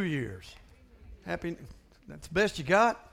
New 0.00 0.06
Year's. 0.06 0.54
Happy, 1.26 1.56
that's 2.08 2.26
the 2.26 2.32
best 2.32 2.58
you 2.58 2.64
got? 2.64 3.12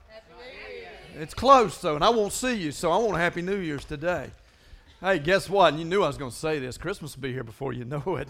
It's 1.16 1.34
close, 1.34 1.78
though, 1.82 1.96
and 1.96 2.04
I 2.04 2.08
won't 2.08 2.32
see 2.32 2.54
you, 2.54 2.72
so 2.72 2.90
I 2.90 2.96
want 2.96 3.14
a 3.14 3.20
Happy 3.20 3.42
New 3.42 3.58
Year's 3.58 3.84
today. 3.84 4.30
Hey, 5.00 5.18
guess 5.18 5.50
what? 5.50 5.74
You 5.74 5.84
knew 5.84 6.02
I 6.02 6.06
was 6.06 6.16
going 6.16 6.30
to 6.30 6.36
say 6.36 6.58
this. 6.58 6.78
Christmas 6.78 7.14
will 7.14 7.22
be 7.22 7.32
here 7.32 7.44
before 7.44 7.74
you 7.74 7.84
know 7.84 8.16
it. 8.16 8.28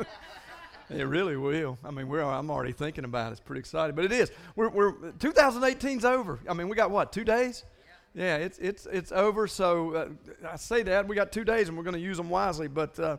it 0.90 1.04
really 1.04 1.36
will. 1.36 1.78
I 1.82 1.90
mean, 1.90 2.08
we're, 2.08 2.22
I'm 2.22 2.50
already 2.50 2.72
thinking 2.72 3.04
about 3.04 3.28
it. 3.28 3.32
It's 3.32 3.40
pretty 3.40 3.60
exciting, 3.60 3.96
but 3.96 4.04
it 4.04 4.12
is. 4.12 4.30
We're, 4.54 4.68
we're 4.68 4.92
2018's 4.92 6.04
over. 6.04 6.40
I 6.46 6.52
mean, 6.52 6.68
we 6.68 6.76
got 6.76 6.90
what? 6.90 7.10
Two 7.10 7.24
days? 7.24 7.64
Yeah, 8.14 8.36
it's 8.36 8.58
it's 8.58 8.84
it's 8.92 9.10
over. 9.10 9.46
So 9.46 9.94
uh, 9.94 10.08
I 10.46 10.56
say 10.56 10.82
that 10.82 11.08
we 11.08 11.16
got 11.16 11.32
two 11.32 11.44
days, 11.44 11.68
and 11.68 11.78
we're 11.78 11.84
going 11.84 11.94
to 11.94 12.00
use 12.00 12.18
them 12.18 12.28
wisely. 12.28 12.68
But 12.68 12.98
uh, 13.00 13.16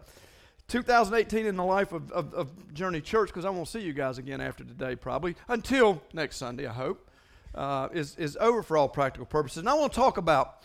2018 0.67 1.45
in 1.45 1.55
the 1.55 1.63
life 1.63 1.91
of, 1.91 2.11
of, 2.11 2.33
of 2.33 2.73
Journey 2.73 3.01
Church, 3.01 3.29
because 3.29 3.45
I 3.45 3.49
won't 3.49 3.67
see 3.67 3.81
you 3.81 3.93
guys 3.93 4.17
again 4.17 4.41
after 4.41 4.63
today, 4.63 4.95
probably 4.95 5.35
until 5.47 6.01
next 6.13 6.37
Sunday. 6.37 6.65
I 6.65 6.73
hope 6.73 7.09
uh, 7.55 7.89
is 7.93 8.15
is 8.17 8.37
over 8.39 8.63
for 8.63 8.77
all 8.77 8.89
practical 8.89 9.25
purposes. 9.25 9.59
And 9.59 9.69
I 9.69 9.73
want 9.73 9.91
to 9.91 9.95
talk 9.95 10.17
about 10.17 10.63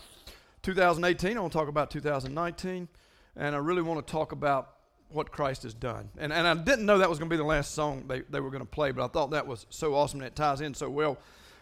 2018. 0.62 1.36
I 1.36 1.40
want 1.40 1.52
to 1.52 1.58
talk 1.58 1.68
about 1.68 1.90
2019, 1.90 2.88
and 3.36 3.54
I 3.54 3.58
really 3.58 3.82
want 3.82 4.04
to 4.06 4.10
talk 4.10 4.32
about 4.32 4.74
what 5.10 5.30
Christ 5.30 5.62
has 5.64 5.74
done. 5.74 6.08
And 6.18 6.32
and 6.32 6.46
I 6.46 6.54
didn't 6.54 6.86
know 6.86 6.98
that 6.98 7.08
was 7.08 7.18
going 7.18 7.28
to 7.28 7.34
be 7.34 7.38
the 7.38 7.44
last 7.44 7.74
song 7.74 8.04
they, 8.06 8.22
they 8.30 8.40
were 8.40 8.50
going 8.50 8.62
to 8.62 8.68
play, 8.68 8.92
but 8.92 9.04
I 9.04 9.08
thought 9.08 9.30
that 9.30 9.46
was 9.46 9.66
so 9.70 9.94
awesome 9.94 10.20
and 10.20 10.26
it 10.26 10.36
ties 10.36 10.60
in 10.60 10.74
so 10.74 10.88
well 10.88 11.18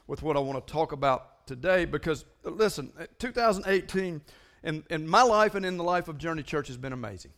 with 0.06 0.22
what 0.22 0.36
I 0.36 0.40
want 0.40 0.64
to 0.64 0.72
talk 0.72 0.92
about 0.92 1.46
today 1.46 1.84
because, 1.84 2.24
listen, 2.44 2.92
2018 3.18 4.20
in, 4.62 4.84
in 4.90 5.06
my 5.06 5.22
life 5.22 5.54
and 5.54 5.64
in 5.64 5.76
the 5.76 5.84
life 5.84 6.08
of 6.08 6.18
Journey 6.18 6.42
Church 6.42 6.68
has 6.68 6.76
been 6.76 6.92
amazing. 6.92 7.32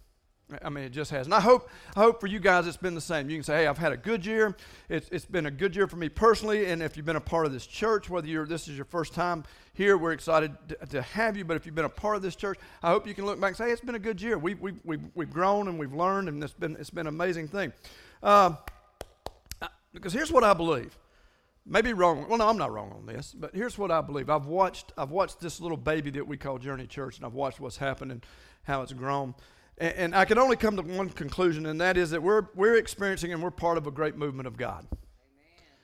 I 0.62 0.70
mean, 0.70 0.84
it 0.84 0.93
just 0.93 1.11
has. 1.11 1.27
And 1.27 1.34
I 1.34 1.41
hope, 1.41 1.69
I 1.95 2.01
hope 2.01 2.20
for 2.20 2.27
you 2.27 2.38
guys 2.38 2.66
it's 2.66 2.77
been 2.77 2.95
the 2.95 3.01
same. 3.01 3.29
You 3.29 3.37
can 3.37 3.45
say, 3.45 3.59
hey, 3.59 3.66
I've 3.66 3.79
had 3.79 3.93
a 3.93 3.97
good 3.97 4.25
year. 4.25 4.56
It's, 4.89 5.09
it's 5.11 5.27
been 5.27 5.47
a 5.47 5.51
good 5.51 5.77
year 5.77 5.87
for 5.87 5.97
me 5.97 6.09
personally. 6.09 6.66
And 6.66 6.83
if 6.83 6.97
you've 6.97 7.05
been 7.05 7.16
a 7.16 7.20
part 7.20 7.45
of 7.45 7.52
this 7.52 7.66
church, 7.66 8.09
whether 8.09 8.27
you're, 8.27 8.47
this 8.47 8.66
is 8.66 8.75
your 8.75 8.87
first 8.87 9.12
time 9.12 9.45
here, 9.75 9.98
we're 9.98 10.12
excited 10.12 10.56
to, 10.69 10.87
to, 10.87 11.03
have 11.03 11.37
you. 11.37 11.45
But 11.45 11.56
if 11.59 11.67
you've 11.67 11.75
been 11.75 11.84
a 11.84 11.91
part 11.91 12.17
of 12.17 12.22
this 12.22 12.34
church, 12.34 12.59
I 12.83 12.89
hope 12.89 13.06
you 13.06 13.14
can 13.14 13.27
look 13.27 13.39
back 13.39 13.48
and 13.48 13.56
say, 13.56 13.67
hey, 13.67 13.72
it's 13.72 13.83
been 13.83 13.95
a 13.95 14.00
good 14.00 14.22
year. 14.22 14.39
We, 14.39 14.55
we, 14.55 14.72
we, 14.84 14.98
we've 15.14 15.31
grown 15.31 15.69
and 15.69 15.78
we've 15.78 15.92
learned, 15.92 16.28
and 16.28 16.42
it's 16.42 16.55
been, 16.55 16.77
it's 16.77 16.91
been 16.91 17.06
an 17.06 17.15
amazing 17.15 17.48
thing. 17.48 17.72
Uh, 18.22 18.55
because 19.92 20.12
here's 20.12 20.33
what 20.33 20.44
I 20.44 20.55
believe 20.55 20.97
maybe 21.69 21.92
wrong. 21.92 22.27
Well, 22.28 22.39
no, 22.39 22.48
I'm 22.48 22.56
not 22.56 22.72
wrong 22.72 22.92
on 22.92 23.06
this, 23.06 23.34
but 23.39 23.55
here's 23.55 23.77
what 23.77 23.91
I 23.91 24.00
believe. 24.00 24.31
I've 24.31 24.47
watched, 24.47 24.92
I've 24.97 25.11
watched 25.11 25.41
this 25.41 25.61
little 25.61 25.77
baby 25.77 26.11
that 26.12 26.27
we 26.27 26.37
call 26.37 26.59
Journey 26.59 26.87
Church, 26.87 27.19
and 27.19 27.27
I've 27.27 27.34
watched 27.34 27.61
what's 27.61 27.77
happened 27.77 28.12
and 28.12 28.27
how 28.62 28.83
it's 28.83 28.92
grown. 28.92 29.34
And, 29.79 29.95
and 29.95 30.15
I 30.15 30.25
can 30.25 30.39
only 30.39 30.57
come 30.57 30.77
to 30.77 30.83
one 30.83 31.09
conclusion, 31.11 31.67
and 31.67 31.81
that 31.81 31.97
is 31.97 32.11
that 32.11 32.23
we're, 32.23 32.47
we're 32.55 32.77
experiencing 32.77 33.33
and 33.33 33.43
we're 33.43 33.51
part 33.51 33.79
of 33.79 33.87
a 33.87 33.91
great 33.91 34.17
movement 34.17 34.47
of 34.47 34.57
God. 34.57 34.87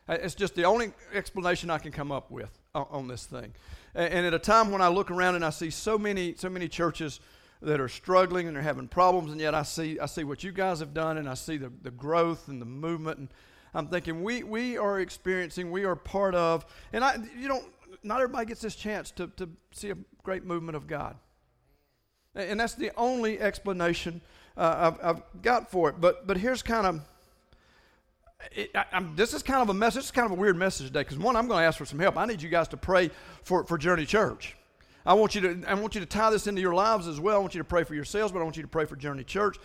Amen. 0.08 0.20
It's 0.24 0.34
just 0.34 0.54
the 0.54 0.64
only 0.64 0.92
explanation 1.12 1.70
I 1.70 1.78
can 1.78 1.92
come 1.92 2.12
up 2.12 2.30
with 2.30 2.50
on, 2.74 2.86
on 2.90 3.08
this 3.08 3.26
thing. 3.26 3.52
And, 3.94 4.12
and 4.12 4.26
at 4.26 4.34
a 4.34 4.38
time 4.38 4.70
when 4.70 4.82
I 4.82 4.88
look 4.88 5.10
around 5.10 5.36
and 5.36 5.44
I 5.44 5.50
see 5.50 5.70
so 5.70 5.96
many, 5.96 6.34
so 6.36 6.48
many 6.48 6.68
churches 6.68 7.20
that 7.62 7.80
are 7.80 7.88
struggling 7.88 8.46
and 8.46 8.56
they're 8.56 8.62
having 8.62 8.88
problems, 8.88 9.32
and 9.32 9.40
yet 9.40 9.54
I 9.54 9.62
see, 9.62 9.98
I 9.98 10.06
see 10.06 10.24
what 10.24 10.44
you 10.44 10.52
guys 10.52 10.80
have 10.80 10.92
done, 10.92 11.18
and 11.18 11.28
I 11.28 11.34
see 11.34 11.56
the, 11.56 11.72
the 11.82 11.90
growth 11.90 12.48
and 12.48 12.60
the 12.60 12.66
movement. 12.66 13.18
And, 13.18 13.28
I'm 13.74 13.88
thinking 13.88 14.22
we, 14.22 14.44
we 14.44 14.78
are 14.78 15.00
experiencing, 15.00 15.70
we 15.70 15.84
are 15.84 15.96
part 15.96 16.34
of, 16.34 16.64
and 16.92 17.04
I, 17.04 17.16
you 17.36 17.48
know, 17.48 17.62
not 18.02 18.20
everybody 18.20 18.46
gets 18.46 18.60
this 18.60 18.76
chance 18.76 19.10
to, 19.12 19.26
to 19.36 19.50
see 19.72 19.90
a 19.90 19.96
great 20.22 20.44
movement 20.44 20.76
of 20.76 20.86
God. 20.86 21.16
And 22.34 22.58
that's 22.58 22.74
the 22.74 22.90
only 22.96 23.40
explanation 23.40 24.20
uh, 24.56 24.92
I've, 24.92 25.04
I've, 25.04 25.42
got 25.42 25.70
for 25.70 25.88
it. 25.88 26.00
But, 26.00 26.26
but 26.26 26.36
here's 26.36 26.62
kind 26.62 26.86
of, 26.86 27.00
it, 28.52 28.70
I, 28.74 29.04
this 29.14 29.34
is 29.34 29.42
kind 29.42 29.62
of 29.62 29.68
a 29.68 29.74
message, 29.74 29.96
this 29.96 30.04
is 30.06 30.10
kind 30.10 30.26
of 30.26 30.32
a 30.32 30.40
weird 30.40 30.56
message 30.56 30.88
today, 30.88 31.00
because 31.00 31.18
one, 31.18 31.36
I'm 31.36 31.46
going 31.46 31.60
to 31.60 31.66
ask 31.66 31.78
for 31.78 31.86
some 31.86 31.98
help. 31.98 32.16
I 32.16 32.26
need 32.26 32.42
you 32.42 32.48
guys 32.48 32.68
to 32.68 32.76
pray 32.76 33.10
for, 33.42 33.64
for 33.64 33.78
Journey 33.78 34.06
Church. 34.06 34.56
I 35.06 35.12
want 35.12 35.34
you 35.34 35.40
to 35.42 35.70
I 35.70 35.74
want 35.74 35.94
you 35.94 36.00
to 36.00 36.06
tie 36.06 36.30
this 36.30 36.46
into 36.46 36.62
your 36.62 36.74
lives 36.74 37.06
as 37.06 37.20
well. 37.20 37.36
I 37.36 37.38
want 37.38 37.54
you 37.54 37.60
to 37.60 37.64
pray 37.64 37.84
for 37.84 37.94
yourselves, 37.94 38.32
but 38.32 38.38
I 38.40 38.42
want 38.42 38.56
you 38.56 38.62
to 38.62 38.68
pray 38.68 38.86
for 38.86 38.96
Journey 38.96 39.22
Church, 39.22 39.58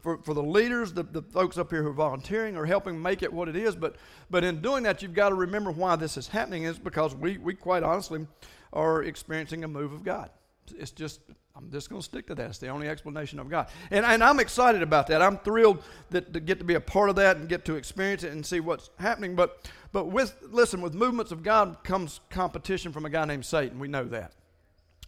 for, 0.00 0.16
for 0.18 0.32
the 0.32 0.42
leaders, 0.42 0.92
the, 0.92 1.02
the 1.02 1.20
folks 1.20 1.58
up 1.58 1.70
here 1.70 1.82
who 1.82 1.90
are 1.90 1.92
volunteering 1.92 2.56
or 2.56 2.64
helping 2.64 3.00
make 3.00 3.22
it 3.22 3.30
what 3.30 3.46
it 3.48 3.56
is. 3.56 3.76
But 3.76 3.96
but 4.30 4.42
in 4.42 4.62
doing 4.62 4.84
that, 4.84 5.02
you've 5.02 5.12
got 5.12 5.28
to 5.30 5.34
remember 5.34 5.70
why 5.70 5.96
this 5.96 6.16
is 6.16 6.28
happening 6.28 6.64
is 6.64 6.78
because 6.78 7.14
we 7.14 7.36
we 7.36 7.54
quite 7.54 7.82
honestly 7.82 8.26
are 8.72 9.02
experiencing 9.02 9.64
a 9.64 9.68
move 9.68 9.92
of 9.92 10.02
God. 10.02 10.30
It's 10.74 10.92
just 10.92 11.20
I'm 11.56 11.70
just 11.70 11.88
going 11.88 12.02
to 12.02 12.04
stick 12.04 12.26
to 12.26 12.34
that. 12.34 12.50
It's 12.50 12.58
the 12.58 12.68
only 12.68 12.86
explanation 12.86 13.40
I've 13.40 13.48
got. 13.48 13.70
And, 13.90 14.04
and 14.04 14.22
I'm 14.22 14.40
excited 14.40 14.82
about 14.82 15.06
that. 15.06 15.22
I'm 15.22 15.38
thrilled 15.38 15.82
that, 16.10 16.34
to 16.34 16.40
get 16.40 16.58
to 16.58 16.64
be 16.64 16.74
a 16.74 16.80
part 16.80 17.08
of 17.08 17.16
that 17.16 17.38
and 17.38 17.48
get 17.48 17.64
to 17.64 17.76
experience 17.76 18.24
it 18.24 18.32
and 18.32 18.44
see 18.44 18.60
what's 18.60 18.90
happening. 18.98 19.34
But, 19.34 19.70
but 19.92 20.08
with, 20.08 20.36
listen, 20.42 20.82
with 20.82 20.92
movements 20.92 21.32
of 21.32 21.42
God 21.42 21.78
comes 21.82 22.20
competition 22.28 22.92
from 22.92 23.06
a 23.06 23.10
guy 23.10 23.24
named 23.24 23.46
Satan. 23.46 23.78
We 23.78 23.88
know 23.88 24.04
that. 24.04 24.32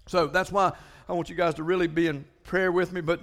So 0.06 0.26
that's 0.26 0.50
why 0.50 0.72
I 1.06 1.12
want 1.12 1.28
you 1.28 1.34
guys 1.36 1.54
to 1.54 1.62
really 1.62 1.86
be 1.86 2.06
in 2.06 2.24
prayer 2.44 2.72
with 2.72 2.92
me, 2.92 3.02
but 3.02 3.20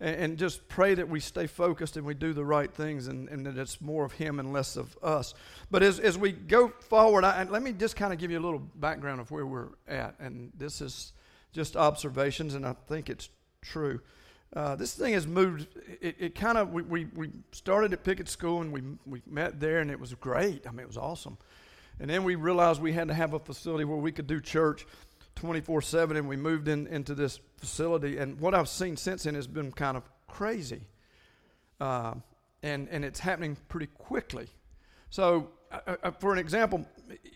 and 0.00 0.36
just 0.36 0.68
pray 0.68 0.94
that 0.94 1.08
we 1.08 1.20
stay 1.20 1.46
focused 1.46 1.96
and 1.96 2.04
we 2.04 2.14
do 2.14 2.32
the 2.32 2.44
right 2.44 2.70
things 2.70 3.06
and, 3.06 3.28
and 3.28 3.46
that 3.46 3.56
it's 3.56 3.80
more 3.80 4.04
of 4.04 4.12
Him 4.12 4.40
and 4.40 4.52
less 4.52 4.76
of 4.76 4.98
us. 5.02 5.34
But 5.70 5.82
as, 5.84 6.00
as 6.00 6.18
we 6.18 6.32
go 6.32 6.68
forward, 6.68 7.24
I, 7.24 7.44
let 7.44 7.62
me 7.62 7.72
just 7.72 7.94
kind 7.94 8.12
of 8.12 8.18
give 8.18 8.30
you 8.30 8.38
a 8.38 8.42
little 8.42 8.58
background 8.58 9.20
of 9.20 9.30
where 9.30 9.46
we're 9.46 9.68
at. 9.86 10.16
And 10.18 10.52
this 10.58 10.80
is 10.80 11.12
just 11.54 11.76
observations, 11.76 12.54
and 12.54 12.66
I 12.66 12.74
think 12.88 13.08
it's 13.08 13.30
true. 13.62 14.00
Uh, 14.54 14.76
this 14.76 14.94
thing 14.94 15.14
has 15.14 15.26
moved. 15.26 15.66
It, 16.00 16.16
it 16.18 16.34
kind 16.34 16.58
of 16.58 16.72
we, 16.72 16.82
we, 16.82 17.04
we 17.14 17.30
started 17.52 17.92
at 17.92 18.04
Pickett 18.04 18.28
School 18.28 18.60
and 18.60 18.72
we 18.72 18.82
we 19.06 19.22
met 19.26 19.58
there 19.58 19.80
and 19.80 19.90
it 19.90 19.98
was 19.98 20.14
great. 20.14 20.66
I 20.66 20.70
mean, 20.70 20.80
it 20.80 20.86
was 20.86 20.96
awesome. 20.98 21.38
And 21.98 22.10
then 22.10 22.24
we 22.24 22.34
realized 22.34 22.80
we 22.80 22.92
had 22.92 23.08
to 23.08 23.14
have 23.14 23.34
a 23.34 23.38
facility 23.38 23.84
where 23.84 23.98
we 23.98 24.12
could 24.12 24.26
do 24.26 24.40
church 24.40 24.86
24 25.36 25.82
7, 25.82 26.16
and 26.16 26.28
we 26.28 26.36
moved 26.36 26.68
in, 26.68 26.86
into 26.86 27.14
this 27.14 27.40
facility. 27.56 28.18
And 28.18 28.38
what 28.40 28.54
I've 28.54 28.68
seen 28.68 28.96
since 28.96 29.24
then 29.24 29.34
has 29.34 29.46
been 29.46 29.72
kind 29.72 29.96
of 29.96 30.04
crazy. 30.28 30.82
Uh, 31.80 32.14
and, 32.62 32.88
and 32.90 33.04
it's 33.04 33.20
happening 33.20 33.56
pretty 33.68 33.86
quickly. 33.86 34.48
So, 35.10 35.50
uh, 35.70 35.96
uh, 36.02 36.10
for 36.12 36.32
an 36.32 36.38
example, 36.38 36.86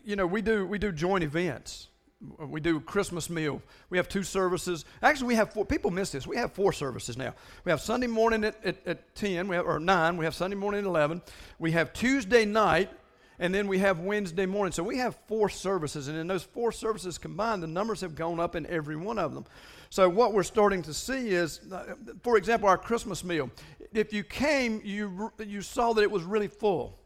you 0.04 0.16
know, 0.16 0.26
we 0.26 0.42
do, 0.42 0.66
we 0.66 0.78
do 0.78 0.92
joint 0.92 1.24
events. 1.24 1.88
We 2.20 2.60
do 2.60 2.80
Christmas 2.80 3.30
meal. 3.30 3.62
We 3.90 3.98
have 3.98 4.08
two 4.08 4.24
services. 4.24 4.84
Actually, 5.02 5.28
we 5.28 5.34
have 5.36 5.52
four. 5.52 5.64
People 5.64 5.92
miss 5.92 6.10
this. 6.10 6.26
We 6.26 6.36
have 6.36 6.52
four 6.52 6.72
services 6.72 7.16
now. 7.16 7.32
We 7.64 7.70
have 7.70 7.80
Sunday 7.80 8.08
morning 8.08 8.42
at, 8.44 8.56
at, 8.64 8.86
at 8.86 9.14
10, 9.14 9.46
we 9.46 9.54
have, 9.54 9.66
or 9.66 9.78
9. 9.78 10.16
We 10.16 10.24
have 10.24 10.34
Sunday 10.34 10.56
morning 10.56 10.80
at 10.80 10.86
11. 10.86 11.22
We 11.60 11.72
have 11.72 11.92
Tuesday 11.92 12.44
night 12.44 12.90
and 13.38 13.54
then 13.54 13.68
we 13.68 13.78
have 13.78 14.00
Wednesday 14.00 14.46
morning. 14.46 14.72
So 14.72 14.82
we 14.82 14.98
have 14.98 15.16
four 15.26 15.48
services, 15.48 16.08
and 16.08 16.18
in 16.18 16.26
those 16.26 16.42
four 16.42 16.72
services 16.72 17.18
combined, 17.18 17.62
the 17.62 17.68
numbers 17.68 18.00
have 18.00 18.14
gone 18.14 18.40
up 18.40 18.56
in 18.56 18.66
every 18.66 18.96
one 18.96 19.18
of 19.18 19.34
them. 19.34 19.44
So 19.90 20.08
what 20.08 20.32
we're 20.32 20.42
starting 20.42 20.82
to 20.82 20.94
see 20.94 21.30
is, 21.30 21.60
uh, 21.72 21.94
for 22.22 22.36
example, 22.36 22.68
our 22.68 22.78
Christmas 22.78 23.24
meal. 23.24 23.50
If 23.92 24.12
you 24.12 24.24
came, 24.24 24.80
you 24.84 25.32
you 25.38 25.62
saw 25.62 25.92
that 25.94 26.02
it 26.02 26.10
was 26.10 26.24
really 26.24 26.48
full. 26.48 26.98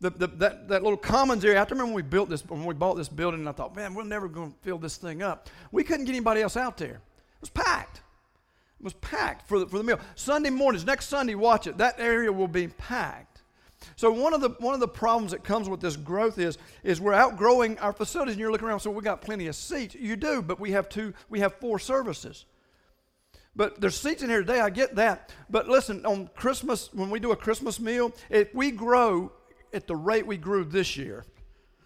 The, 0.00 0.10
the, 0.10 0.26
that, 0.26 0.68
that 0.68 0.82
little 0.82 0.98
commons 0.98 1.44
area, 1.44 1.58
I 1.58 1.62
remember 1.64 1.86
when 1.86 1.94
we 1.94 2.02
built 2.02 2.28
this, 2.28 2.44
when 2.46 2.64
we 2.64 2.74
bought 2.74 2.94
this 2.96 3.08
building, 3.08 3.40
and 3.40 3.48
I 3.48 3.52
thought, 3.52 3.74
man, 3.74 3.94
we're 3.94 4.04
never 4.04 4.28
going 4.28 4.52
to 4.52 4.58
fill 4.62 4.78
this 4.78 4.96
thing 4.96 5.22
up. 5.22 5.48
We 5.72 5.84
couldn't 5.84 6.04
get 6.04 6.12
anybody 6.12 6.42
else 6.42 6.56
out 6.56 6.76
there. 6.76 6.96
It 6.96 7.40
was 7.40 7.50
packed. 7.50 8.02
It 8.80 8.84
was 8.84 8.92
packed 8.94 9.48
for 9.48 9.58
the, 9.60 9.66
for 9.66 9.78
the 9.78 9.84
meal. 9.84 10.00
Sunday 10.14 10.50
mornings, 10.50 10.84
next 10.84 11.08
Sunday, 11.08 11.34
watch 11.34 11.66
it. 11.66 11.78
That 11.78 11.98
area 11.98 12.30
will 12.30 12.48
be 12.48 12.68
packed. 12.68 13.34
So 13.96 14.10
one 14.10 14.34
of 14.34 14.40
the 14.40 14.50
one 14.60 14.74
of 14.74 14.80
the 14.80 14.88
problems 14.88 15.32
that 15.32 15.44
comes 15.44 15.68
with 15.68 15.80
this 15.80 15.96
growth 15.96 16.38
is 16.38 16.58
is 16.82 17.00
we're 17.00 17.12
outgrowing 17.12 17.78
our 17.78 17.92
facilities, 17.92 18.34
and 18.34 18.40
you're 18.40 18.50
looking 18.50 18.66
around. 18.66 18.80
So 18.80 18.90
we 18.90 19.02
got 19.02 19.20
plenty 19.20 19.46
of 19.46 19.56
seats. 19.56 19.94
You 19.94 20.16
do, 20.16 20.42
but 20.42 20.58
we 20.58 20.72
have 20.72 20.88
two. 20.88 21.14
We 21.28 21.40
have 21.40 21.54
four 21.56 21.78
services. 21.78 22.46
But 23.56 23.80
there's 23.80 23.96
seats 23.96 24.22
in 24.22 24.30
here 24.30 24.40
today. 24.40 24.60
I 24.60 24.70
get 24.70 24.96
that. 24.96 25.32
But 25.48 25.68
listen, 25.68 26.04
on 26.04 26.28
Christmas 26.34 26.92
when 26.92 27.10
we 27.10 27.20
do 27.20 27.32
a 27.32 27.36
Christmas 27.36 27.78
meal, 27.78 28.12
if 28.30 28.52
we 28.54 28.70
grow 28.70 29.32
at 29.74 29.86
the 29.86 29.96
rate 29.96 30.26
we 30.26 30.36
grew 30.36 30.64
this 30.64 30.96
year, 30.96 31.24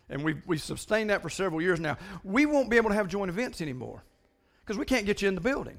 and 0.08 0.22
we've 0.22 0.40
we've 0.46 0.62
sustained 0.62 1.10
that 1.10 1.22
for 1.22 1.30
several 1.30 1.60
years 1.60 1.80
now, 1.80 1.96
we 2.22 2.46
won't 2.46 2.70
be 2.70 2.76
able 2.76 2.90
to 2.90 2.94
have 2.94 3.08
joint 3.08 3.30
events 3.30 3.60
anymore 3.60 4.02
because 4.64 4.78
we 4.78 4.84
can't 4.84 5.06
get 5.06 5.22
you 5.22 5.28
in 5.28 5.34
the 5.34 5.40
building. 5.40 5.78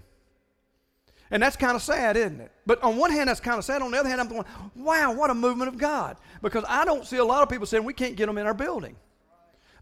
And 1.31 1.43
that's 1.43 1.55
kind 1.55 1.75
of 1.75 1.81
sad, 1.83 2.17
isn't 2.17 2.41
it? 2.41 2.51
But 2.65 2.81
on 2.83 2.97
one 2.97 3.11
hand, 3.11 3.29
that's 3.29 3.39
kind 3.39 3.59
of 3.59 3.65
sad. 3.65 3.81
On 3.83 3.91
the 3.91 3.99
other 3.99 4.09
hand, 4.09 4.19
I'm 4.19 4.27
going, 4.27 4.45
wow, 4.75 5.13
what 5.13 5.29
a 5.29 5.35
movement 5.35 5.67
of 5.67 5.77
God. 5.77 6.17
Because 6.41 6.65
I 6.67 6.85
don't 6.85 7.05
see 7.05 7.17
a 7.17 7.23
lot 7.23 7.43
of 7.43 7.49
people 7.49 7.67
saying 7.67 7.83
we 7.83 7.93
can't 7.93 8.15
get 8.15 8.25
them 8.25 8.39
in 8.39 8.47
our 8.47 8.53
building. 8.53 8.95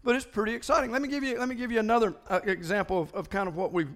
But 0.04 0.14
it's 0.14 0.26
pretty 0.26 0.52
exciting. 0.52 0.92
Let 0.92 1.00
me 1.00 1.08
give 1.08 1.24
you, 1.24 1.38
let 1.38 1.48
me 1.48 1.54
give 1.54 1.72
you 1.72 1.78
another 1.78 2.14
uh, 2.28 2.40
example 2.44 3.00
of, 3.00 3.14
of 3.14 3.30
kind 3.30 3.48
of 3.48 3.56
what 3.56 3.72
we've, 3.72 3.90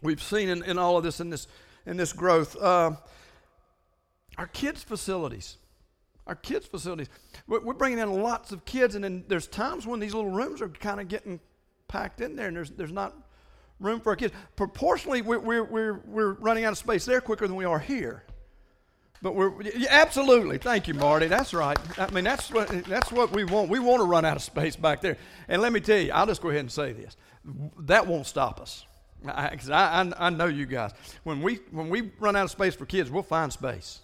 we've 0.00 0.22
seen 0.22 0.48
in, 0.48 0.64
in 0.64 0.78
all 0.78 0.96
of 0.96 1.04
this, 1.04 1.20
in 1.20 1.28
this, 1.28 1.46
in 1.84 1.98
this 1.98 2.14
growth. 2.14 2.56
Uh, 2.56 2.92
our 4.38 4.46
kids' 4.46 4.82
facilities. 4.82 5.58
Our 6.26 6.36
kids' 6.36 6.66
facilities. 6.66 7.08
We're, 7.48 7.74
bringing 7.74 7.98
in 7.98 8.22
lots 8.22 8.52
of 8.52 8.64
kids, 8.64 8.94
and 8.94 9.02
then 9.02 9.24
there's 9.26 9.48
times 9.48 9.86
when 9.86 9.98
these 9.98 10.14
little 10.14 10.30
rooms 10.30 10.62
are 10.62 10.68
kind 10.68 11.00
of 11.00 11.08
getting 11.08 11.40
packed 11.88 12.20
in 12.20 12.36
there, 12.36 12.46
and 12.46 12.56
there's, 12.56 12.70
there's 12.70 12.92
not 12.92 13.14
room 13.80 14.00
for 14.00 14.10
our 14.10 14.16
kids. 14.16 14.32
Proportionally, 14.54 15.22
we're, 15.22 15.40
we're, 15.40 15.64
we're, 16.06 16.32
running 16.34 16.64
out 16.64 16.72
of 16.72 16.78
space 16.78 17.04
there 17.04 17.20
quicker 17.20 17.48
than 17.48 17.56
we 17.56 17.64
are 17.64 17.80
here. 17.80 18.22
But 19.20 19.36
we're 19.36 19.62
yeah, 19.62 19.88
absolutely. 19.90 20.58
Thank 20.58 20.88
you, 20.88 20.94
Marty. 20.94 21.28
That's 21.28 21.54
right. 21.54 21.78
I 21.96 22.10
mean, 22.10 22.24
that's 22.24 22.50
what 22.50 22.68
that's 22.86 23.12
what 23.12 23.30
we 23.30 23.44
want. 23.44 23.68
We 23.68 23.78
want 23.78 24.00
to 24.00 24.04
run 24.04 24.24
out 24.24 24.36
of 24.36 24.42
space 24.42 24.74
back 24.74 25.00
there. 25.00 25.16
And 25.46 25.62
let 25.62 25.72
me 25.72 25.78
tell 25.78 25.98
you, 25.98 26.10
I'll 26.10 26.26
just 26.26 26.42
go 26.42 26.48
ahead 26.48 26.62
and 26.62 26.72
say 26.72 26.92
this: 26.92 27.16
that 27.82 28.08
won't 28.08 28.26
stop 28.26 28.60
us. 28.60 28.84
Because 29.22 29.70
I, 29.70 30.02
I, 30.02 30.26
I, 30.26 30.30
know 30.30 30.46
you 30.46 30.66
guys. 30.66 30.90
When 31.22 31.40
we 31.40 31.60
when 31.70 31.88
we 31.88 32.10
run 32.18 32.34
out 32.34 32.44
of 32.44 32.50
space 32.50 32.74
for 32.74 32.84
kids, 32.84 33.12
we'll 33.12 33.22
find 33.22 33.52
space. 33.52 34.00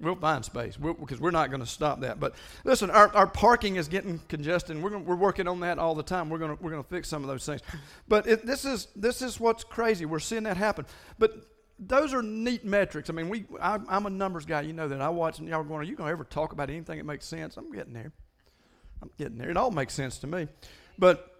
We'll 0.00 0.16
find 0.16 0.44
space 0.44 0.76
because 0.76 1.20
we're 1.20 1.30
not 1.30 1.50
going 1.50 1.60
to 1.60 1.66
stop 1.66 2.00
that. 2.00 2.20
But 2.20 2.34
listen, 2.64 2.90
our, 2.90 3.08
our 3.14 3.26
parking 3.26 3.76
is 3.76 3.88
getting 3.88 4.20
congested. 4.28 4.80
We're, 4.82 4.90
gonna, 4.90 5.04
we're 5.04 5.16
working 5.16 5.48
on 5.48 5.60
that 5.60 5.78
all 5.78 5.94
the 5.94 6.02
time. 6.02 6.28
We're 6.28 6.38
going 6.38 6.56
we're 6.60 6.70
gonna 6.70 6.82
fix 6.82 7.08
some 7.08 7.22
of 7.22 7.28
those 7.28 7.46
things. 7.46 7.62
But 8.06 8.26
it, 8.26 8.44
this, 8.44 8.64
is, 8.64 8.88
this 8.94 9.22
is 9.22 9.40
what's 9.40 9.64
crazy. 9.64 10.04
We're 10.04 10.18
seeing 10.18 10.42
that 10.42 10.58
happen. 10.58 10.84
But 11.18 11.46
those 11.78 12.12
are 12.12 12.22
neat 12.22 12.64
metrics. 12.64 13.08
I 13.08 13.14
mean, 13.14 13.28
we, 13.28 13.46
I, 13.60 13.78
am 13.88 14.06
a 14.06 14.10
numbers 14.10 14.44
guy. 14.44 14.62
You 14.62 14.72
know 14.72 14.88
that. 14.88 15.00
I 15.00 15.08
watch 15.08 15.38
and 15.38 15.48
y'all 15.48 15.60
are 15.60 15.64
going, 15.64 15.80
are 15.80 15.84
you 15.84 15.96
going 15.96 16.08
to 16.08 16.12
ever 16.12 16.24
talk 16.24 16.52
about 16.52 16.68
anything 16.68 16.98
that 16.98 17.04
makes 17.04 17.24
sense? 17.24 17.56
I'm 17.56 17.72
getting 17.72 17.94
there. 17.94 18.12
I'm 19.02 19.10
getting 19.18 19.38
there. 19.38 19.50
It 19.50 19.56
all 19.56 19.70
makes 19.70 19.94
sense 19.94 20.18
to 20.18 20.26
me. 20.26 20.48
But 20.98 21.35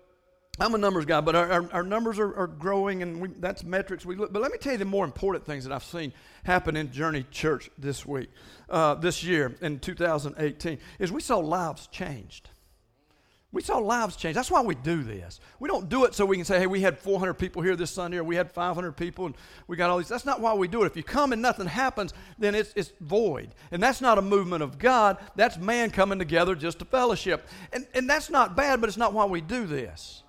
I'm 0.59 0.75
a 0.75 0.79
numbers 0.79 1.05
guy, 1.05 1.21
but 1.21 1.37
our, 1.37 1.53
our, 1.53 1.73
our 1.73 1.83
numbers 1.83 2.19
are, 2.19 2.35
are, 2.35 2.47
growing, 2.47 3.03
and 3.03 3.21
we, 3.21 3.29
that's 3.29 3.63
metrics 3.63 4.07
we 4.07 4.17
look. 4.17 4.33
But 4.33 4.41
let 4.41 4.51
me 4.51 4.59
tell 4.59 4.73
you 4.73 4.79
the 4.79 4.87
more 4.87 5.05
important 5.05 5.45
things 5.45 5.65
that 5.65 5.73
I've 5.73 5.85
seen 5.85 6.15
happen 6.45 6.77
in 6.77 6.91
Journey 6.93 7.27
Church 7.31 7.69
this 7.77 8.07
week, 8.07 8.31
uh, 8.71 8.95
this 8.95 9.23
year 9.23 9.55
in 9.61 9.81
2018, 9.81 10.79
is 10.99 11.13
we 11.13 11.21
saw 11.21 11.39
lives 11.39 11.89
changed. 11.89 12.49
We 13.53 13.63
saw 13.63 13.79
lives 13.79 14.17
change. 14.17 14.35
That's 14.35 14.51
why 14.51 14.63
we 14.63 14.75
do 14.75 15.03
this. 15.03 15.41
We 15.61 15.69
don't 15.69 15.89
do 15.89 16.05
it 16.05 16.15
so 16.15 16.25
we 16.25 16.37
can 16.37 16.45
say, 16.45 16.59
hey, 16.59 16.67
we 16.67 16.81
had 16.81 16.99
400 16.99 17.35
people 17.35 17.61
here 17.61 17.77
this 17.77 17.91
Sunday, 17.91 18.17
or 18.17 18.25
we 18.25 18.37
had 18.37 18.51
500 18.51 18.93
people, 18.93 19.27
and 19.27 19.35
we 19.67 19.77
got 19.77 19.91
all 19.91 19.99
these. 19.99 20.09
That's 20.09 20.27
not 20.27 20.41
why 20.41 20.55
we 20.55 20.69
do 20.69 20.83
it. 20.83 20.87
If 20.87 20.97
you 20.97 21.03
come 21.03 21.33
and 21.33 21.41
nothing 21.43 21.67
happens, 21.67 22.13
then 22.39 22.55
it's, 22.55 22.73
it's 22.77 22.93
void. 23.01 23.51
And 23.71 23.83
that's 23.83 24.01
not 24.01 24.19
a 24.19 24.23
movement 24.23 24.63
of 24.63 24.79
God. 24.79 25.19
That's 25.37 25.59
man 25.59 25.91
coming 25.91 26.19
together 26.19 26.55
just 26.55 26.79
to 26.81 26.87
fellowship. 26.87 27.47
And, 27.73 27.87
and 27.95 28.09
that's 28.09 28.31
not 28.31 28.57
bad, 28.57 28.81
but 28.81 28.89
it's 28.89 28.99
not 28.99 29.13
why 29.13 29.27
we 29.27 29.43
do 29.43 29.67
this. 29.67 30.23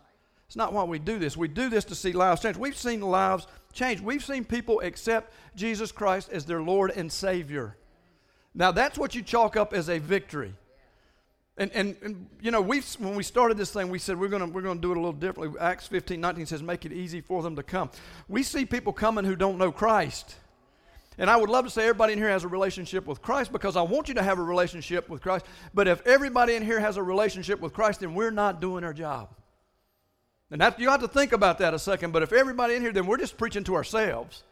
It's 0.48 0.56
not 0.56 0.72
why 0.72 0.86
we 0.86 0.98
do 0.98 1.20
this. 1.20 1.36
We 1.36 1.50
do 1.50 1.70
this 1.70 1.84
to 1.86 1.96
see 1.96 2.14
lives 2.14 2.42
change. 2.42 2.56
We've 2.56 2.78
seen 2.78 3.02
lives 3.02 3.48
change. 3.74 4.00
We've 4.00 4.24
seen 4.24 4.46
people 4.46 4.80
accept 4.80 5.34
Jesus 5.56 5.92
Christ 5.92 6.30
as 6.32 6.46
their 6.46 6.62
Lord 6.62 6.92
and 6.92 7.12
Savior. 7.12 7.76
Now, 8.56 8.72
that's 8.72 8.98
what 8.98 9.14
you 9.14 9.22
chalk 9.22 9.58
up 9.58 9.74
as 9.74 9.90
a 9.90 10.00
victory. 10.00 10.54
And, 11.58 11.72
and, 11.74 11.96
and, 12.02 12.30
you 12.40 12.52
know, 12.52 12.62
we 12.62 12.82
when 13.00 13.16
we 13.16 13.24
started 13.24 13.58
this 13.58 13.72
thing, 13.72 13.90
we 13.90 14.00
said 14.00 14.18
we're 14.20 14.30
going 14.30 14.54
we're 14.54 14.62
gonna 14.62 14.80
do 14.80 14.92
it 14.92 14.98
a 14.98 15.00
little 15.00 15.12
differently. 15.12 15.60
Acts 15.60 15.88
15, 15.88 16.22
19 16.22 16.46
says, 16.46 16.64
make 16.64 16.86
it 16.86 16.94
easy 16.94 17.20
for 17.20 17.42
them 17.42 17.56
to 17.56 17.64
come. 17.64 17.90
We 18.30 18.44
see 18.44 18.66
people 18.66 18.94
coming 18.94 19.26
who 19.26 19.36
don't 19.36 19.58
know 19.58 19.72
Christ. 19.72 20.36
And 21.18 21.30
I 21.30 21.36
would 21.36 21.50
love 21.50 21.66
to 21.66 21.72
say 21.72 21.82
everybody 21.82 22.14
in 22.14 22.20
here 22.20 22.30
has 22.30 22.44
a 22.44 22.48
relationship 22.48 23.08
with 23.08 23.22
Christ 23.24 23.52
because 23.52 23.76
I 23.76 23.82
want 23.82 24.08
you 24.08 24.14
to 24.14 24.24
have 24.24 24.38
a 24.38 24.44
relationship 24.44 25.10
with 25.10 25.22
Christ. 25.22 25.46
But 25.74 25.88
if 25.88 26.06
everybody 26.06 26.54
in 26.54 26.64
here 26.64 26.80
has 26.80 26.96
a 26.96 27.04
relationship 27.04 27.60
with 27.60 27.74
Christ, 27.74 28.02
then 28.02 28.14
we're 28.14 28.32
not 28.32 28.62
doing 28.62 28.84
our 28.84 28.94
job. 28.94 29.30
And 30.50 30.62
that, 30.62 30.80
you 30.80 30.90
have 30.90 31.02
to 31.02 31.08
think 31.08 31.34
about 31.34 31.58
that 31.60 31.74
a 31.74 31.80
second. 31.80 32.12
But 32.12 32.24
if 32.24 32.32
everybody 32.32 32.76
in 32.76 32.82
here, 32.82 32.94
then 32.94 33.06
we're 33.06 33.18
just 33.18 33.38
preaching 33.38 33.64
to 33.66 33.76
ourselves. 33.76 34.44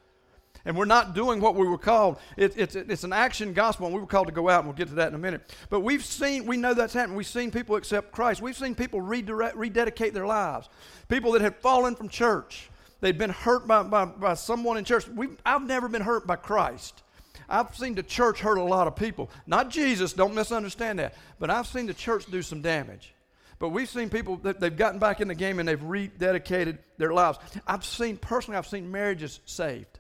And 0.66 0.76
we're 0.76 0.86
not 0.86 1.14
doing 1.14 1.40
what 1.40 1.56
we 1.56 1.68
were 1.68 1.78
called. 1.78 2.18
It, 2.38 2.58
it's, 2.58 2.76
it's 2.76 3.04
an 3.04 3.14
action 3.14 3.54
gospel, 3.54 3.86
and 3.86 3.94
we 3.94 4.02
were 4.02 4.08
called 4.08 4.28
to 4.28 4.34
go 4.34 4.50
out, 4.50 4.60
and 4.60 4.68
we'll 4.68 4.76
get 4.76 4.88
to 4.90 4.96
that 4.96 5.10
in 5.10 5.16
a 5.16 5.20
minute. 5.20 5.56
But 5.70 5.82
we've 5.82 6.04
seen, 6.04 6.48
we 6.48 6.58
know 6.58 6.74
that's 6.74 6.94
happened. 6.94 7.16
We've 7.16 7.28
seen 7.28 7.52
people 7.52 7.76
accept 7.76 8.12
Christ. 8.12 8.42
We've 8.42 8.58
seen 8.58 8.74
people 8.74 9.00
redirect, 9.00 9.56
rededicate 9.56 10.14
their 10.14 10.26
lives. 10.26 10.68
People 11.08 11.34
that 11.34 11.42
had 11.42 11.56
fallen 11.58 11.96
from 11.96 12.10
church. 12.10 12.70
They'd 13.00 13.18
been 13.18 13.30
hurt 13.30 13.68
by, 13.68 13.84
by, 13.84 14.06
by 14.06 14.34
someone 14.34 14.78
in 14.78 14.86
church. 14.86 15.08
we 15.08 15.30
I've 15.46 15.66
never 15.66 15.88
been 15.88 16.02
hurt 16.02 16.26
by 16.26 16.36
Christ. 16.36 17.04
I've 17.48 17.76
seen 17.76 17.94
the 17.94 18.04
church 18.04 18.40
hurt 18.40 18.58
a 18.58 18.64
lot 18.64 18.88
of 18.88 18.96
people. 18.96 19.30
Not 19.46 19.70
Jesus, 19.70 20.14
don't 20.14 20.34
misunderstand 20.34 21.00
that. 21.00 21.14
But 21.40 21.52
I've 21.52 21.68
seen 21.68 21.86
the 21.86 21.94
church 21.94 22.26
do 22.26 22.42
some 22.42 22.62
damage. 22.62 23.15
But 23.58 23.70
we've 23.70 23.90
seen 23.90 24.10
people 24.10 24.38
that 24.38 24.60
they've 24.60 24.76
gotten 24.76 25.00
back 25.00 25.22
in 25.22 25.28
the 25.28 25.36
game 25.36 25.60
and 25.60 25.68
they've 25.68 25.80
rededicated 25.80 26.80
their 26.98 27.14
lives. 27.14 27.40
I've 27.66 27.86
seen, 27.86 28.18
personally, 28.18 28.58
I've 28.58 28.68
seen 28.68 28.92
marriages 28.92 29.40
saved 29.46 30.00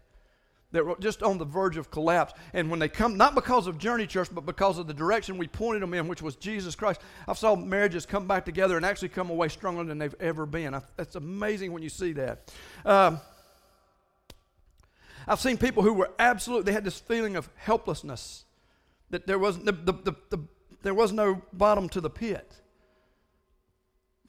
that 0.71 0.85
were 0.85 0.97
just 0.99 1.23
on 1.23 1.37
the 1.37 1.45
verge 1.45 1.77
of 1.77 1.89
collapse. 1.89 2.33
And 2.53 2.69
when 2.69 2.79
they 2.79 2.89
come, 2.89 3.15
not 3.15 3.33
because 3.33 3.65
of 3.67 3.77
Journey 3.77 4.07
Church, 4.07 4.27
but 4.31 4.45
because 4.45 4.77
of 4.77 4.87
the 4.87 4.93
direction 4.93 5.37
we 5.37 5.47
pointed 5.47 5.81
them 5.81 5.93
in, 5.93 6.09
which 6.09 6.21
was 6.21 6.35
Jesus 6.35 6.75
Christ, 6.75 6.99
I've 7.27 7.37
saw 7.37 7.55
marriages 7.55 8.05
come 8.05 8.27
back 8.27 8.43
together 8.43 8.75
and 8.75 8.85
actually 8.85 9.09
come 9.09 9.29
away 9.29 9.47
stronger 9.47 9.85
than 9.85 9.97
they've 9.99 10.15
ever 10.19 10.45
been. 10.45 10.73
I, 10.73 10.81
it's 10.99 11.15
amazing 11.15 11.71
when 11.71 11.81
you 11.81 11.89
see 11.89 12.11
that. 12.13 12.51
Um, 12.83 13.21
I've 15.27 15.39
seen 15.39 15.57
people 15.57 15.81
who 15.81 15.93
were 15.93 16.11
absolute, 16.19 16.65
they 16.65 16.73
had 16.73 16.83
this 16.83 16.99
feeling 16.99 17.37
of 17.37 17.49
helplessness, 17.55 18.43
that 19.11 19.25
there 19.27 19.39
was, 19.39 19.57
the, 19.59 19.71
the, 19.71 20.13
the, 20.29 20.39
there 20.83 20.93
was 20.93 21.13
no 21.13 21.41
bottom 21.53 21.87
to 21.89 22.01
the 22.01 22.09
pit 22.09 22.51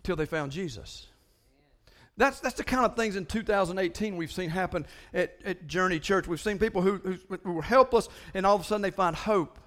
till 0.07 0.17
they 0.17 0.25
found 0.25 0.53
Jesus. 0.53 1.09
That's, 2.17 2.39
that's 2.39 2.55
the 2.55 2.65
kind 2.65 2.87
of 2.87 2.95
things 2.95 3.17
in 3.17 3.27
2018 3.27 4.17
we've 4.17 4.33
seen 4.33 4.49
happen 4.49 4.87
at, 5.13 5.37
at 5.45 5.67
Journey 5.67 5.99
Church. 5.99 6.29
We've 6.29 6.41
seen 6.41 6.59
people 6.59 6.81
who, 6.81 6.99
who, 6.99 7.19
who 7.43 7.53
were 7.53 7.63
helpless, 7.63 8.09
and 8.33 8.47
all 8.47 8.55
of 8.55 8.63
a 8.63 8.65
sudden 8.65 8.83
they 8.83 8.93
find 8.93 9.17
hope. 9.17 9.59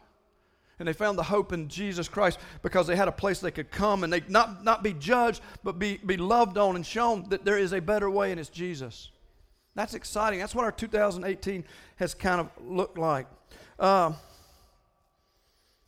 And 0.80 0.88
they 0.88 0.94
found 0.94 1.18
the 1.18 1.24
hope 1.24 1.52
in 1.52 1.68
Jesus 1.68 2.08
Christ 2.08 2.40
because 2.62 2.88
they 2.88 2.96
had 2.96 3.10
a 3.10 3.12
place 3.12 3.42
they 3.42 3.52
could 3.52 3.70
come 3.70 4.06
and 4.06 4.14
they 4.14 4.24
not, 4.30 4.64
not 4.64 4.82
be 4.82 4.94
judged, 4.94 5.42
but 5.62 5.78
be, 5.78 5.98
be 5.98 6.16
loved 6.16 6.58
on 6.58 6.78
and 6.78 6.86
shown 6.86 7.28
that 7.30 7.44
there 7.44 7.58
is 7.58 7.74
a 7.74 7.82
better 7.82 8.10
way, 8.10 8.32
and 8.32 8.40
it's 8.40 8.50
Jesus. 8.50 9.12
That's 9.76 9.94
exciting. 9.94 10.40
That's 10.40 10.56
what 10.56 10.64
our 10.64 10.72
2018 10.72 11.66
has 11.98 12.14
kind 12.14 12.40
of 12.40 12.50
looked 12.66 12.98
like. 12.98 13.28
Uh, 13.78 14.14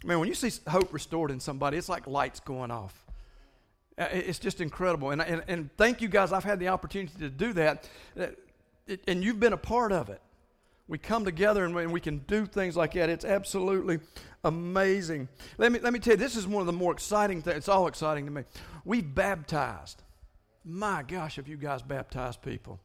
man, 0.03 0.19
when 0.19 0.27
you 0.27 0.35
see 0.35 0.51
hope 0.69 0.93
restored 0.93 1.31
in 1.31 1.39
somebody, 1.39 1.77
it's 1.77 1.89
like 1.89 2.05
lights 2.05 2.41
going 2.41 2.69
off. 2.69 3.00
Uh, 3.97 4.07
it's 4.11 4.39
just 4.39 4.61
incredible. 4.61 5.11
And, 5.11 5.21
and, 5.21 5.43
and 5.47 5.69
thank 5.77 6.01
you 6.01 6.07
guys. 6.07 6.31
I've 6.31 6.43
had 6.43 6.59
the 6.59 6.69
opportunity 6.69 7.13
to 7.19 7.29
do 7.29 7.53
that. 7.53 7.89
Uh, 8.19 8.27
and 9.07 9.23
you've 9.23 9.39
been 9.39 9.53
a 9.53 9.57
part 9.57 9.91
of 9.91 10.09
it. 10.09 10.21
We 10.87 10.97
come 10.97 11.23
together 11.23 11.63
and 11.63 11.93
we 11.93 12.01
can 12.01 12.19
do 12.19 12.45
things 12.45 12.75
like 12.75 12.93
that. 12.93 13.09
It's 13.09 13.23
absolutely 13.23 13.99
amazing. 14.43 15.29
Let 15.57 15.71
me, 15.71 15.79
let 15.79 15.93
me 15.93 15.99
tell 15.99 16.13
you, 16.13 16.17
this 16.17 16.35
is 16.35 16.45
one 16.45 16.61
of 16.61 16.67
the 16.67 16.73
more 16.73 16.91
exciting 16.91 17.41
things. 17.41 17.57
It's 17.57 17.69
all 17.69 17.87
exciting 17.87 18.25
to 18.25 18.31
me. 18.31 18.43
We've 18.83 19.15
baptized. 19.15 20.01
My 20.65 21.03
gosh, 21.03 21.37
have 21.37 21.47
you 21.47 21.57
guys 21.57 21.81
baptized 21.81 22.41
people? 22.41 22.79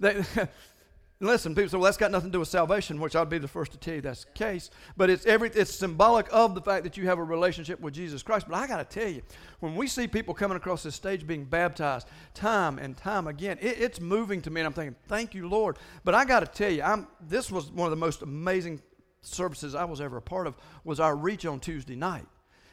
They, 0.00 0.24
Listen, 1.20 1.54
people 1.54 1.70
say, 1.70 1.76
well, 1.76 1.84
that's 1.84 1.96
got 1.96 2.10
nothing 2.10 2.30
to 2.30 2.32
do 2.32 2.40
with 2.40 2.48
salvation, 2.48 3.00
which 3.00 3.14
I'd 3.14 3.30
be 3.30 3.38
the 3.38 3.48
first 3.48 3.70
to 3.72 3.78
tell 3.78 3.94
you 3.94 4.00
that's 4.00 4.24
the 4.24 4.32
case. 4.32 4.70
But 4.96 5.10
it's, 5.10 5.24
every, 5.26 5.48
it's 5.50 5.72
symbolic 5.72 6.26
of 6.32 6.56
the 6.56 6.60
fact 6.60 6.82
that 6.84 6.96
you 6.96 7.06
have 7.06 7.18
a 7.18 7.24
relationship 7.24 7.80
with 7.80 7.94
Jesus 7.94 8.22
Christ. 8.22 8.46
But 8.48 8.56
I 8.56 8.66
got 8.66 8.78
to 8.78 9.00
tell 9.00 9.08
you, 9.08 9.22
when 9.60 9.76
we 9.76 9.86
see 9.86 10.08
people 10.08 10.34
coming 10.34 10.56
across 10.56 10.82
this 10.82 10.96
stage 10.96 11.24
being 11.24 11.44
baptized 11.44 12.08
time 12.34 12.78
and 12.78 12.96
time 12.96 13.28
again, 13.28 13.58
it, 13.60 13.80
it's 13.80 14.00
moving 14.00 14.42
to 14.42 14.50
me. 14.50 14.60
And 14.60 14.66
I'm 14.66 14.72
thinking, 14.72 14.96
thank 15.06 15.34
you, 15.34 15.48
Lord. 15.48 15.78
But 16.02 16.16
I 16.16 16.24
got 16.24 16.40
to 16.40 16.46
tell 16.46 16.70
you, 16.70 16.82
I'm, 16.82 17.06
this 17.20 17.50
was 17.50 17.70
one 17.70 17.86
of 17.86 17.90
the 17.90 17.96
most 17.96 18.22
amazing 18.22 18.82
services 19.22 19.76
I 19.76 19.84
was 19.84 20.00
ever 20.00 20.16
a 20.16 20.22
part 20.22 20.48
of, 20.48 20.56
was 20.82 20.98
our 20.98 21.14
reach 21.14 21.46
on 21.46 21.60
Tuesday 21.60 21.96
night. 21.96 22.26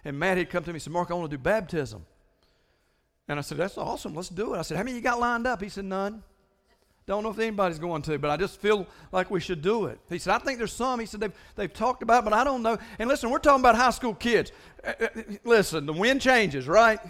And 0.04 0.18
Matt 0.18 0.38
had 0.38 0.50
come 0.50 0.64
to 0.64 0.72
me 0.72 0.76
and 0.76 0.82
said, 0.82 0.92
Mark, 0.92 1.12
I 1.12 1.14
want 1.14 1.30
to 1.30 1.38
do 1.38 1.42
baptism. 1.42 2.08
And 3.28 3.38
I 3.38 3.44
said, 3.44 3.60
that's 3.60 3.78
awesome. 3.78 4.16
Let's 4.16 4.30
do 4.30 4.56
it. 4.56 4.58
I 4.58 4.64
said, 4.64 4.78
how 4.78 4.84
many 4.84 4.96
you 4.96 5.02
got 5.02 5.20
lined 5.20 5.46
up? 5.46 5.62
He 5.62 5.70
said, 5.70 5.86
none. 5.86 6.24
Don't 7.12 7.24
know 7.24 7.30
if 7.30 7.40
anybody's 7.40 7.78
going 7.78 8.02
to, 8.04 8.18
but 8.18 8.32
I 8.32 8.38
just 8.38 8.62
feel 8.62 8.88
like 9.12 9.30
we 9.30 9.42
should 9.42 9.62
do 9.62 9.88
it. 9.88 10.00
He 10.08 10.18
said, 10.18 10.34
I 10.34 10.38
think 10.38 10.58
there's 10.58 10.72
some. 10.72 10.98
He 10.98 11.06
said, 11.06 11.20
they've, 11.20 11.34
they've 11.58 11.74
talked 11.74 12.04
about 12.04 12.20
it, 12.20 12.24
but 12.24 12.32
I 12.32 12.46
don't 12.46 12.64
know. 12.64 12.78
And 13.00 13.10
listen, 13.10 13.30
we're 13.30 13.40
talking 13.40 13.60
about 13.60 13.76
high 13.76 13.90
school 13.90 14.14
kids. 14.14 14.54
Uh, 14.82 14.94
uh, 14.98 15.08
listen, 15.44 15.86
the 15.86 15.92
wind 15.92 16.22
changes, 16.22 16.70
right? 16.70 17.02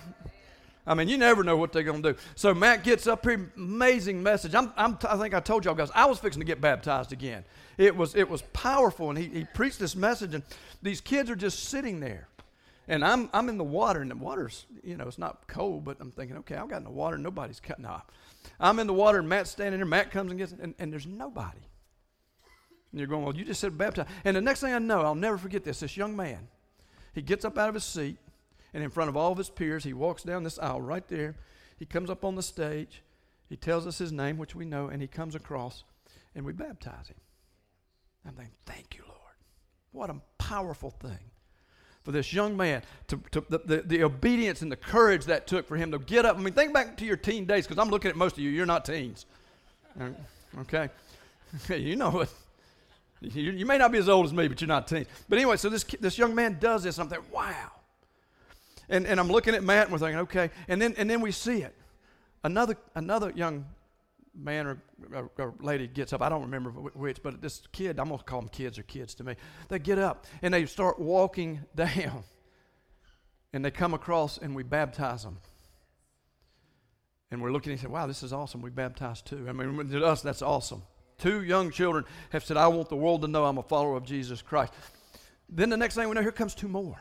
I 0.87 0.95
mean, 0.95 1.07
you 1.07 1.19
never 1.19 1.43
know 1.43 1.55
what 1.55 1.71
they're 1.71 1.83
going 1.83 2.01
to 2.01 2.13
do. 2.13 2.19
So 2.33 2.51
Matt 2.51 2.83
gets 2.83 3.05
up 3.05 3.23
here, 3.23 3.51
amazing 3.55 4.23
message. 4.23 4.55
I'm, 4.55 4.73
I'm, 4.75 4.97
i 5.07 5.15
think 5.17 5.35
I 5.35 5.39
told 5.39 5.65
y'all 5.65 5.75
guys, 5.75 5.91
I 5.93 6.07
was 6.07 6.17
fixing 6.17 6.39
to 6.39 6.47
get 6.47 6.59
baptized 6.59 7.13
again. 7.13 7.43
It 7.77 7.95
was, 7.95 8.15
it 8.15 8.27
was 8.27 8.41
powerful, 8.53 9.09
and 9.09 9.19
he, 9.19 9.27
he 9.27 9.45
preached 9.53 9.77
this 9.77 9.95
message, 9.95 10.33
and 10.33 10.41
these 10.81 10.99
kids 10.99 11.29
are 11.29 11.35
just 11.35 11.65
sitting 11.65 11.99
there. 11.99 12.27
And 12.87 13.05
I'm, 13.05 13.29
I'm 13.33 13.49
in 13.49 13.59
the 13.59 13.63
water, 13.63 14.01
and 14.01 14.09
the 14.09 14.15
water's, 14.15 14.65
you 14.83 14.97
know, 14.97 15.07
it's 15.07 15.19
not 15.19 15.47
cold, 15.47 15.85
but 15.85 15.97
I'm 15.99 16.09
thinking, 16.09 16.37
okay, 16.37 16.55
I've 16.55 16.69
got 16.69 16.77
in 16.77 16.85
the 16.85 16.89
water, 16.89 17.19
nobody's 17.19 17.59
cutting 17.59 17.85
off. 17.85 18.05
I'm 18.59 18.79
in 18.79 18.87
the 18.87 18.93
water 18.93 19.19
and 19.19 19.29
Matt's 19.29 19.49
standing 19.49 19.79
there. 19.79 19.85
Matt 19.85 20.11
comes 20.11 20.31
and 20.31 20.39
gets, 20.39 20.51
and, 20.51 20.73
and 20.79 20.91
there's 20.91 21.07
nobody. 21.07 21.59
And 22.91 22.99
you're 22.99 23.07
going, 23.07 23.23
well, 23.23 23.35
you 23.35 23.45
just 23.45 23.61
said 23.61 23.77
baptized. 23.77 24.09
And 24.23 24.35
the 24.35 24.41
next 24.41 24.61
thing 24.61 24.73
I 24.73 24.79
know, 24.79 25.01
I'll 25.01 25.15
never 25.15 25.37
forget 25.37 25.63
this. 25.63 25.79
This 25.79 25.97
young 25.97 26.15
man, 26.15 26.47
he 27.13 27.21
gets 27.21 27.45
up 27.45 27.57
out 27.57 27.69
of 27.69 27.75
his 27.75 27.85
seat, 27.85 28.17
and 28.73 28.83
in 28.83 28.89
front 28.89 29.09
of 29.09 29.17
all 29.17 29.31
of 29.31 29.37
his 29.37 29.49
peers, 29.49 29.83
he 29.83 29.93
walks 29.93 30.23
down 30.23 30.43
this 30.43 30.59
aisle 30.59 30.81
right 30.81 31.07
there. 31.07 31.35
He 31.77 31.85
comes 31.85 32.09
up 32.09 32.25
on 32.25 32.35
the 32.35 32.43
stage. 32.43 33.03
He 33.49 33.57
tells 33.57 33.87
us 33.87 33.97
his 33.97 34.11
name, 34.11 34.37
which 34.37 34.55
we 34.55 34.65
know, 34.65 34.87
and 34.87 35.01
he 35.01 35.07
comes 35.07 35.35
across, 35.35 35.83
and 36.35 36.45
we 36.45 36.53
baptize 36.53 37.07
him. 37.07 37.19
I'm 38.25 38.33
thinking, 38.33 38.53
thank 38.65 38.95
you, 38.95 39.03
Lord. 39.07 39.17
What 39.91 40.09
a 40.09 40.21
powerful 40.37 40.91
thing 40.91 41.30
for 42.03 42.11
this 42.11 42.33
young 42.33 42.57
man, 42.57 42.81
to, 43.07 43.21
to 43.31 43.45
the, 43.49 43.59
the, 43.59 43.77
the, 43.81 44.03
obedience 44.03 44.61
and 44.61 44.71
the 44.71 44.75
courage 44.75 45.25
that 45.25 45.45
took 45.45 45.67
for 45.67 45.77
him 45.77 45.91
to 45.91 45.99
get 45.99 46.25
up. 46.25 46.37
I 46.37 46.39
mean, 46.39 46.53
think 46.53 46.73
back 46.73 46.97
to 46.97 47.05
your 47.05 47.15
teen 47.15 47.45
days, 47.45 47.67
because 47.67 47.79
I'm 47.79 47.89
looking 47.89 48.09
at 48.09 48.17
most 48.17 48.33
of 48.33 48.39
you. 48.39 48.49
You're 48.49 48.65
not 48.65 48.85
teens. 48.85 49.25
Uh, 49.99 50.09
okay? 50.61 50.89
you 51.69 51.95
know 51.95 52.21
it. 52.21 52.29
You, 53.21 53.51
you 53.51 53.65
may 53.67 53.77
not 53.77 53.91
be 53.91 53.99
as 53.99 54.09
old 54.09 54.25
as 54.25 54.33
me, 54.33 54.47
but 54.47 54.59
you're 54.61 54.67
not 54.67 54.87
teen. 54.87 55.05
But 55.29 55.37
anyway, 55.37 55.57
so 55.57 55.69
this, 55.69 55.83
this 55.83 56.17
young 56.17 56.33
man 56.33 56.57
does 56.59 56.83
this, 56.83 56.97
I'm 56.97 57.07
thinking, 57.07 57.29
wow. 57.31 57.71
And, 58.89 59.05
and 59.05 59.19
I'm 59.19 59.27
looking 59.27 59.53
at 59.53 59.63
Matt, 59.63 59.85
and 59.85 59.93
we're 59.93 59.99
thinking, 59.99 60.19
okay. 60.21 60.49
And 60.67 60.81
then, 60.81 60.95
and 60.97 61.07
then 61.07 61.21
we 61.21 61.31
see 61.31 61.61
it. 61.61 61.75
Another, 62.43 62.75
another 62.95 63.31
young 63.35 63.65
man 64.35 64.67
or, 64.67 64.81
or, 65.13 65.31
or, 65.37 65.53
lady 65.59 65.87
gets 65.87 66.13
up. 66.13 66.21
I 66.21 66.29
don't 66.29 66.43
remember 66.43 66.71
which, 66.71 67.21
but 67.21 67.41
this 67.41 67.61
kid, 67.71 67.99
I'm 67.99 68.07
going 68.07 68.19
to 68.19 68.23
call 68.23 68.41
them 68.41 68.49
kids 68.49 68.79
or 68.79 68.83
kids 68.83 69.13
to 69.15 69.23
me. 69.23 69.35
They 69.67 69.79
get 69.79 69.99
up 69.99 70.25
and 70.41 70.53
they 70.53 70.65
start 70.65 70.99
walking 70.99 71.61
down. 71.75 72.23
And 73.53 73.65
they 73.65 73.71
come 73.71 73.93
across 73.93 74.37
and 74.37 74.55
we 74.55 74.63
baptize 74.63 75.23
them. 75.23 75.37
And 77.31 77.41
we're 77.41 77.51
looking 77.51 77.71
and 77.73 77.81
say, 77.81 77.87
wow, 77.87 78.07
this 78.07 78.23
is 78.23 78.31
awesome. 78.31 78.61
We 78.61 78.69
baptized 78.69 79.25
two. 79.25 79.45
I 79.47 79.51
mean, 79.51 79.89
to 79.89 80.05
us, 80.05 80.21
that's 80.21 80.41
awesome. 80.41 80.83
Two 81.17 81.43
young 81.43 81.71
children 81.71 82.05
have 82.31 82.43
said, 82.43 82.57
I 82.57 82.67
want 82.67 82.89
the 82.89 82.95
world 82.95 83.21
to 83.21 83.27
know 83.27 83.45
I'm 83.45 83.57
a 83.57 83.63
follower 83.63 83.95
of 83.95 84.05
Jesus 84.05 84.41
Christ. 84.41 84.73
Then 85.49 85.69
the 85.69 85.77
next 85.77 85.95
thing 85.95 86.07
we 86.07 86.15
know, 86.15 86.21
here 86.21 86.31
comes 86.31 86.55
two 86.55 86.67
more. 86.67 86.99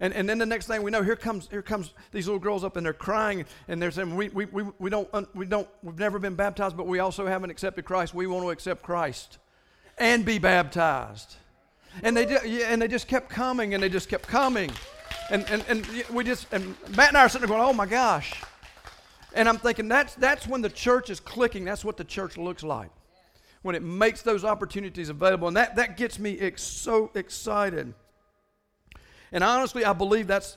And, 0.00 0.14
and 0.14 0.28
then 0.28 0.38
the 0.38 0.46
next 0.46 0.66
thing 0.66 0.82
we 0.82 0.90
know, 0.90 1.02
here 1.02 1.16
comes, 1.16 1.46
here 1.50 1.60
comes 1.60 1.92
these 2.10 2.26
little 2.26 2.40
girls 2.40 2.64
up 2.64 2.76
and 2.76 2.86
they're 2.86 2.94
crying 2.94 3.44
and 3.68 3.80
they're 3.80 3.90
saying, 3.90 4.16
we, 4.16 4.30
we, 4.30 4.46
we, 4.46 4.64
we, 4.78 4.88
don't, 4.88 5.36
we 5.36 5.44
don't, 5.44 5.68
we've 5.82 5.98
never 5.98 6.18
been 6.18 6.34
baptized, 6.34 6.76
but 6.76 6.86
we 6.86 7.00
also 7.00 7.26
haven't 7.26 7.50
accepted 7.50 7.84
Christ. 7.84 8.14
We 8.14 8.26
want 8.26 8.44
to 8.44 8.50
accept 8.50 8.82
Christ 8.82 9.38
and 9.98 10.24
be 10.24 10.38
baptized. 10.38 11.36
And 12.02 12.16
they, 12.16 12.64
and 12.64 12.80
they 12.80 12.88
just 12.88 13.08
kept 13.08 13.28
coming 13.28 13.74
and 13.74 13.82
they 13.82 13.90
just 13.90 14.08
kept 14.08 14.26
coming. 14.26 14.70
And, 15.28 15.44
and, 15.50 15.64
and 15.68 15.86
we 16.10 16.24
just, 16.24 16.46
and 16.52 16.74
Matt 16.96 17.08
and 17.08 17.18
I 17.18 17.24
are 17.24 17.28
sitting 17.28 17.46
there 17.46 17.56
going, 17.56 17.68
oh 17.68 17.74
my 17.74 17.86
gosh. 17.86 18.42
And 19.34 19.48
I'm 19.48 19.58
thinking 19.58 19.86
that's, 19.86 20.14
that's 20.14 20.46
when 20.46 20.62
the 20.62 20.70
church 20.70 21.10
is 21.10 21.20
clicking. 21.20 21.64
That's 21.64 21.84
what 21.84 21.98
the 21.98 22.04
church 22.04 22.38
looks 22.38 22.62
like. 22.62 22.90
When 23.62 23.74
it 23.74 23.82
makes 23.82 24.22
those 24.22 24.44
opportunities 24.44 25.10
available. 25.10 25.46
And 25.46 25.56
that, 25.58 25.76
that 25.76 25.98
gets 25.98 26.18
me 26.18 26.38
ex- 26.38 26.62
so 26.62 27.10
excited. 27.14 27.92
And 29.32 29.44
honestly, 29.44 29.84
I 29.84 29.92
believe 29.92 30.26
that's, 30.26 30.56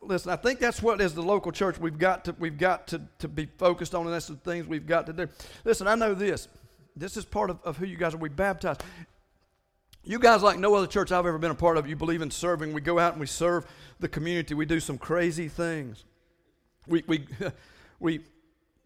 listen, 0.00 0.30
I 0.30 0.36
think 0.36 0.60
that's 0.60 0.82
what 0.82 1.00
as 1.00 1.14
the 1.14 1.22
local 1.22 1.52
church 1.52 1.78
we've 1.78 1.98
got 1.98 2.24
to, 2.26 2.36
we've 2.38 2.58
got 2.58 2.88
to, 2.88 3.02
to 3.18 3.28
be 3.28 3.46
focused 3.46 3.94
on, 3.94 4.04
and 4.04 4.14
that's 4.14 4.28
the 4.28 4.36
things 4.36 4.66
we've 4.66 4.86
got 4.86 5.06
to 5.06 5.12
do. 5.12 5.28
Listen, 5.64 5.86
I 5.86 5.94
know 5.94 6.14
this. 6.14 6.48
This 6.96 7.16
is 7.16 7.24
part 7.24 7.50
of, 7.50 7.60
of 7.64 7.76
who 7.76 7.86
you 7.86 7.96
guys 7.96 8.14
are. 8.14 8.18
We 8.18 8.28
baptize. 8.28 8.76
You 10.04 10.18
guys, 10.18 10.42
like 10.42 10.58
no 10.58 10.74
other 10.74 10.86
church 10.86 11.12
I've 11.12 11.26
ever 11.26 11.38
been 11.38 11.50
a 11.50 11.56
part 11.56 11.76
of, 11.76 11.88
you 11.88 11.96
believe 11.96 12.22
in 12.22 12.30
serving. 12.30 12.72
We 12.72 12.80
go 12.80 12.98
out 12.98 13.12
and 13.12 13.20
we 13.20 13.26
serve 13.26 13.66
the 14.00 14.08
community. 14.08 14.54
We 14.54 14.66
do 14.66 14.78
some 14.78 14.98
crazy 14.98 15.48
things. 15.48 16.04
We, 16.86 17.02
we, 17.06 17.26
we, 18.00 18.20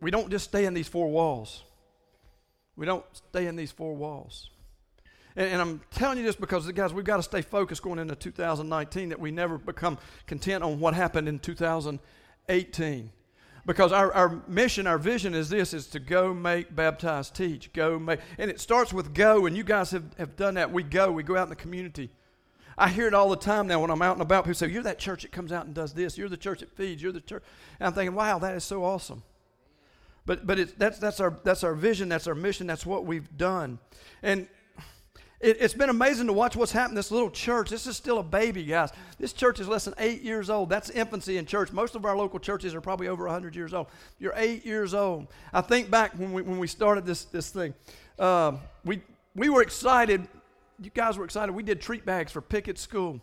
we 0.01 0.11
don't 0.11 0.31
just 0.31 0.45
stay 0.45 0.65
in 0.65 0.75
these 0.75 0.89
four 0.89 1.09
walls. 1.09 1.65
We 2.77 2.87
don't 2.87 3.05
stay 3.13 3.47
in 3.47 3.57
these 3.57 3.73
four 3.73 3.95
walls. 3.97 4.51
And, 5.39 5.53
and, 5.53 5.63
I'm 5.63 5.81
telling 5.93 6.19
you 6.19 6.25
this 6.25 6.35
because, 6.35 6.69
guys, 6.73 6.93
we've 6.93 7.05
got 7.05 7.19
to 7.19 7.23
stay 7.23 7.43
focused 7.43 7.81
going 7.81 8.01
into 8.01 8.17
2019 8.17 9.11
that 9.11 9.21
we 9.21 9.31
never 9.31 9.57
become 9.57 9.97
content 10.27 10.65
on 10.65 10.81
what 10.81 10.95
happened 10.95 11.29
in 11.29 11.39
2018. 11.39 13.13
Because 13.65 13.93
our, 13.93 14.13
our 14.15 14.43
mission, 14.49 14.89
our 14.89 14.99
vision 14.99 15.37
is 15.37 15.49
this, 15.49 15.73
is 15.73 15.87
to 15.89 16.01
go, 16.01 16.35
make, 16.35 16.75
baptize, 16.75 17.31
teach. 17.31 17.73
Go, 17.73 18.01
make. 18.01 18.19
And 18.37 18.51
it 18.51 18.61
starts 18.61 18.93
with 18.93 19.15
go, 19.15 19.47
and 19.47 19.57
you 19.57 19.63
guys 19.63 19.93
have, 19.93 20.13
have 20.19 20.35
done 20.35 20.55
that. 20.55 20.73
We 20.73 20.83
go. 20.83 21.13
We 21.13 21.23
go 21.23 21.37
out 21.37 21.45
in 21.45 21.51
the 21.51 21.57
community. 21.57 22.11
I 22.77 22.89
hear 22.89 23.07
it 23.07 23.15
all 23.15 23.31
the 23.31 23.37
time 23.37 23.69
now 23.69 23.81
when 23.81 23.93
I'm 23.93 24.03
out 24.03 24.15
and 24.15 24.23
about. 24.23 24.43
People 24.43 24.55
say, 24.55 24.69
You're 24.69 24.83
that 24.83 24.99
church 24.99 25.23
that 25.23 25.31
comes 25.31 25.53
out 25.53 25.67
and 25.67 25.75
does 25.75 25.95
this. 25.95 26.19
You're 26.19 26.29
the 26.29 26.37
church 26.37 26.61
that 26.61 26.73
feeds. 26.77 27.01
You're 27.01 27.13
the 27.13 27.21
church. 27.21 27.45
And 27.79 27.87
I'm 27.87 27.93
thinking, 27.93 28.17
Wow, 28.17 28.41
that 28.41 28.57
is 28.57 28.65
so 28.65 28.85
awesome. 28.85 29.23
But, 30.27 30.47
but 30.49 30.77
that's, 30.79 30.99
that's, 30.99 31.21
our, 31.21 31.39
that's 31.45 31.63
our 31.63 31.75
vision. 31.75 32.09
That's 32.09 32.27
our 32.27 32.35
mission. 32.35 32.67
That's 32.67 32.85
what 32.85 33.07
we've 33.07 33.37
done. 33.37 33.79
And 34.23 34.49
it, 35.41 35.61
has 35.61 35.73
been 35.73 35.89
amazing 35.89 36.27
to 36.27 36.33
watch 36.33 36.57
what's 36.57 36.73
happened. 36.73 36.97
This 36.97 37.11
little 37.11 37.31
church, 37.31 37.71
this 37.71 37.87
is 37.87 37.97
still 37.97 38.19
a 38.19 38.23
baby, 38.23 38.65
guys. 38.65 38.91
This 39.19 39.33
church 39.33 39.61
is 39.61 39.69
less 39.69 39.85
than 39.85 39.95
eight 39.99 40.23
years 40.23 40.51
old. 40.51 40.69
That's 40.69 40.91
infancy 40.91 41.37
in 41.37 41.47
church. 41.47 41.73
Most 41.73 41.95
of 41.95 42.05
our 42.05 42.17
local 42.17 42.41
churches 42.41 42.75
are 42.75 42.81
probably 42.81 43.09
over 43.09 43.25
100 43.25 43.55
years 43.55 43.73
old. 43.73 43.87
You're 44.19 44.35
eight 44.37 44.67
years 44.67 44.95
old. 44.95 45.29
I 45.53 45.61
think 45.61 45.91
back 45.91 46.13
when 46.19 46.33
we, 46.33 46.43
when 46.43 46.59
we 46.59 46.67
started 46.67 47.07
this, 47.07 47.25
this 47.25 47.51
thing, 47.51 47.75
um, 48.19 48.59
we, 48.85 49.01
we 49.37 49.49
were 49.49 49.63
excited. 49.63 50.27
You 50.83 50.91
guys 50.91 51.17
were 51.17 51.25
excited. 51.25 51.55
We 51.55 51.63
did 51.63 51.81
treat 51.81 52.05
bags 52.05 52.33
for 52.33 52.41
Pickett 52.41 52.79
School. 52.79 53.21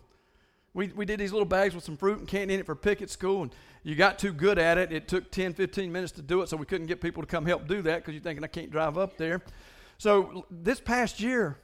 We, 0.72 0.88
we 0.88 1.04
did 1.04 1.20
these 1.20 1.32
little 1.32 1.46
bags 1.46 1.74
with 1.74 1.84
some 1.84 1.96
fruit 1.96 2.18
and 2.18 2.28
candy 2.28 2.54
in 2.54 2.60
it 2.60 2.66
for 2.66 2.74
Pickett 2.74 3.08
School, 3.08 3.42
and 3.42 3.54
you 3.82 3.94
got 3.94 4.18
too 4.18 4.32
good 4.32 4.58
at 4.58 4.76
it. 4.78 4.92
It 4.92 5.08
took 5.08 5.30
10, 5.30 5.54
15 5.54 5.90
minutes 5.90 6.12
to 6.12 6.22
do 6.22 6.42
it, 6.42 6.48
so 6.48 6.56
we 6.56 6.66
couldn't 6.66 6.86
get 6.86 7.00
people 7.00 7.22
to 7.22 7.26
come 7.26 7.46
help 7.46 7.66
do 7.66 7.82
that 7.82 7.96
because 7.96 8.14
you're 8.14 8.22
thinking, 8.22 8.44
I 8.44 8.48
can't 8.48 8.70
drive 8.70 8.98
up 8.98 9.16
there. 9.16 9.40
So 9.98 10.46
this 10.50 10.80
past 10.80 11.20
year, 11.20 11.56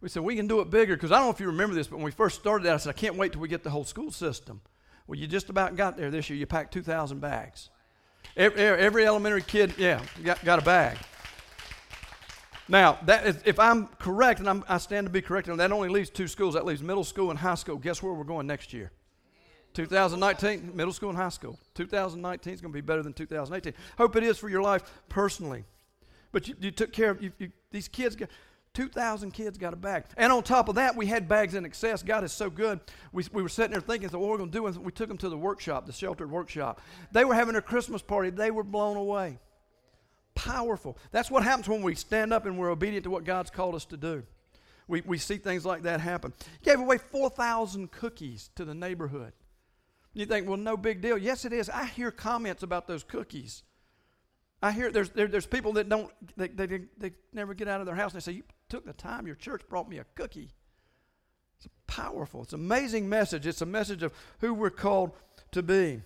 we 0.00 0.08
said, 0.08 0.22
we 0.22 0.36
can 0.36 0.46
do 0.46 0.60
it 0.60 0.70
bigger. 0.70 0.94
Because 0.96 1.12
I 1.12 1.16
don't 1.16 1.26
know 1.26 1.30
if 1.30 1.40
you 1.40 1.46
remember 1.46 1.74
this, 1.74 1.86
but 1.86 1.96
when 1.96 2.04
we 2.04 2.10
first 2.10 2.40
started 2.40 2.64
that, 2.64 2.74
I 2.74 2.76
said, 2.78 2.90
I 2.90 2.98
can't 2.98 3.16
wait 3.16 3.32
till 3.32 3.40
we 3.40 3.48
get 3.48 3.62
the 3.62 3.70
whole 3.70 3.84
school 3.84 4.10
system. 4.10 4.60
Well, 5.06 5.18
you 5.18 5.26
just 5.26 5.50
about 5.50 5.76
got 5.76 5.96
there 5.96 6.10
this 6.10 6.30
year. 6.30 6.38
You 6.38 6.46
packed 6.46 6.72
2,000 6.72 7.20
bags. 7.20 7.68
Every, 8.36 8.60
every, 8.60 9.06
elementary 9.06 9.42
kid, 9.42 9.74
yeah, 9.76 10.02
got, 10.22 10.44
got 10.44 10.58
a 10.60 10.62
bag. 10.62 10.96
Now, 12.68 12.98
that 13.06 13.26
is, 13.26 13.42
if 13.44 13.58
I'm 13.58 13.88
correct, 13.98 14.38
and 14.38 14.48
I'm, 14.48 14.64
i 14.68 14.78
stand 14.78 15.06
to 15.06 15.10
be 15.10 15.20
corrected, 15.20 15.56
that 15.56 15.72
only 15.72 15.88
leaves 15.88 16.08
two 16.08 16.28
schools. 16.28 16.54
That 16.54 16.64
leaves 16.64 16.82
middle 16.82 17.02
school 17.02 17.30
and 17.30 17.38
high 17.38 17.56
school. 17.56 17.76
Guess 17.76 18.02
where 18.02 18.12
we're 18.12 18.22
going 18.22 18.46
next 18.46 18.72
year? 18.72 18.92
2019, 19.74 20.72
middle 20.74 20.92
school 20.92 21.10
and 21.10 21.18
high 21.18 21.28
school. 21.28 21.58
2019 21.74 22.52
is 22.52 22.60
going 22.60 22.72
to 22.72 22.76
be 22.76 22.80
better 22.80 23.02
than 23.02 23.12
2018. 23.12 23.74
Hope 23.98 24.16
it 24.16 24.22
is 24.22 24.38
for 24.38 24.48
your 24.48 24.62
life 24.62 24.82
personally. 25.08 25.64
But 26.32 26.48
you, 26.48 26.54
you 26.60 26.70
took 26.70 26.92
care 26.92 27.10
of 27.10 27.22
you, 27.22 27.32
you, 27.38 27.50
these 27.70 27.88
kids. 27.88 28.16
2,000 28.74 29.32
kids 29.32 29.58
got 29.58 29.72
a 29.72 29.76
bag. 29.76 30.04
And 30.16 30.32
on 30.32 30.42
top 30.42 30.68
of 30.68 30.76
that, 30.76 30.94
we 30.94 31.06
had 31.06 31.28
bags 31.28 31.54
in 31.54 31.64
excess. 31.64 32.02
God 32.02 32.22
is 32.22 32.32
so 32.32 32.48
good. 32.48 32.80
We, 33.12 33.24
we 33.32 33.42
were 33.42 33.48
sitting 33.48 33.72
there 33.72 33.80
thinking, 33.80 34.08
so 34.08 34.18
what 34.18 34.30
we're 34.30 34.38
going 34.38 34.50
to 34.50 34.58
do? 34.58 34.80
we 34.80 34.92
took 34.92 35.08
them 35.08 35.18
to 35.18 35.28
the 35.28 35.36
workshop, 35.36 35.86
the 35.86 35.92
sheltered 35.92 36.30
workshop. 36.30 36.80
They 37.10 37.24
were 37.24 37.34
having 37.34 37.56
a 37.56 37.62
Christmas 37.62 38.00
party. 38.00 38.30
They 38.30 38.50
were 38.50 38.62
blown 38.62 38.96
away. 38.96 39.38
Powerful. 40.34 40.96
That's 41.10 41.30
what 41.30 41.42
happens 41.42 41.68
when 41.68 41.82
we 41.82 41.96
stand 41.96 42.32
up 42.32 42.46
and 42.46 42.58
we're 42.58 42.70
obedient 42.70 43.04
to 43.04 43.10
what 43.10 43.24
God's 43.24 43.50
called 43.50 43.74
us 43.74 43.84
to 43.86 43.96
do. 43.96 44.22
We, 44.86 45.00
we 45.02 45.18
see 45.18 45.36
things 45.36 45.66
like 45.66 45.82
that 45.82 46.00
happen. 46.00 46.32
Gave 46.62 46.80
away 46.80 46.98
4,000 46.98 47.90
cookies 47.90 48.50
to 48.54 48.64
the 48.64 48.74
neighborhood. 48.74 49.32
You 50.14 50.26
think, 50.26 50.48
well, 50.48 50.56
no 50.56 50.76
big 50.76 51.00
deal. 51.00 51.18
Yes, 51.18 51.44
it 51.44 51.52
is. 51.52 51.68
I 51.68 51.84
hear 51.86 52.10
comments 52.10 52.62
about 52.62 52.86
those 52.86 53.04
cookies. 53.04 53.62
I 54.62 54.72
hear 54.72 54.90
there's, 54.90 55.10
there, 55.10 55.28
there's 55.28 55.46
people 55.46 55.74
that 55.74 55.88
don't, 55.88 56.10
they, 56.36 56.48
they, 56.48 56.66
they 56.98 57.12
never 57.32 57.54
get 57.54 57.68
out 57.68 57.80
of 57.80 57.86
their 57.86 57.94
house 57.94 58.12
and 58.12 58.20
they 58.20 58.32
say, 58.32 58.42
took 58.70 58.86
the 58.86 58.92
time, 58.92 59.26
your 59.26 59.36
church 59.36 59.62
brought 59.68 59.88
me 59.88 59.98
a 59.98 60.04
cookie. 60.14 60.50
It's 61.56 61.66
a 61.66 61.70
powerful. 61.86 62.42
It's 62.42 62.54
an 62.54 62.60
amazing 62.60 63.08
message. 63.08 63.46
It's 63.46 63.60
a 63.60 63.66
message 63.66 64.02
of 64.02 64.14
who 64.38 64.54
we're 64.54 64.70
called 64.70 65.12
to 65.52 65.62
be 65.62 66.02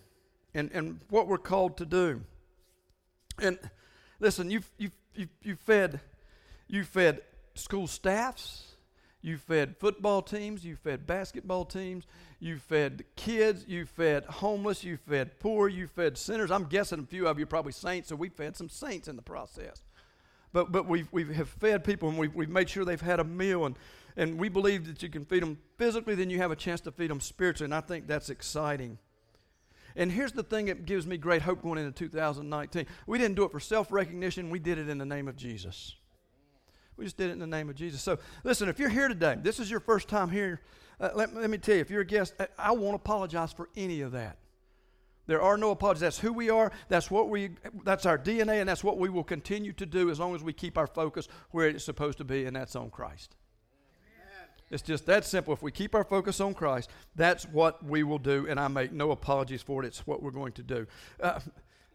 and, 0.54 0.70
and 0.72 1.00
what 1.10 1.28
we're 1.28 1.38
called 1.38 1.76
to 1.76 1.86
do. 1.86 2.22
And 3.38 3.58
listen, 4.18 4.50
you've, 4.50 4.68
you've, 4.78 4.96
you've, 5.14 5.28
you 5.42 5.56
fed, 5.56 6.00
you 6.66 6.84
fed 6.84 7.20
school 7.54 7.86
staffs, 7.86 8.64
you 9.22 9.38
fed 9.38 9.76
football 9.78 10.22
teams, 10.22 10.64
you 10.64 10.76
fed 10.76 11.06
basketball 11.06 11.64
teams, 11.64 12.06
you 12.40 12.58
fed 12.58 13.04
kids, 13.16 13.64
you 13.66 13.86
fed 13.86 14.24
homeless, 14.24 14.84
you 14.84 14.96
fed 14.96 15.38
poor, 15.40 15.68
you 15.68 15.86
fed 15.86 16.18
sinners. 16.18 16.50
I'm 16.50 16.64
guessing 16.64 17.00
a 17.00 17.06
few 17.06 17.26
of 17.26 17.38
you 17.38 17.46
probably 17.46 17.72
saints, 17.72 18.08
so 18.08 18.16
we 18.16 18.28
fed 18.28 18.56
some 18.56 18.68
saints 18.68 19.08
in 19.08 19.16
the 19.16 19.22
process. 19.22 19.82
But, 20.54 20.70
but 20.70 20.86
we've, 20.86 21.08
we 21.10 21.24
have 21.34 21.48
fed 21.48 21.82
people 21.82 22.08
and 22.08 22.16
we've, 22.16 22.32
we've 22.32 22.48
made 22.48 22.70
sure 22.70 22.84
they've 22.84 23.00
had 23.00 23.18
a 23.18 23.24
meal. 23.24 23.66
And, 23.66 23.76
and 24.16 24.38
we 24.38 24.48
believe 24.48 24.86
that 24.86 25.02
you 25.02 25.08
can 25.08 25.24
feed 25.24 25.42
them 25.42 25.58
physically, 25.76 26.14
then 26.14 26.30
you 26.30 26.38
have 26.38 26.52
a 26.52 26.56
chance 26.56 26.80
to 26.82 26.92
feed 26.92 27.10
them 27.10 27.20
spiritually. 27.20 27.66
And 27.66 27.74
I 27.74 27.80
think 27.80 28.06
that's 28.06 28.30
exciting. 28.30 28.98
And 29.96 30.12
here's 30.12 30.30
the 30.30 30.44
thing 30.44 30.66
that 30.66 30.86
gives 30.86 31.08
me 31.08 31.16
great 31.16 31.42
hope 31.42 31.60
going 31.60 31.78
into 31.78 31.90
2019. 31.90 32.86
We 33.08 33.18
didn't 33.18 33.34
do 33.34 33.42
it 33.44 33.50
for 33.50 33.58
self 33.58 33.90
recognition, 33.90 34.48
we 34.48 34.60
did 34.60 34.78
it 34.78 34.88
in 34.88 34.96
the 34.96 35.04
name 35.04 35.26
of 35.26 35.36
Jesus. 35.36 35.96
We 36.96 37.04
just 37.04 37.16
did 37.16 37.30
it 37.30 37.32
in 37.32 37.40
the 37.40 37.48
name 37.48 37.68
of 37.68 37.74
Jesus. 37.74 38.00
So, 38.00 38.20
listen, 38.44 38.68
if 38.68 38.78
you're 38.78 38.88
here 38.88 39.08
today, 39.08 39.36
this 39.42 39.58
is 39.58 39.68
your 39.68 39.80
first 39.80 40.06
time 40.06 40.30
here, 40.30 40.60
uh, 41.00 41.10
let, 41.16 41.34
let 41.34 41.50
me 41.50 41.58
tell 41.58 41.74
you, 41.74 41.80
if 41.80 41.90
you're 41.90 42.02
a 42.02 42.06
guest, 42.06 42.34
I, 42.38 42.46
I 42.56 42.70
won't 42.70 42.94
apologize 42.94 43.52
for 43.52 43.68
any 43.76 44.02
of 44.02 44.12
that. 44.12 44.38
There 45.26 45.40
are 45.40 45.56
no 45.56 45.70
apologies. 45.70 46.02
That's 46.02 46.18
who 46.18 46.32
we 46.32 46.50
are. 46.50 46.70
That's 46.88 47.10
what 47.10 47.30
we 47.30 47.50
that's 47.84 48.04
our 48.04 48.18
DNA 48.18 48.60
and 48.60 48.68
that's 48.68 48.84
what 48.84 48.98
we 48.98 49.08
will 49.08 49.24
continue 49.24 49.72
to 49.74 49.86
do 49.86 50.10
as 50.10 50.20
long 50.20 50.34
as 50.34 50.42
we 50.42 50.52
keep 50.52 50.76
our 50.76 50.86
focus 50.86 51.28
where 51.50 51.68
it's 51.68 51.84
supposed 51.84 52.18
to 52.18 52.24
be 52.24 52.44
and 52.44 52.54
that's 52.54 52.76
on 52.76 52.90
Christ. 52.90 53.36
Amen. 54.06 54.48
It's 54.70 54.82
just 54.82 55.06
that 55.06 55.24
simple. 55.24 55.54
If 55.54 55.62
we 55.62 55.72
keep 55.72 55.94
our 55.94 56.04
focus 56.04 56.40
on 56.40 56.52
Christ, 56.52 56.90
that's 57.16 57.44
what 57.44 57.82
we 57.82 58.02
will 58.02 58.18
do 58.18 58.46
and 58.48 58.60
I 58.60 58.68
make 58.68 58.92
no 58.92 59.12
apologies 59.12 59.62
for 59.62 59.82
it. 59.82 59.86
It's 59.86 60.06
what 60.06 60.22
we're 60.22 60.30
going 60.30 60.52
to 60.52 60.62
do. 60.62 60.86
Uh, 61.20 61.40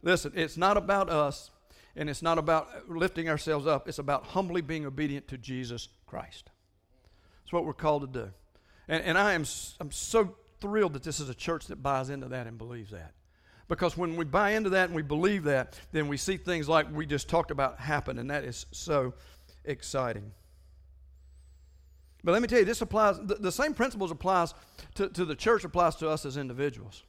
listen, 0.02 0.32
it's 0.36 0.58
not 0.58 0.76
about 0.76 1.10
us 1.10 1.52
and 1.96 2.10
it's 2.10 2.24
not 2.24 2.40
about 2.40 2.90
lifting 2.90 3.30
ourselves 3.30 3.68
up. 3.68 3.88
It's 3.88 4.00
about 4.00 4.26
humbly 4.28 4.62
being 4.62 4.88
obedient 4.88 5.28
to 5.28 5.38
Jesus 5.38 5.90
Christ. 6.08 6.50
It's 7.44 7.54
what 7.54 7.64
we're 7.64 7.74
called 7.74 8.12
to 8.12 8.20
do. 8.26 8.32
And, 8.88 9.04
and 9.04 9.18
I 9.20 9.34
am 9.34 9.46
I'm 9.80 9.92
so 9.92 10.36
thrilled 10.60 10.94
that 10.94 11.04
this 11.04 11.20
is 11.20 11.30
a 11.30 11.36
church 11.36 11.68
that 11.68 11.84
buys 11.84 12.10
into 12.10 12.28
that 12.30 12.48
and 12.48 12.58
believes 12.58 12.92
that. 12.92 13.14
Because 13.70 13.96
when 13.96 14.16
we 14.16 14.26
buy 14.26 14.52
into 14.52 14.72
that 14.72 14.88
and 14.88 14.96
we 14.96 15.04
believe 15.04 15.44
that, 15.44 15.80
then 15.92 16.08
we 16.08 16.18
see 16.18 16.36
things 16.36 16.68
like 16.68 16.92
we 16.92 17.06
just 17.06 17.30
talked 17.30 17.52
about 17.52 17.80
happen, 17.80 18.18
and 18.18 18.30
that 18.32 18.44
is 18.44 18.66
so 18.72 19.14
exciting. 19.64 20.32
But 22.24 22.34
let 22.34 22.42
me 22.42 22.48
tell 22.48 22.60
you, 22.60 22.66
this 22.66 22.82
applies, 22.82 23.18
the, 23.20 23.36
the 23.36 23.52
same 23.52 23.74
principles 23.74 24.12
applies 24.12 24.56
to, 24.96 25.08
to 25.10 25.24
the 25.24 25.36
church 25.36 25.64
applies 25.64 25.96
to 25.98 26.10
us 26.10 26.26
as 26.26 26.36
individuals. 26.36 27.04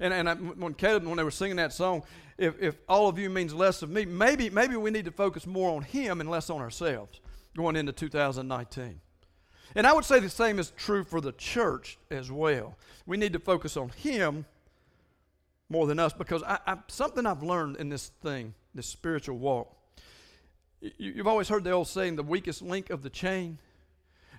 And, 0.00 0.14
and 0.14 0.30
I, 0.30 0.34
when 0.34 0.72
Caleb, 0.72 1.06
when 1.06 1.18
they 1.18 1.22
were 1.22 1.30
singing 1.30 1.56
that 1.56 1.74
song, 1.74 2.02
if, 2.38 2.60
if 2.60 2.76
all 2.88 3.08
of 3.08 3.18
you 3.18 3.28
means 3.28 3.52
less 3.52 3.82
of 3.82 3.90
me, 3.90 4.06
maybe, 4.06 4.48
maybe 4.48 4.76
we 4.76 4.90
need 4.90 5.04
to 5.04 5.12
focus 5.12 5.46
more 5.46 5.76
on 5.76 5.82
him 5.82 6.22
and 6.22 6.30
less 6.30 6.48
on 6.48 6.62
ourselves 6.62 7.20
going 7.54 7.76
into 7.76 7.92
2019. 7.92 9.00
And 9.74 9.86
I 9.86 9.92
would 9.92 10.06
say 10.06 10.18
the 10.18 10.30
same 10.30 10.58
is 10.58 10.72
true 10.76 11.04
for 11.04 11.20
the 11.20 11.32
church 11.32 11.98
as 12.10 12.32
well. 12.32 12.76
We 13.04 13.18
need 13.18 13.34
to 13.34 13.38
focus 13.38 13.76
on 13.76 13.90
him 13.90 14.46
more 15.70 15.86
than 15.86 15.98
us 15.98 16.12
because 16.12 16.42
I, 16.42 16.58
I, 16.66 16.76
something 16.88 17.24
I've 17.24 17.42
learned 17.42 17.76
in 17.76 17.88
this 17.88 18.08
thing, 18.22 18.54
this 18.74 18.86
spiritual 18.86 19.38
walk. 19.38 19.74
You, 20.80 20.90
you've 20.98 21.26
always 21.26 21.48
heard 21.48 21.64
the 21.64 21.70
old 21.70 21.88
saying, 21.88 22.16
the 22.16 22.22
weakest 22.22 22.60
link 22.60 22.90
of 22.90 23.02
the 23.02 23.10
chain. 23.10 23.58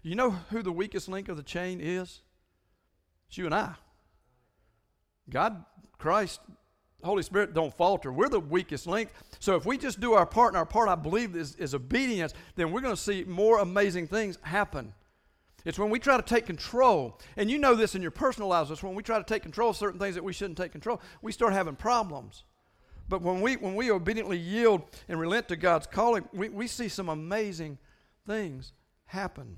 You 0.03 0.15
know 0.15 0.31
who 0.31 0.61
the 0.61 0.71
weakest 0.71 1.07
link 1.07 1.29
of 1.29 1.38
the 1.38 1.43
chain 1.43 1.79
is? 1.81 2.21
It's 3.29 3.38
you 3.38 3.45
and 3.45 3.55
I. 3.55 3.75
God, 5.29 5.63
Christ, 5.97 6.41
Holy 7.03 7.23
Spirit 7.23 7.53
don't 7.53 7.73
falter. 7.73 8.11
We're 8.11 8.29
the 8.29 8.39
weakest 8.39 8.85
link. 8.85 9.09
So 9.39 9.55
if 9.55 9.65
we 9.65 9.77
just 9.77 10.00
do 10.00 10.13
our 10.13 10.25
part, 10.25 10.50
and 10.50 10.57
our 10.57 10.65
part, 10.65 10.89
I 10.89 10.95
believe, 10.95 11.35
is, 11.35 11.55
is 11.55 11.73
obedience, 11.73 12.33
then 12.55 12.71
we're 12.71 12.81
going 12.81 12.95
to 12.95 13.01
see 13.01 13.23
more 13.23 13.59
amazing 13.59 14.07
things 14.07 14.38
happen. 14.41 14.93
It's 15.65 15.77
when 15.77 15.89
we 15.89 16.00
try 16.00 16.18
to 16.18 16.24
take 16.24 16.46
control, 16.46 17.20
and 17.38 17.50
you 17.50 17.58
know 17.58 17.75
this 17.75 17.96
in 17.96 18.01
your 18.01 18.12
personal 18.12 18.50
lives, 18.50 18.72
it's 18.72 18.84
when 18.84 18.96
we 18.96 19.03
try 19.03 19.18
to 19.18 19.24
take 19.24 19.44
control 19.44 19.70
of 19.70 19.77
certain 19.77 20.00
things 20.00 20.15
that 20.15 20.24
we 20.24 20.34
shouldn't 20.34 20.58
take 20.58 20.72
control, 20.72 21.01
we 21.22 21.32
start 21.32 21.53
having 21.53 21.75
problems. 21.75 22.44
But 23.08 23.22
when 23.22 23.41
we, 23.41 23.58
when 23.58 23.75
we 23.75 23.91
obediently 23.91 24.38
yield 24.38 24.84
and 25.08 25.20
relent 25.20 25.50
to 25.50 25.56
God's 25.56 25.86
calling, 25.86 26.27
we, 26.34 26.50
we 26.50 26.68
see 26.68 26.88
some 26.88 27.10
amazing 27.10 27.77
things 28.25 28.74
happen. 29.06 29.58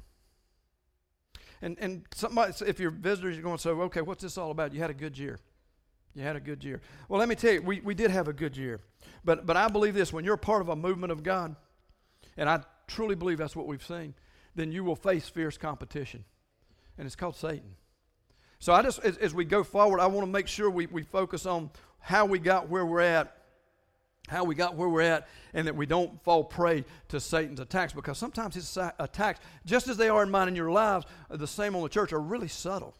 And, 1.61 1.77
and 1.79 2.03
somebody, 2.13 2.53
if 2.65 2.79
you're 2.79 2.91
visitors, 2.91 3.35
you're 3.35 3.43
going 3.43 3.57
say, 3.57 3.69
okay, 3.69 4.01
what's 4.01 4.23
this 4.23 4.37
all 4.37 4.51
about? 4.51 4.73
You 4.73 4.81
had 4.81 4.89
a 4.89 4.95
good 4.95 5.17
year. 5.17 5.39
You 6.15 6.23
had 6.23 6.35
a 6.35 6.39
good 6.39 6.63
year. 6.63 6.81
Well, 7.07 7.19
let 7.19 7.29
me 7.29 7.35
tell 7.35 7.53
you, 7.53 7.61
we, 7.61 7.79
we 7.79 7.95
did 7.95 8.11
have 8.11 8.27
a 8.27 8.33
good 8.33 8.57
year. 8.57 8.81
But, 9.23 9.45
but 9.45 9.55
I 9.55 9.67
believe 9.67 9.93
this 9.93 10.11
when 10.11 10.25
you're 10.25 10.37
part 10.37 10.61
of 10.61 10.69
a 10.69 10.75
movement 10.75 11.11
of 11.11 11.23
God, 11.23 11.55
and 12.35 12.49
I 12.49 12.61
truly 12.87 13.15
believe 13.15 13.37
that's 13.37 13.55
what 13.55 13.67
we've 13.67 13.85
seen, 13.85 14.13
then 14.55 14.71
you 14.71 14.83
will 14.83 14.95
face 14.95 15.27
fierce 15.27 15.57
competition. 15.57 16.23
And 16.97 17.05
it's 17.05 17.15
called 17.15 17.35
Satan. 17.35 17.75
So 18.59 18.73
I 18.73 18.81
just, 18.81 18.99
as, 18.99 19.17
as 19.17 19.33
we 19.33 19.45
go 19.45 19.63
forward, 19.63 19.99
I 19.99 20.07
want 20.07 20.25
to 20.25 20.31
make 20.31 20.47
sure 20.47 20.69
we, 20.69 20.85
we 20.85 21.03
focus 21.03 21.45
on 21.45 21.69
how 21.99 22.25
we 22.25 22.39
got 22.39 22.69
where 22.69 22.85
we're 22.85 23.01
at, 23.01 23.35
how 24.29 24.43
we 24.43 24.55
got 24.55 24.75
where 24.75 24.87
we're 24.87 25.01
at, 25.01 25.27
and 25.53 25.67
that 25.67 25.75
we 25.75 25.85
don't 25.85 26.21
fall 26.23 26.43
prey 26.43 26.85
to 27.09 27.19
Satan's 27.19 27.59
attacks 27.59 27.93
because 27.93 28.17
sometimes 28.17 28.55
his 28.55 28.77
attacks, 28.99 29.39
just 29.65 29.87
as 29.87 29.97
they 29.97 30.07
are 30.07 30.23
in 30.23 30.31
mine 30.31 30.47
and 30.47 30.55
your 30.55 30.71
lives, 30.71 31.05
the 31.29 31.47
same 31.47 31.75
on 31.75 31.83
the 31.83 31.89
church, 31.89 32.13
are 32.13 32.21
really 32.21 32.47
subtle. 32.47 32.95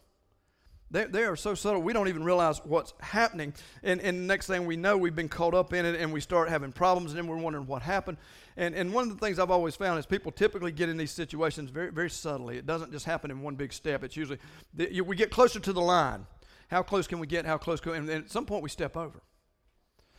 They, 0.90 1.04
they 1.06 1.24
are 1.24 1.34
so 1.34 1.54
subtle, 1.54 1.82
we 1.82 1.92
don't 1.92 2.08
even 2.08 2.24
realize 2.24 2.60
what's 2.64 2.94
happening. 3.00 3.54
And, 3.82 4.00
and 4.00 4.26
next 4.26 4.46
thing 4.46 4.66
we 4.66 4.76
know, 4.76 4.96
we've 4.96 5.16
been 5.16 5.28
caught 5.28 5.54
up 5.54 5.72
in 5.72 5.84
it 5.84 6.00
and 6.00 6.12
we 6.12 6.20
start 6.20 6.48
having 6.48 6.72
problems, 6.72 7.10
and 7.10 7.18
then 7.18 7.26
we're 7.26 7.36
wondering 7.36 7.66
what 7.66 7.82
happened. 7.82 8.18
And, 8.56 8.74
and 8.74 8.92
one 8.92 9.04
of 9.04 9.18
the 9.18 9.24
things 9.24 9.38
I've 9.38 9.50
always 9.50 9.74
found 9.74 9.98
is 9.98 10.06
people 10.06 10.30
typically 10.30 10.70
get 10.70 10.88
in 10.88 10.96
these 10.96 11.10
situations 11.10 11.70
very, 11.70 11.90
very 11.90 12.10
subtly. 12.10 12.58
It 12.58 12.66
doesn't 12.66 12.92
just 12.92 13.06
happen 13.06 13.30
in 13.30 13.42
one 13.42 13.56
big 13.56 13.72
step. 13.72 14.04
It's 14.04 14.16
usually, 14.16 14.38
the, 14.74 14.92
you, 14.92 15.04
we 15.04 15.16
get 15.16 15.30
closer 15.30 15.58
to 15.58 15.72
the 15.72 15.80
line. 15.80 16.26
How 16.68 16.82
close 16.82 17.06
can 17.06 17.18
we 17.18 17.26
get? 17.26 17.44
How 17.44 17.58
close 17.58 17.80
can 17.80 17.92
we, 17.92 17.98
and, 17.98 18.08
and 18.08 18.24
at 18.24 18.30
some 18.30 18.46
point 18.46 18.62
we 18.62 18.70
step 18.70 18.96
over. 18.96 19.20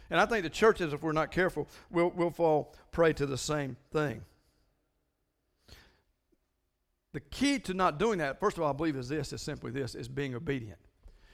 And 0.09 0.19
I 0.19 0.25
think 0.25 0.43
the 0.43 0.49
churches, 0.49 0.93
if 0.93 1.01
we're 1.01 1.13
not 1.13 1.31
careful, 1.31 1.67
will 1.89 2.11
will 2.11 2.29
fall 2.29 2.75
prey 2.91 3.13
to 3.13 3.25
the 3.25 3.37
same 3.37 3.75
thing. 3.91 4.23
The 7.15 7.21
key 7.21 7.59
to 7.59 7.73
not 7.73 7.97
doing 7.97 8.17
that, 8.17 8.41
first 8.41 8.57
of 8.57 8.63
all, 8.63 8.69
I 8.69 8.73
believe 8.73 8.97
is 8.97 9.07
this, 9.07 9.31
is 9.31 9.41
simply 9.41 9.71
this, 9.71 9.95
is 9.95 10.09
being 10.09 10.35
obedient. 10.35 10.79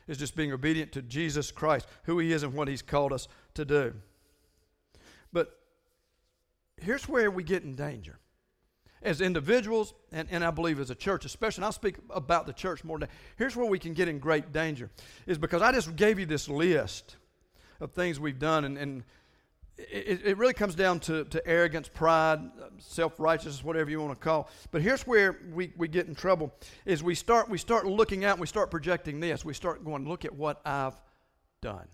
Is 0.07 0.15
just 0.15 0.35
being 0.35 0.51
obedient 0.51 0.91
to 0.91 1.01
Jesus 1.01 1.49
Christ, 1.49 1.87
who 2.03 2.19
he 2.19 2.33
is 2.33 2.43
and 2.43 2.53
what 2.53 2.67
he's 2.67 2.83
called 2.83 3.11
us 3.11 3.27
to 3.55 3.65
do. 3.65 3.95
But 5.33 5.57
here's 6.77 7.09
where 7.09 7.31
we 7.31 7.41
get 7.41 7.63
in 7.63 7.73
danger. 7.73 8.19
As 9.01 9.21
individuals, 9.21 9.95
and, 10.11 10.27
and 10.29 10.43
I 10.43 10.51
believe 10.51 10.79
as 10.79 10.91
a 10.91 10.95
church, 10.95 11.25
especially, 11.25 11.61
and 11.61 11.65
I'll 11.65 11.71
speak 11.71 11.95
about 12.11 12.45
the 12.45 12.53
church 12.53 12.83
more. 12.83 12.99
Here's 13.39 13.55
where 13.55 13.65
we 13.65 13.79
can 13.79 13.95
get 13.95 14.07
in 14.07 14.19
great 14.19 14.51
danger, 14.51 14.91
is 15.25 15.39
because 15.39 15.63
I 15.63 15.71
just 15.71 15.95
gave 15.95 16.19
you 16.19 16.27
this 16.27 16.47
list 16.47 17.15
of 17.79 17.93
things 17.93 18.19
we've 18.19 18.37
done, 18.37 18.65
and, 18.65 18.77
and 18.77 19.03
it, 19.89 20.21
it 20.25 20.37
really 20.37 20.53
comes 20.53 20.75
down 20.75 20.99
to, 21.01 21.23
to 21.25 21.47
arrogance, 21.47 21.87
pride, 21.87 22.39
self 22.79 23.19
righteousness, 23.19 23.63
whatever 23.63 23.89
you 23.89 24.01
want 24.01 24.13
to 24.13 24.23
call. 24.23 24.49
But 24.71 24.81
here's 24.81 25.07
where 25.07 25.39
we, 25.53 25.73
we 25.77 25.87
get 25.87 26.07
in 26.07 26.15
trouble: 26.15 26.53
is 26.85 27.03
we 27.03 27.15
start 27.15 27.49
we 27.49 27.57
start 27.57 27.85
looking 27.85 28.25
out, 28.25 28.33
and 28.33 28.41
we 28.41 28.47
start 28.47 28.71
projecting 28.71 29.19
this. 29.19 29.45
We 29.45 29.53
start 29.53 29.83
going, 29.83 30.07
look 30.07 30.25
at 30.25 30.33
what 30.35 30.61
I've 30.65 30.99
done. 31.61 31.87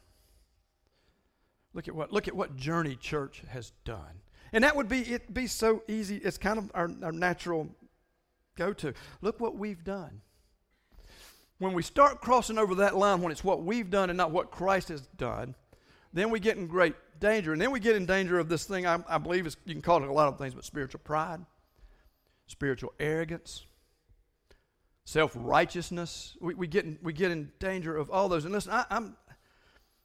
Look 1.74 1.88
at 1.88 1.96
what 1.96 2.12
look 2.12 2.28
at 2.28 2.36
what 2.36 2.56
Journey 2.56 2.96
Church 2.96 3.44
has 3.50 3.72
done, 3.86 4.22
and 4.52 4.64
that 4.64 4.76
would 4.76 4.90
be 4.90 5.02
it. 5.02 5.34
Be 5.34 5.48
so 5.48 5.84
easy. 5.88 6.18
It's 6.18 6.38
kind 6.38 6.58
of 6.58 6.72
our, 6.74 6.90
our 7.04 7.12
natural 7.12 7.70
go 8.56 8.74
to. 8.74 8.94
Look 9.22 9.40
what 9.40 9.56
we've 9.56 9.84
done. 9.84 10.22
When 11.60 11.74
we 11.74 11.82
start 11.82 12.22
crossing 12.22 12.58
over 12.58 12.76
that 12.76 12.96
line, 12.96 13.22
when 13.22 13.32
it's 13.32 13.44
what 13.44 13.64
we've 13.64 13.90
done 13.90 14.10
and 14.10 14.18
not 14.18 14.32
what 14.32 14.52
Christ 14.52 14.90
has 14.90 15.02
done, 15.18 15.56
then 16.18 16.30
we 16.30 16.40
get 16.40 16.58
in 16.58 16.68
great 16.68 16.96
danger. 17.20 17.54
And 17.54 17.62
then 17.62 17.72
we 17.72 17.80
get 17.80 17.96
in 17.96 18.06
danger 18.06 18.40
of 18.40 18.50
this 18.50 18.66
thing 18.66 18.86
I, 18.86 19.00
I 19.08 19.18
believe 19.18 19.46
is, 19.46 19.58
you 19.66 19.74
can 19.74 19.82
call 19.82 20.04
it 20.04 20.10
a 20.10 20.14
lot 20.14 20.28
of 20.28 20.38
things, 20.38 20.54
but 20.54 20.64
spiritual 20.66 21.02
pride, 21.04 21.40
spiritual 22.48 22.94
arrogance, 23.00 23.66
self 25.06 25.32
righteousness. 25.36 26.38
We, 26.40 26.54
we, 26.56 26.68
get 26.68 26.86
in, 26.86 26.98
we 27.02 27.14
get 27.14 27.32
in 27.32 27.52
danger 27.60 27.96
of 27.96 28.10
all 28.10 28.30
those. 28.30 28.46
And 28.46 28.54
listen, 28.54 28.72
I, 28.72 28.86
I'm 28.90 29.16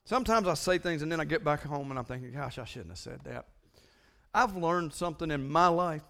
sometimes 0.04 0.48
I 0.48 0.54
say 0.54 0.78
things 0.78 1.02
and 1.02 1.10
then 1.10 1.20
I 1.20 1.24
get 1.24 1.44
back 1.44 1.62
home 1.62 1.90
and 1.90 1.98
I'm 1.98 2.04
thinking, 2.04 2.32
gosh, 2.32 2.58
I 2.58 2.64
shouldn't 2.64 2.90
have 2.90 2.98
said 2.98 3.20
that. 3.24 3.46
I've 4.34 4.56
learned 4.56 4.94
something 4.94 5.30
in 5.30 5.48
my 5.48 5.68
life, 5.68 6.02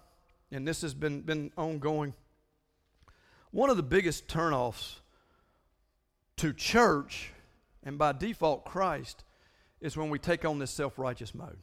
and 0.49 0.65
this 0.65 0.81
has 0.81 0.93
been, 0.93 1.21
been 1.21 1.51
ongoing. 1.57 2.13
One 3.51 3.69
of 3.69 3.75
the 3.77 3.83
biggest 3.83 4.27
turnoffs 4.27 4.95
to 6.37 6.53
church, 6.53 7.31
and 7.83 7.97
by 7.97 8.13
default 8.13 8.63
Christ, 8.63 9.25
is 9.83 9.97
when 9.97 10.09
we 10.09 10.17
take 10.17 10.45
on 10.45 10.57
this 10.57 10.71
self 10.71 10.97
righteous 10.97 11.35
mode. 11.35 11.57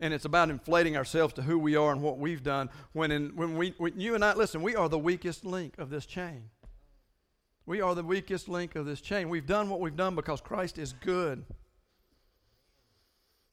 And 0.00 0.14
it's 0.14 0.24
about 0.24 0.48
inflating 0.48 0.96
ourselves 0.96 1.34
to 1.34 1.42
who 1.42 1.58
we 1.58 1.76
are 1.76 1.92
and 1.92 2.02
what 2.02 2.18
we've 2.18 2.42
done. 2.42 2.70
When, 2.94 3.10
in, 3.12 3.36
when 3.36 3.58
we, 3.58 3.74
when 3.76 4.00
you 4.00 4.14
and 4.14 4.24
I, 4.24 4.34
listen, 4.34 4.62
we 4.62 4.74
are 4.74 4.88
the 4.88 4.98
weakest 4.98 5.44
link 5.44 5.74
of 5.78 5.90
this 5.90 6.06
chain. 6.06 6.44
We 7.66 7.82
are 7.82 7.94
the 7.94 8.02
weakest 8.02 8.48
link 8.48 8.74
of 8.74 8.86
this 8.86 9.02
chain. 9.02 9.28
We've 9.28 9.46
done 9.46 9.68
what 9.68 9.80
we've 9.80 9.94
done 9.94 10.14
because 10.14 10.40
Christ 10.40 10.78
is 10.78 10.94
good. 10.94 11.44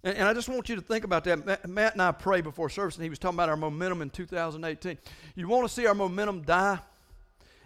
And, 0.05 0.17
and 0.17 0.27
I 0.27 0.33
just 0.33 0.47
want 0.47 0.69
you 0.69 0.75
to 0.75 0.81
think 0.81 1.03
about 1.03 1.25
that. 1.25 1.67
Matt 1.67 1.93
and 1.93 2.01
I 2.01 2.13
prayed 2.13 2.45
before 2.45 2.69
service, 2.69 2.95
and 2.95 3.03
he 3.03 3.09
was 3.09 3.19
talking 3.19 3.35
about 3.35 3.49
our 3.49 3.57
momentum 3.57 4.01
in 4.01 4.09
2018. 4.09 4.97
You 5.35 5.49
want 5.49 5.67
to 5.67 5.73
see 5.73 5.85
our 5.85 5.93
momentum 5.93 6.43
die? 6.43 6.79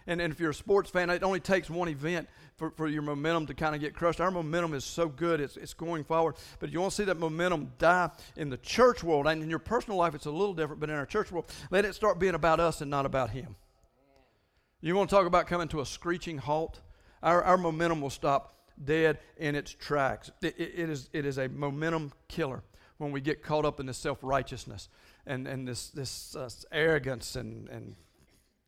And, 0.08 0.22
and 0.22 0.34
if 0.34 0.40
you're 0.40 0.52
a 0.52 0.56
sports 0.56 0.90
fan, 0.90 1.10
it 1.10 1.24
only 1.24 1.40
takes 1.40 1.70
one 1.70 1.90
event 1.90 2.28
for, 2.56 2.72
for 2.72 2.88
your 2.88 3.02
momentum 3.02 3.48
to 3.48 3.54
kind 3.54 3.76
of 3.76 3.82
get 3.82 3.96
crushed. 3.96 4.22
Our 4.22 4.32
momentum 4.32 4.74
is 4.74 4.84
so 4.84 5.08
good, 5.08 5.40
it's, 5.40 5.58
it's 5.58 5.74
going 5.74 6.04
forward. 6.04 6.36
But 6.60 6.72
you 6.72 6.80
want 6.80 6.92
to 6.92 6.96
see 6.98 7.06
that 7.06 7.18
momentum 7.18 7.72
die 7.78 8.10
in 8.36 8.50
the 8.50 8.58
church 8.58 9.04
world. 9.04 9.28
And 9.28 9.42
in 9.44 9.50
your 9.50 9.60
personal 9.60 9.98
life, 9.98 10.16
it's 10.16 10.26
a 10.26 10.32
little 10.32 10.54
different, 10.54 10.80
but 10.80 10.90
in 10.90 10.96
our 10.96 11.06
church 11.06 11.32
world, 11.32 11.46
let 11.70 11.86
it 11.86 11.96
start 11.96 12.20
being 12.20 12.36
about 12.36 12.60
us 12.60 12.82
and 12.82 12.90
not 12.90 13.06
about 13.06 13.32
Him. 13.32 13.56
You 14.82 14.96
want 14.96 15.10
to 15.10 15.16
talk 15.16 15.28
about 15.28 15.48
coming 15.48 15.68
to 15.70 15.82
a 15.82 15.86
screeching 15.86 16.40
halt? 16.40 16.82
Our, 17.22 17.44
our 17.44 17.58
momentum 17.58 18.02
will 18.02 18.10
stop 18.10 18.56
dead 18.84 19.20
in 19.38 19.56
its 19.56 19.72
tracks. 19.72 20.32
It, 20.42 20.56
it, 20.58 20.90
is, 20.90 21.10
it 21.14 21.26
is 21.26 21.38
a 21.38 21.48
momentum 21.48 22.12
killer 22.28 22.64
when 22.98 23.12
we 23.12 23.22
get 23.22 23.44
caught 23.44 23.66
up 23.66 23.80
in 23.80 23.86
this 23.86 23.98
self 23.98 24.20
righteousness 24.22 24.90
and, 25.26 25.48
and 25.48 25.68
this, 25.68 25.90
this 25.90 26.36
uh, 26.36 26.50
arrogance 26.72 27.36
and, 27.36 27.70
and 27.70 27.96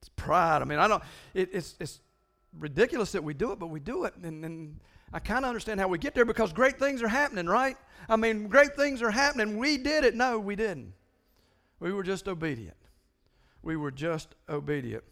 pride. 0.09 0.61
I 0.61 0.65
mean, 0.65 0.79
I 0.79 0.87
don't, 0.87 1.03
it, 1.33 1.49
it's, 1.53 1.75
it's 1.79 1.99
ridiculous 2.57 3.11
that 3.13 3.23
we 3.23 3.33
do 3.33 3.51
it, 3.51 3.59
but 3.59 3.67
we 3.67 3.79
do 3.79 4.05
it. 4.05 4.15
And, 4.21 4.43
and 4.45 4.79
I 5.11 5.19
kind 5.19 5.45
of 5.45 5.49
understand 5.49 5.79
how 5.79 5.87
we 5.87 5.97
get 5.97 6.15
there 6.15 6.25
because 6.25 6.53
great 6.53 6.79
things 6.79 7.01
are 7.01 7.07
happening, 7.07 7.45
right? 7.45 7.77
I 8.09 8.15
mean, 8.15 8.47
great 8.47 8.75
things 8.75 9.01
are 9.01 9.11
happening. 9.11 9.57
We 9.57 9.77
did 9.77 10.03
it. 10.03 10.15
No, 10.15 10.39
we 10.39 10.55
didn't. 10.55 10.93
We 11.79 11.91
were 11.91 12.03
just 12.03 12.27
obedient. 12.27 12.77
We 13.61 13.75
were 13.75 13.91
just 13.91 14.35
obedient. 14.49 15.03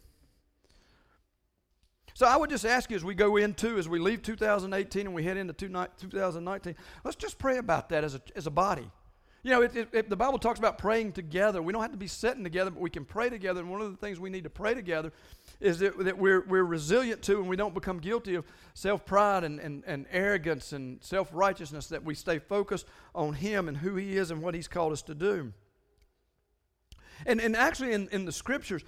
So 2.14 2.26
I 2.26 2.36
would 2.36 2.50
just 2.50 2.66
ask 2.66 2.90
you 2.90 2.96
as 2.96 3.04
we 3.04 3.14
go 3.14 3.36
into, 3.36 3.78
as 3.78 3.88
we 3.88 3.98
leave 3.98 4.22
2018 4.22 5.06
and 5.06 5.14
we 5.14 5.22
head 5.22 5.36
into 5.36 5.54
2019, 5.54 6.74
let's 7.04 7.16
just 7.16 7.38
pray 7.38 7.56
about 7.56 7.88
that 7.88 8.04
as 8.04 8.14
a, 8.14 8.20
as 8.36 8.46
a 8.46 8.50
body. 8.50 8.90
You 9.44 9.50
know, 9.50 9.62
it, 9.62 9.74
it, 9.74 9.88
it, 9.92 10.08
the 10.08 10.16
Bible 10.16 10.38
talks 10.38 10.60
about 10.60 10.78
praying 10.78 11.12
together. 11.12 11.60
We 11.60 11.72
don't 11.72 11.82
have 11.82 11.90
to 11.90 11.96
be 11.96 12.06
sitting 12.06 12.44
together, 12.44 12.70
but 12.70 12.80
we 12.80 12.90
can 12.90 13.04
pray 13.04 13.28
together. 13.28 13.60
And 13.60 13.70
one 13.70 13.80
of 13.80 13.90
the 13.90 13.96
things 13.96 14.20
we 14.20 14.30
need 14.30 14.44
to 14.44 14.50
pray 14.50 14.72
together 14.72 15.12
is 15.58 15.80
that, 15.80 15.98
that 16.04 16.16
we're, 16.16 16.42
we're 16.42 16.64
resilient 16.64 17.22
to 17.22 17.40
and 17.40 17.48
we 17.48 17.56
don't 17.56 17.74
become 17.74 17.98
guilty 17.98 18.36
of 18.36 18.44
self 18.74 19.04
pride 19.04 19.42
and, 19.42 19.58
and, 19.58 19.82
and 19.84 20.06
arrogance 20.12 20.72
and 20.72 21.02
self 21.02 21.28
righteousness, 21.32 21.88
that 21.88 22.04
we 22.04 22.14
stay 22.14 22.38
focused 22.38 22.86
on 23.14 23.34
Him 23.34 23.66
and 23.66 23.76
who 23.76 23.96
He 23.96 24.16
is 24.16 24.30
and 24.30 24.42
what 24.42 24.54
He's 24.54 24.68
called 24.68 24.92
us 24.92 25.02
to 25.02 25.14
do. 25.14 25.52
And, 27.26 27.40
and 27.40 27.56
actually, 27.56 27.92
in, 27.92 28.08
in 28.12 28.24
the 28.24 28.32
scriptures, 28.32 28.84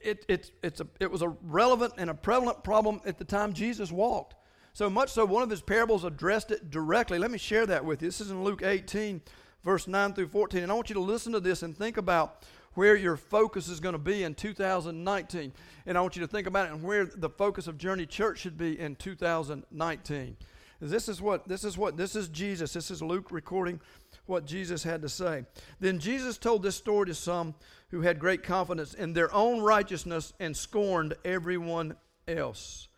It, 0.00 0.24
it, 0.28 0.50
it's 0.62 0.80
a, 0.80 0.86
it 0.98 1.10
was 1.10 1.22
a 1.22 1.28
relevant 1.42 1.94
and 1.98 2.10
a 2.10 2.14
prevalent 2.14 2.62
problem 2.64 3.00
at 3.06 3.18
the 3.18 3.24
time 3.24 3.52
Jesus 3.52 3.92
walked. 3.92 4.34
So 4.72 4.88
much 4.90 5.10
so, 5.10 5.24
one 5.24 5.42
of 5.42 5.50
his 5.50 5.62
parables 5.62 6.04
addressed 6.04 6.50
it 6.50 6.70
directly. 6.70 7.18
Let 7.18 7.30
me 7.30 7.38
share 7.38 7.66
that 7.66 7.84
with 7.84 8.02
you. 8.02 8.08
This 8.08 8.20
is 8.20 8.30
in 8.30 8.44
Luke 8.44 8.62
18, 8.62 9.20
verse 9.64 9.86
9 9.86 10.14
through 10.14 10.28
14. 10.28 10.62
And 10.62 10.72
I 10.72 10.74
want 10.74 10.90
you 10.90 10.94
to 10.94 11.00
listen 11.00 11.32
to 11.32 11.40
this 11.40 11.62
and 11.62 11.76
think 11.76 11.96
about 11.96 12.44
where 12.74 12.96
your 12.96 13.16
focus 13.16 13.68
is 13.68 13.80
going 13.80 13.94
to 13.94 13.98
be 13.98 14.22
in 14.22 14.34
2019. 14.34 15.52
And 15.86 15.98
I 15.98 16.00
want 16.00 16.16
you 16.16 16.22
to 16.22 16.28
think 16.28 16.46
about 16.46 16.66
it 16.66 16.72
and 16.72 16.82
where 16.82 17.04
the 17.04 17.30
focus 17.30 17.66
of 17.66 17.78
Journey 17.78 18.06
Church 18.06 18.38
should 18.38 18.56
be 18.56 18.78
in 18.78 18.96
2019. 18.96 20.36
This 20.82 21.08
is 21.10 21.20
what 21.20 21.46
this 21.46 21.62
is 21.62 21.76
what 21.76 21.98
this 21.98 22.16
is 22.16 22.28
Jesus. 22.28 22.72
This 22.72 22.90
is 22.90 23.02
Luke 23.02 23.30
recording 23.30 23.80
what 24.24 24.46
Jesus 24.46 24.82
had 24.82 25.02
to 25.02 25.10
say. 25.10 25.44
Then 25.78 25.98
Jesus 25.98 26.38
told 26.38 26.62
this 26.62 26.76
story 26.76 27.06
to 27.06 27.14
some 27.14 27.54
who 27.90 28.00
had 28.00 28.18
great 28.18 28.42
confidence 28.42 28.94
in 28.94 29.12
their 29.12 29.32
own 29.34 29.60
righteousness 29.60 30.32
and 30.40 30.56
scorned 30.56 31.14
everyone 31.22 31.96
else. 32.26 32.88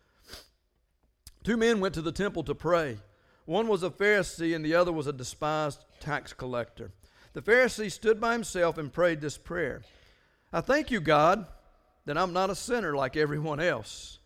Two 1.43 1.57
men 1.57 1.81
went 1.81 1.93
to 1.95 2.01
the 2.01 2.11
temple 2.11 2.43
to 2.43 2.55
pray. 2.55 2.99
One 3.45 3.67
was 3.67 3.83
a 3.83 3.89
Pharisee 3.89 4.55
and 4.55 4.63
the 4.63 4.75
other 4.75 4.93
was 4.93 5.07
a 5.07 5.13
despised 5.13 5.83
tax 6.03 6.33
collector. 6.33 6.91
The 7.31 7.41
Pharisee 7.41 7.91
stood 7.91 8.19
by 8.19 8.33
himself 8.33 8.77
and 8.77 8.91
prayed 8.91 9.21
this 9.21 9.37
prayer 9.37 9.81
I 10.51 10.61
thank 10.61 10.91
you, 10.91 10.99
God, 10.99 11.47
that 12.05 12.17
I'm 12.17 12.33
not 12.33 12.51
a 12.51 12.55
sinner 12.55 12.95
like 12.95 13.17
everyone 13.17 13.59
else. 13.59 14.19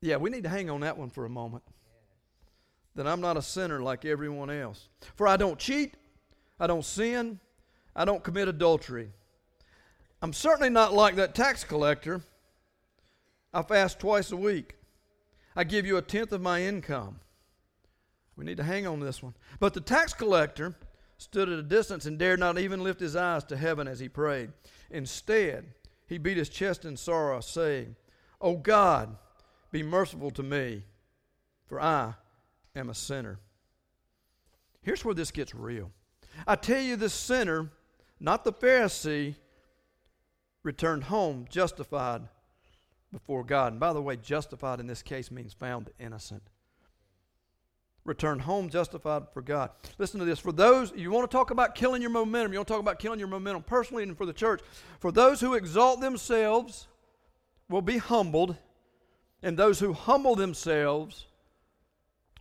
Yeah, 0.00 0.18
we 0.18 0.30
need 0.30 0.44
to 0.44 0.48
hang 0.48 0.70
on 0.70 0.82
that 0.82 0.96
one 0.96 1.10
for 1.10 1.24
a 1.24 1.28
moment. 1.28 1.64
That 2.94 3.08
I'm 3.08 3.20
not 3.20 3.36
a 3.36 3.42
sinner 3.42 3.80
like 3.82 4.04
everyone 4.04 4.50
else. 4.50 4.88
For 5.16 5.26
I 5.26 5.36
don't 5.36 5.58
cheat, 5.58 5.96
I 6.60 6.68
don't 6.68 6.84
sin, 6.84 7.40
I 7.96 8.04
don't 8.04 8.22
commit 8.22 8.46
adultery. 8.46 9.10
I'm 10.22 10.32
certainly 10.32 10.70
not 10.70 10.94
like 10.94 11.16
that 11.16 11.34
tax 11.34 11.64
collector. 11.64 12.20
I 13.52 13.62
fast 13.62 13.98
twice 13.98 14.30
a 14.30 14.36
week. 14.36 14.76
I 15.56 15.64
give 15.64 15.86
you 15.86 15.96
a 15.96 16.02
tenth 16.02 16.30
of 16.32 16.42
my 16.42 16.62
income. 16.62 17.18
We 18.36 18.44
need 18.44 18.58
to 18.58 18.62
hang 18.62 18.86
on 18.86 19.00
this 19.00 19.22
one. 19.22 19.34
But 19.58 19.74
the 19.74 19.80
tax 19.80 20.12
collector 20.12 20.74
stood 21.18 21.48
at 21.48 21.58
a 21.58 21.62
distance 21.62 22.04
and 22.04 22.18
dared 22.18 22.40
not 22.40 22.58
even 22.58 22.84
lift 22.84 23.00
his 23.00 23.16
eyes 23.16 23.44
to 23.44 23.56
heaven 23.56 23.88
as 23.88 23.98
he 23.98 24.08
prayed. 24.08 24.50
Instead, 24.90 25.64
he 26.06 26.18
beat 26.18 26.36
his 26.36 26.48
chest 26.48 26.84
in 26.84 26.96
sorrow, 26.96 27.40
saying, 27.40 27.96
O 28.40 28.50
oh 28.50 28.56
God, 28.56 29.16
be 29.72 29.82
merciful 29.82 30.30
to 30.32 30.42
me, 30.42 30.84
for 31.66 31.80
I 31.80 32.14
am 32.74 32.90
a 32.90 32.94
sinner. 32.94 33.38
Here's 34.82 35.04
where 35.04 35.14
this 35.14 35.30
gets 35.30 35.54
real. 35.54 35.90
I 36.46 36.56
tell 36.56 36.80
you, 36.80 36.96
the 36.96 37.08
sinner, 37.08 37.70
not 38.20 38.44
the 38.44 38.52
Pharisee, 38.52 39.34
returned 40.62 41.04
home 41.04 41.46
justified 41.48 42.22
before 43.10 43.42
God. 43.42 43.72
And 43.72 43.80
by 43.80 43.94
the 43.94 44.02
way, 44.02 44.16
justified 44.16 44.78
in 44.78 44.86
this 44.86 45.02
case 45.02 45.30
means 45.30 45.54
found 45.54 45.90
innocent 45.98 46.42
return 48.06 48.38
home 48.38 48.68
justified 48.68 49.24
for 49.32 49.42
God. 49.42 49.70
Listen 49.98 50.20
to 50.20 50.26
this. 50.26 50.38
For 50.38 50.52
those, 50.52 50.92
you 50.94 51.10
want 51.10 51.30
to 51.30 51.34
talk 51.34 51.50
about 51.50 51.74
killing 51.74 52.00
your 52.00 52.10
momentum, 52.10 52.52
you 52.52 52.58
want 52.58 52.68
to 52.68 52.74
talk 52.74 52.80
about 52.80 52.98
killing 52.98 53.18
your 53.18 53.28
momentum 53.28 53.62
personally 53.62 54.02
and 54.02 54.16
for 54.16 54.26
the 54.26 54.32
church. 54.32 54.60
For 55.00 55.12
those 55.12 55.40
who 55.40 55.54
exalt 55.54 56.00
themselves 56.00 56.88
will 57.68 57.82
be 57.82 57.98
humbled, 57.98 58.56
and 59.42 59.58
those 59.58 59.80
who 59.80 59.92
humble 59.92 60.34
themselves 60.34 61.26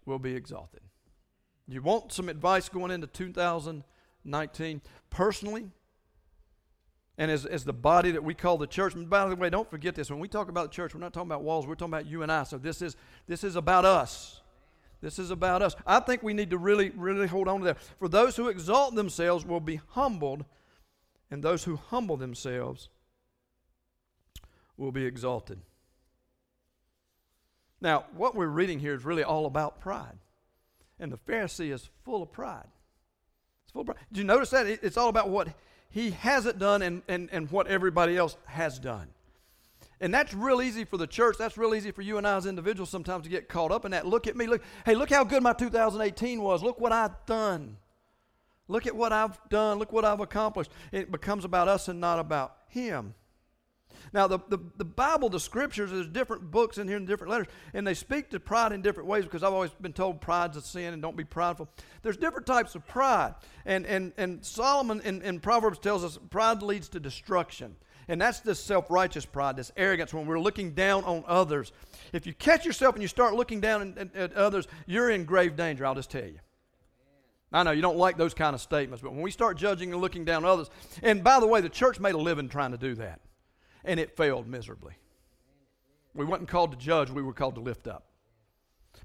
will 0.05 0.19
be 0.19 0.35
exalted. 0.35 0.81
You 1.67 1.81
want 1.81 2.11
some 2.11 2.29
advice 2.29 2.69
going 2.69 2.91
into 2.91 3.07
2019 3.07 4.81
personally? 5.09 5.71
And 7.17 7.31
as, 7.31 7.45
as 7.45 7.63
the 7.63 7.73
body 7.73 8.11
that 8.11 8.23
we 8.23 8.33
call 8.33 8.57
the 8.57 8.67
church, 8.67 8.93
and 8.93 9.09
by 9.09 9.27
the 9.27 9.35
way, 9.35 9.49
don't 9.49 9.69
forget 9.69 9.95
this. 9.95 10.09
When 10.09 10.19
we 10.19 10.27
talk 10.27 10.49
about 10.49 10.71
the 10.71 10.75
church, 10.75 10.93
we're 10.93 10.99
not 10.99 11.13
talking 11.13 11.29
about 11.29 11.43
walls, 11.43 11.65
we're 11.65 11.75
talking 11.75 11.93
about 11.93 12.05
you 12.05 12.23
and 12.23 12.31
I. 12.31 12.43
So 12.43 12.57
this 12.57 12.81
is 12.81 12.97
this 13.25 13.43
is 13.43 13.55
about 13.55 13.85
us. 13.85 14.41
This 15.01 15.19
is 15.19 15.31
about 15.31 15.61
us. 15.61 15.75
I 15.85 15.99
think 15.99 16.23
we 16.23 16.33
need 16.33 16.49
to 16.51 16.57
really, 16.57 16.89
really 16.91 17.27
hold 17.27 17.47
on 17.47 17.59
to 17.59 17.65
that. 17.65 17.77
For 17.99 18.07
those 18.07 18.35
who 18.35 18.47
exalt 18.47 18.95
themselves 18.95 19.45
will 19.45 19.59
be 19.59 19.81
humbled, 19.89 20.45
and 21.29 21.43
those 21.43 21.63
who 21.63 21.75
humble 21.75 22.17
themselves 22.17 22.89
will 24.77 24.91
be 24.91 25.05
exalted. 25.05 25.59
Now, 27.81 28.05
what 28.15 28.35
we're 28.35 28.47
reading 28.47 28.79
here 28.79 28.93
is 28.93 29.05
really 29.05 29.23
all 29.23 29.45
about 29.45 29.79
pride. 29.79 30.17
And 30.99 31.11
the 31.11 31.17
Pharisee 31.17 31.73
is 31.73 31.89
full 32.03 32.23
of 32.23 32.31
pride. 32.31 32.67
It's 33.63 33.73
full 33.73 33.81
of 33.81 33.87
pride. 33.87 33.97
Did 34.11 34.19
you 34.19 34.23
notice 34.23 34.49
that? 34.51 34.65
It's 34.65 34.97
all 34.97 35.09
about 35.09 35.29
what 35.29 35.49
he 35.89 36.11
hasn't 36.11 36.57
done 36.57 36.81
and, 36.81 37.01
and, 37.07 37.29
and 37.31 37.51
what 37.51 37.67
everybody 37.67 38.17
else 38.17 38.37
has 38.45 38.79
done. 38.79 39.07
And 40.01 40.13
that's 40.13 40.33
real 40.33 40.61
easy 40.61 40.83
for 40.83 40.97
the 40.97 41.07
church. 41.07 41.37
That's 41.37 41.57
real 41.57 41.73
easy 41.73 41.91
for 41.91 42.01
you 42.01 42.17
and 42.17 42.27
I 42.27 42.35
as 42.35 42.45
individuals 42.45 42.89
sometimes 42.89 43.23
to 43.23 43.29
get 43.29 43.47
caught 43.47 43.71
up 43.71 43.85
in 43.85 43.91
that. 43.91 44.05
Look 44.05 44.27
at 44.27 44.35
me. 44.35 44.47
Look, 44.47 44.61
hey, 44.85 44.95
look 44.95 45.09
how 45.09 45.23
good 45.23 45.41
my 45.41 45.53
2018 45.53 46.41
was. 46.41 46.61
Look 46.63 46.79
what 46.79 46.91
I've 46.91 47.25
done. 47.25 47.77
Look 48.67 48.87
at 48.87 48.95
what 48.95 49.13
I've 49.13 49.37
done. 49.49 49.79
Look 49.79 49.91
what 49.91 50.05
I've 50.05 50.19
accomplished. 50.19 50.71
It 50.91 51.11
becomes 51.11 51.45
about 51.45 51.67
us 51.67 51.87
and 51.87 51.99
not 51.99 52.19
about 52.19 52.55
Him. 52.67 53.13
Now, 54.13 54.27
the, 54.27 54.39
the, 54.49 54.59
the 54.77 54.85
Bible, 54.85 55.29
the 55.29 55.39
scriptures, 55.39 55.91
there's 55.91 56.07
different 56.07 56.51
books 56.51 56.77
in 56.77 56.87
here 56.87 56.97
and 56.97 57.07
different 57.07 57.31
letters, 57.31 57.47
and 57.73 57.85
they 57.85 57.93
speak 57.93 58.29
to 58.31 58.39
pride 58.39 58.71
in 58.71 58.81
different 58.81 59.09
ways 59.09 59.23
because 59.23 59.43
I've 59.43 59.53
always 59.53 59.71
been 59.71 59.93
told 59.93 60.21
pride's 60.21 60.57
a 60.57 60.61
sin 60.61 60.93
and 60.93 61.01
don't 61.01 61.17
be 61.17 61.23
prideful. 61.23 61.69
There's 62.01 62.17
different 62.17 62.45
types 62.45 62.75
of 62.75 62.85
pride. 62.87 63.35
And, 63.65 63.85
and, 63.85 64.13
and 64.17 64.45
Solomon 64.45 65.01
in, 65.01 65.21
in 65.21 65.39
Proverbs 65.39 65.79
tells 65.79 66.03
us 66.03 66.19
pride 66.29 66.61
leads 66.61 66.89
to 66.89 66.99
destruction. 66.99 67.75
And 68.07 68.21
that's 68.21 68.39
this 68.39 68.59
self 68.59 68.89
righteous 68.89 69.25
pride, 69.25 69.55
this 69.55 69.71
arrogance 69.75 70.13
when 70.13 70.25
we're 70.25 70.39
looking 70.39 70.71
down 70.71 71.03
on 71.03 71.23
others. 71.27 71.71
If 72.13 72.27
you 72.27 72.33
catch 72.33 72.65
yourself 72.65 72.95
and 72.95 73.01
you 73.01 73.07
start 73.07 73.33
looking 73.33 73.59
down 73.59 73.95
at, 73.97 74.15
at 74.15 74.33
others, 74.33 74.67
you're 74.85 75.09
in 75.09 75.25
grave 75.25 75.55
danger, 75.55 75.85
I'll 75.85 75.95
just 75.95 76.11
tell 76.11 76.25
you. 76.25 76.39
I 77.51 77.63
know 77.63 77.71
you 77.71 77.81
don't 77.81 77.97
like 77.97 78.17
those 78.17 78.33
kind 78.33 78.53
of 78.53 78.61
statements, 78.61 79.01
but 79.01 79.13
when 79.13 79.21
we 79.21 79.31
start 79.31 79.57
judging 79.57 79.93
and 79.93 80.01
looking 80.01 80.25
down 80.25 80.43
on 80.43 80.51
others, 80.51 80.69
and 81.01 81.23
by 81.23 81.39
the 81.39 81.47
way, 81.47 81.61
the 81.61 81.69
church 81.69 81.99
made 81.99 82.13
a 82.13 82.17
living 82.17 82.49
trying 82.49 82.71
to 82.71 82.77
do 82.77 82.95
that, 82.95 83.21
and 83.83 83.99
it 83.99 84.17
failed 84.17 84.47
miserably. 84.47 84.93
We 86.13 86.25
weren't 86.25 86.47
called 86.47 86.71
to 86.71 86.77
judge, 86.77 87.09
we 87.09 87.23
were 87.23 87.33
called 87.33 87.55
to 87.55 87.61
lift 87.61 87.87
up. 87.87 88.05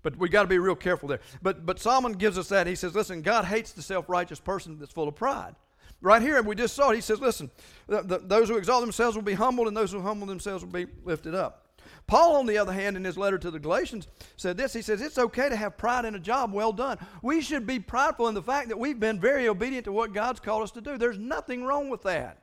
But 0.03 0.17
we 0.17 0.29
got 0.29 0.43
to 0.43 0.49
be 0.49 0.59
real 0.59 0.77
careful 0.77 1.09
there. 1.09 1.21
But, 1.43 1.67
but 1.67 1.79
Solomon 1.79 2.13
gives 2.13 2.39
us 2.39 2.49
that. 2.49 2.67
He 2.67 2.75
says, 2.75 2.95
listen, 2.95 3.23
God 3.23 3.45
hates 3.45 3.73
the 3.73 3.83
self 3.83 4.09
righteous 4.09 4.41
person 4.41 4.79
that's 4.79 4.93
full 4.93 5.09
of 5.09 5.15
pride. 5.15 5.55
Right 6.03 6.23
here, 6.23 6.39
and 6.39 6.47
we 6.47 6.55
just 6.55 6.75
saw 6.75 6.91
it. 6.91 6.95
He 6.95 7.01
says, 7.03 7.21
listen, 7.21 7.51
the, 7.87 8.03
the, 8.03 8.19
those 8.19 8.49
who 8.49 8.57
exalt 8.57 8.81
themselves 8.81 9.17
will 9.17 9.23
be 9.23 9.35
humbled, 9.35 9.69
and 9.69 9.77
those 9.77 9.93
who 9.93 10.01
humble 10.01 10.27
themselves 10.27 10.65
will 10.65 10.73
be 10.73 10.87
lifted 11.05 11.35
up. 11.35 11.67
Paul, 12.07 12.37
on 12.37 12.47
the 12.47 12.59
other 12.59 12.73
hand, 12.73 12.97
in 12.97 13.05
his 13.05 13.19
letter 13.19 13.39
to 13.39 13.51
the 13.51 13.59
Galatians, 13.59 14.09
said 14.37 14.57
this. 14.57 14.73
He 14.73 14.83
says, 14.83 15.01
It's 15.01 15.19
okay 15.19 15.49
to 15.49 15.57
have 15.57 15.77
pride 15.77 16.05
in 16.05 16.15
a 16.15 16.19
job 16.19 16.53
well 16.53 16.73
done. 16.73 16.99
We 17.23 17.41
should 17.41 17.67
be 17.67 17.79
prideful 17.79 18.29
in 18.29 18.35
the 18.35 18.43
fact 18.43 18.69
that 18.69 18.79
we've 18.79 18.99
been 18.99 19.21
very 19.21 19.47
obedient 19.47 19.85
to 19.85 19.93
what 19.93 20.13
God's 20.13 20.41
called 20.41 20.63
us 20.63 20.71
to 20.73 20.81
do. 20.81 20.99
There's 20.99 21.19
nothing 21.19 21.65
wrong 21.65 21.89
with 21.89 22.03
that. 22.03 22.43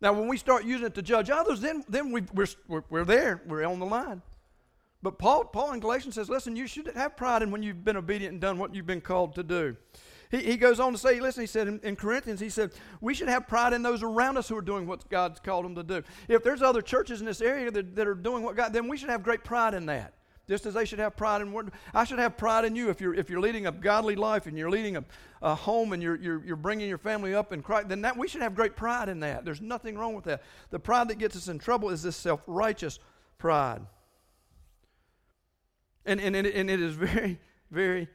Now, 0.00 0.12
when 0.12 0.28
we 0.28 0.36
start 0.36 0.64
using 0.64 0.86
it 0.86 0.94
to 0.94 1.02
judge 1.02 1.30
others, 1.30 1.60
then, 1.60 1.84
then 1.88 2.12
we, 2.12 2.22
we're, 2.34 2.46
we're, 2.68 2.82
we're 2.90 3.04
there. 3.04 3.42
We're 3.46 3.64
on 3.64 3.78
the 3.78 3.86
line. 3.86 4.22
But 5.02 5.18
Paul, 5.18 5.44
Paul 5.44 5.72
in 5.72 5.80
Galatians 5.80 6.14
says, 6.14 6.28
Listen, 6.28 6.54
you 6.54 6.66
should 6.66 6.86
have 6.88 7.16
pride 7.16 7.42
in 7.42 7.50
when 7.50 7.62
you've 7.62 7.84
been 7.84 7.96
obedient 7.96 8.32
and 8.32 8.40
done 8.40 8.58
what 8.58 8.74
you've 8.74 8.86
been 8.86 9.00
called 9.00 9.34
to 9.36 9.42
do. 9.42 9.76
He, 10.32 10.38
he 10.38 10.56
goes 10.56 10.80
on 10.80 10.92
to 10.92 10.98
say, 10.98 11.20
listen, 11.20 11.42
he 11.42 11.46
said 11.46 11.68
in, 11.68 11.78
in 11.84 11.94
Corinthians, 11.94 12.40
he 12.40 12.48
said, 12.48 12.72
we 13.00 13.14
should 13.14 13.28
have 13.28 13.46
pride 13.46 13.72
in 13.72 13.82
those 13.82 14.02
around 14.02 14.38
us 14.38 14.48
who 14.48 14.56
are 14.56 14.62
doing 14.62 14.88
what 14.88 15.08
God's 15.08 15.38
called 15.38 15.64
them 15.64 15.76
to 15.76 15.84
do. 15.84 16.02
If 16.26 16.42
there's 16.42 16.62
other 16.62 16.82
churches 16.82 17.20
in 17.20 17.26
this 17.26 17.40
area 17.40 17.70
that, 17.70 17.94
that 17.94 18.08
are 18.08 18.14
doing 18.14 18.42
what 18.42 18.56
God, 18.56 18.72
then 18.72 18.88
we 18.88 18.96
should 18.96 19.10
have 19.10 19.22
great 19.22 19.44
pride 19.44 19.74
in 19.74 19.86
that 19.86 20.14
just 20.48 20.66
as 20.66 20.74
they 20.74 20.84
should 20.84 20.98
have 20.98 21.16
pride 21.16 21.40
in 21.40 21.70
I 21.94 22.04
should 22.04 22.18
have 22.18 22.36
pride 22.36 22.64
in 22.64 22.74
you 22.74 22.90
if 22.90 23.00
you're 23.00 23.14
if 23.14 23.30
you're 23.30 23.40
leading 23.40 23.66
a 23.66 23.72
godly 23.72 24.16
life 24.16 24.46
and 24.46 24.58
you're 24.58 24.70
leading 24.70 24.96
a, 24.96 25.04
a 25.40 25.54
home 25.54 25.92
and 25.92 26.02
you're, 26.02 26.16
you're 26.16 26.44
you're 26.44 26.56
bringing 26.56 26.88
your 26.88 26.98
family 26.98 27.34
up 27.34 27.52
in 27.52 27.62
Christ. 27.62 27.88
Then 27.88 28.02
that 28.02 28.16
we 28.16 28.28
should 28.28 28.42
have 28.42 28.54
great 28.54 28.76
pride 28.76 29.08
in 29.08 29.20
that. 29.20 29.44
There's 29.44 29.60
nothing 29.60 29.96
wrong 29.96 30.14
with 30.14 30.24
that. 30.24 30.42
The 30.70 30.80
pride 30.80 31.08
that 31.08 31.18
gets 31.18 31.36
us 31.36 31.48
in 31.48 31.58
trouble 31.58 31.90
is 31.90 32.02
this 32.02 32.16
self 32.16 32.42
righteous 32.46 32.98
pride, 33.38 33.82
and 36.04 36.20
and 36.20 36.34
and 36.34 36.46
it 36.70 36.80
is 36.80 36.94
very 36.94 37.38
very 37.70 38.08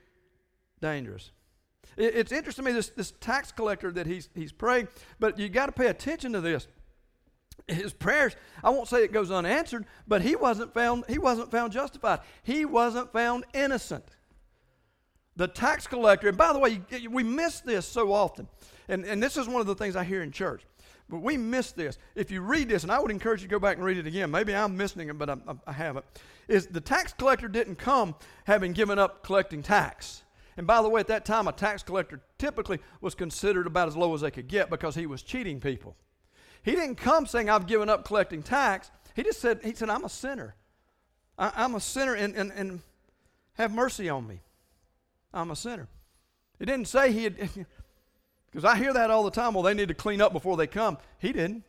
dangerous. 0.82 1.32
It's 1.95 2.32
interesting 2.32 2.65
to 2.65 2.71
me, 2.71 2.76
this, 2.76 2.89
this 2.89 3.13
tax 3.19 3.52
collector 3.52 3.91
that 3.91 4.06
he's, 4.06 4.30
he's 4.36 4.52
praying, 4.52 4.88
but 5.19 5.39
you 5.39 5.50
got 5.50 5.67
to 5.67 5.71
pay 5.71 5.88
attention 5.88 6.34
to 6.34 6.41
this. 6.41 6.67
His 7.67 7.91
prayers, 7.91 8.36
I 8.63 8.69
won't 8.69 8.88
say 8.88 9.04
it 9.04 9.12
goes 9.12 9.32
unanswered, 9.32 9.86
but 10.08 10.21
he 10.21 10.36
wasn't 10.36 10.73
found, 10.73 11.06
he 11.10 11.17
wasn't 11.17 11.52
found 11.52 11.73
justified. 11.73 12.19
He 12.43 12.65
wasn't 12.65 13.12
found 13.12 13.45
innocent. 13.54 14.06
The 15.36 15.47
tax 15.47 15.86
collector, 15.86 16.30
and 16.30 16.38
by 16.38 16.54
the 16.54 16.60
way, 16.60 16.82
we 17.10 17.23
miss 17.23 17.60
this 17.60 17.88
so 17.88 18.13
often. 18.13 18.47
And, 18.88 19.06
and 19.06 19.21
this 19.21 19.38
is 19.38 19.47
one 19.47 19.62
of 19.62 19.67
the 19.67 19.76
things 19.76 19.95
I 19.95 20.04
hear 20.04 20.23
in 20.23 20.32
church. 20.32 20.63
But 21.10 21.21
we 21.21 21.38
miss 21.38 21.71
this. 21.71 21.97
If 22.15 22.32
you 22.32 22.41
read 22.41 22.69
this, 22.69 22.84
and 22.84 22.91
I 22.91 23.00
would 23.00 23.12
encourage 23.12 23.41
you 23.41 23.47
to 23.47 23.52
go 23.52 23.60
back 23.60 23.78
and 23.78 23.86
read 23.86 23.97
it 23.97 24.08
again. 24.08 24.30
Maybe 24.30 24.54
I'm 24.54 24.76
missing 24.76 25.10
it, 25.10 25.17
but 25.17 25.30
I, 25.30 25.38
I 25.65 25.71
haven't. 25.71 26.06
Is 26.47 26.67
the 26.67 26.82
tax 26.82 27.13
collector 27.13 27.47
didn't 27.47 27.76
come 27.76 28.15
having 28.45 28.73
given 28.73 29.00
up 29.00 29.23
collecting 29.23 29.62
tax. 29.62 30.23
And 30.58 30.65
by 30.65 30.82
the 30.82 30.89
way, 30.89 31.00
at 31.00 31.08
that 31.08 31.24
time, 31.24 31.48
a 31.48 31.52
tax 31.52 31.84
collector 31.84 32.20
typically 32.39 32.80
was 33.00 33.13
considered 33.13 33.67
about 33.67 33.88
as 33.88 33.96
low 33.96 34.13
as 34.15 34.22
they 34.22 34.32
could 34.32 34.48
get 34.48 34.72
because 34.72 34.96
he 34.96 35.06
was 35.06 35.22
cheating 35.22 35.60
people. 35.60 35.96
He 36.63 36.72
didn't 36.72 36.96
come 36.96 37.28
saying, 37.28 37.50
I've 37.50 37.67
given 37.67 37.89
up 37.89 38.04
collecting 38.04 38.41
tax. 38.41 38.89
He 39.15 39.24
just 39.24 39.39
said, 39.39 39.62
He 39.63 39.74
said, 39.76 39.89
I'm 39.89 40.04
a 40.04 40.10
sinner. 40.10 40.56
I, 41.38 41.63
am 41.63 41.76
a 41.76 41.80
sinner 41.80 42.15
and, 42.15 42.36
and, 42.36 42.52
and 42.52 42.82
have 43.54 43.72
mercy 43.72 44.10
on 44.10 44.28
me. 44.28 44.41
I'm 45.32 45.52
a 45.52 45.56
sinner. 45.56 45.88
He 46.58 46.65
didn't 46.65 46.88
say 46.88 47.12
he 47.12 47.26
had, 47.26 47.38
because 48.48 48.65
I 48.65 48.76
hear 48.76 48.93
that 48.93 49.12
all 49.12 49.24
the 49.24 49.32
time. 49.32 49.54
Well, 49.54 49.63
they 49.63 49.76
need 49.76 49.89
to 49.89 49.93
clean 49.93 50.20
up 50.20 50.34
before 50.34 50.58
they 50.58 50.65
come. 50.65 50.98
He 51.20 51.32
didn't. 51.32 51.63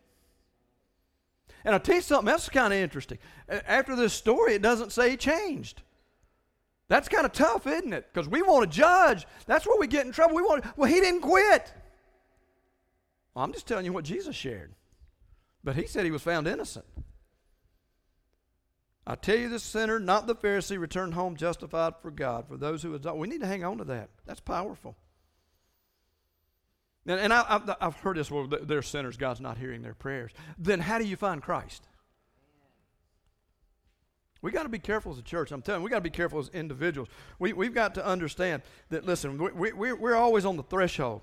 And 1.65 1.75
I'll 1.75 1.81
tell 1.81 1.97
you 1.97 2.01
something 2.01 2.33
else 2.33 2.49
kind 2.49 2.73
of 2.73 2.79
interesting. 2.79 3.19
After 3.49 3.95
this 3.95 4.15
story, 4.15 4.55
it 4.55 4.63
doesn't 4.63 4.93
say 4.93 5.11
he 5.11 5.17
changed. 5.19 5.83
That's 6.89 7.09
kind 7.09 7.27
of 7.27 7.33
tough, 7.33 7.67
isn't 7.67 7.93
it? 7.93 8.09
Because 8.13 8.29
we 8.29 8.43
want 8.43 8.71
to 8.71 8.77
judge. 8.77 9.27
That's 9.47 9.67
where 9.67 9.79
we 9.79 9.87
get 9.87 10.07
in 10.07 10.13
trouble. 10.13 10.35
We 10.35 10.43
want, 10.43 10.65
well, 10.77 10.91
he 10.91 11.01
didn't 11.01 11.21
quit. 11.21 11.73
Well, 13.35 13.45
I'm 13.45 13.53
just 13.53 13.67
telling 13.67 13.85
you 13.85 13.93
what 13.93 14.05
Jesus 14.05 14.35
shared. 14.35 14.73
But 15.63 15.77
he 15.77 15.87
said 15.87 16.05
he 16.05 16.11
was 16.11 16.23
found 16.23 16.49
innocent. 16.49 16.87
I 19.07 19.15
tell 19.15 19.37
you, 19.37 19.49
the 19.49 19.59
sinner, 19.59 19.99
not 19.99 20.27
the 20.27 20.35
Pharisee, 20.35 20.79
returned 20.79 21.15
home 21.15 21.37
justified 21.37 21.95
for 22.03 22.11
God. 22.11 22.47
For 22.47 22.57
those 22.57 22.83
who 22.83 22.93
have 22.93 23.05
we 23.15 23.27
need 23.27 23.41
to 23.41 23.47
hang 23.47 23.65
on 23.65 23.79
to 23.79 23.85
that. 23.85 24.11
That's 24.27 24.41
powerful. 24.41 24.97
And, 27.07 27.19
and 27.19 27.33
I, 27.33 27.77
have 27.81 27.97
heard 27.97 28.19
this, 28.19 28.31
well, 28.31 28.47
they're 28.47 28.83
sinners, 28.83 29.17
God's 29.17 29.41
not 29.41 29.57
hearing 29.57 29.81
their 29.81 29.95
prayers. 29.95 30.33
Then 30.59 30.81
how 30.81 30.99
do 30.99 31.07
you 31.07 31.17
find 31.17 31.43
Christ? 31.43 31.88
We 34.41 34.53
got 34.53 34.63
to 34.63 34.69
be 34.69 34.79
careful 34.79 35.13
as 35.13 35.19
a 35.19 35.23
church. 35.23 35.51
I'm 35.51 35.63
telling 35.63 35.81
you, 35.81 35.85
we 35.85 35.91
got 35.91 35.97
to 35.97 36.03
be 36.03 36.11
careful 36.11 36.39
as 36.39 36.49
individuals. 36.51 37.09
We, 37.39 37.53
we've 37.53 37.75
got 37.75 37.95
to 37.95 38.07
understand 38.07 38.63
that, 38.91 39.05
listen, 39.05 39.37
we, 39.37 39.73
we, 39.73 39.93
we're 39.93 40.15
always 40.15 40.45
on 40.45 40.57
the 40.57 40.63
threshold 40.63 41.23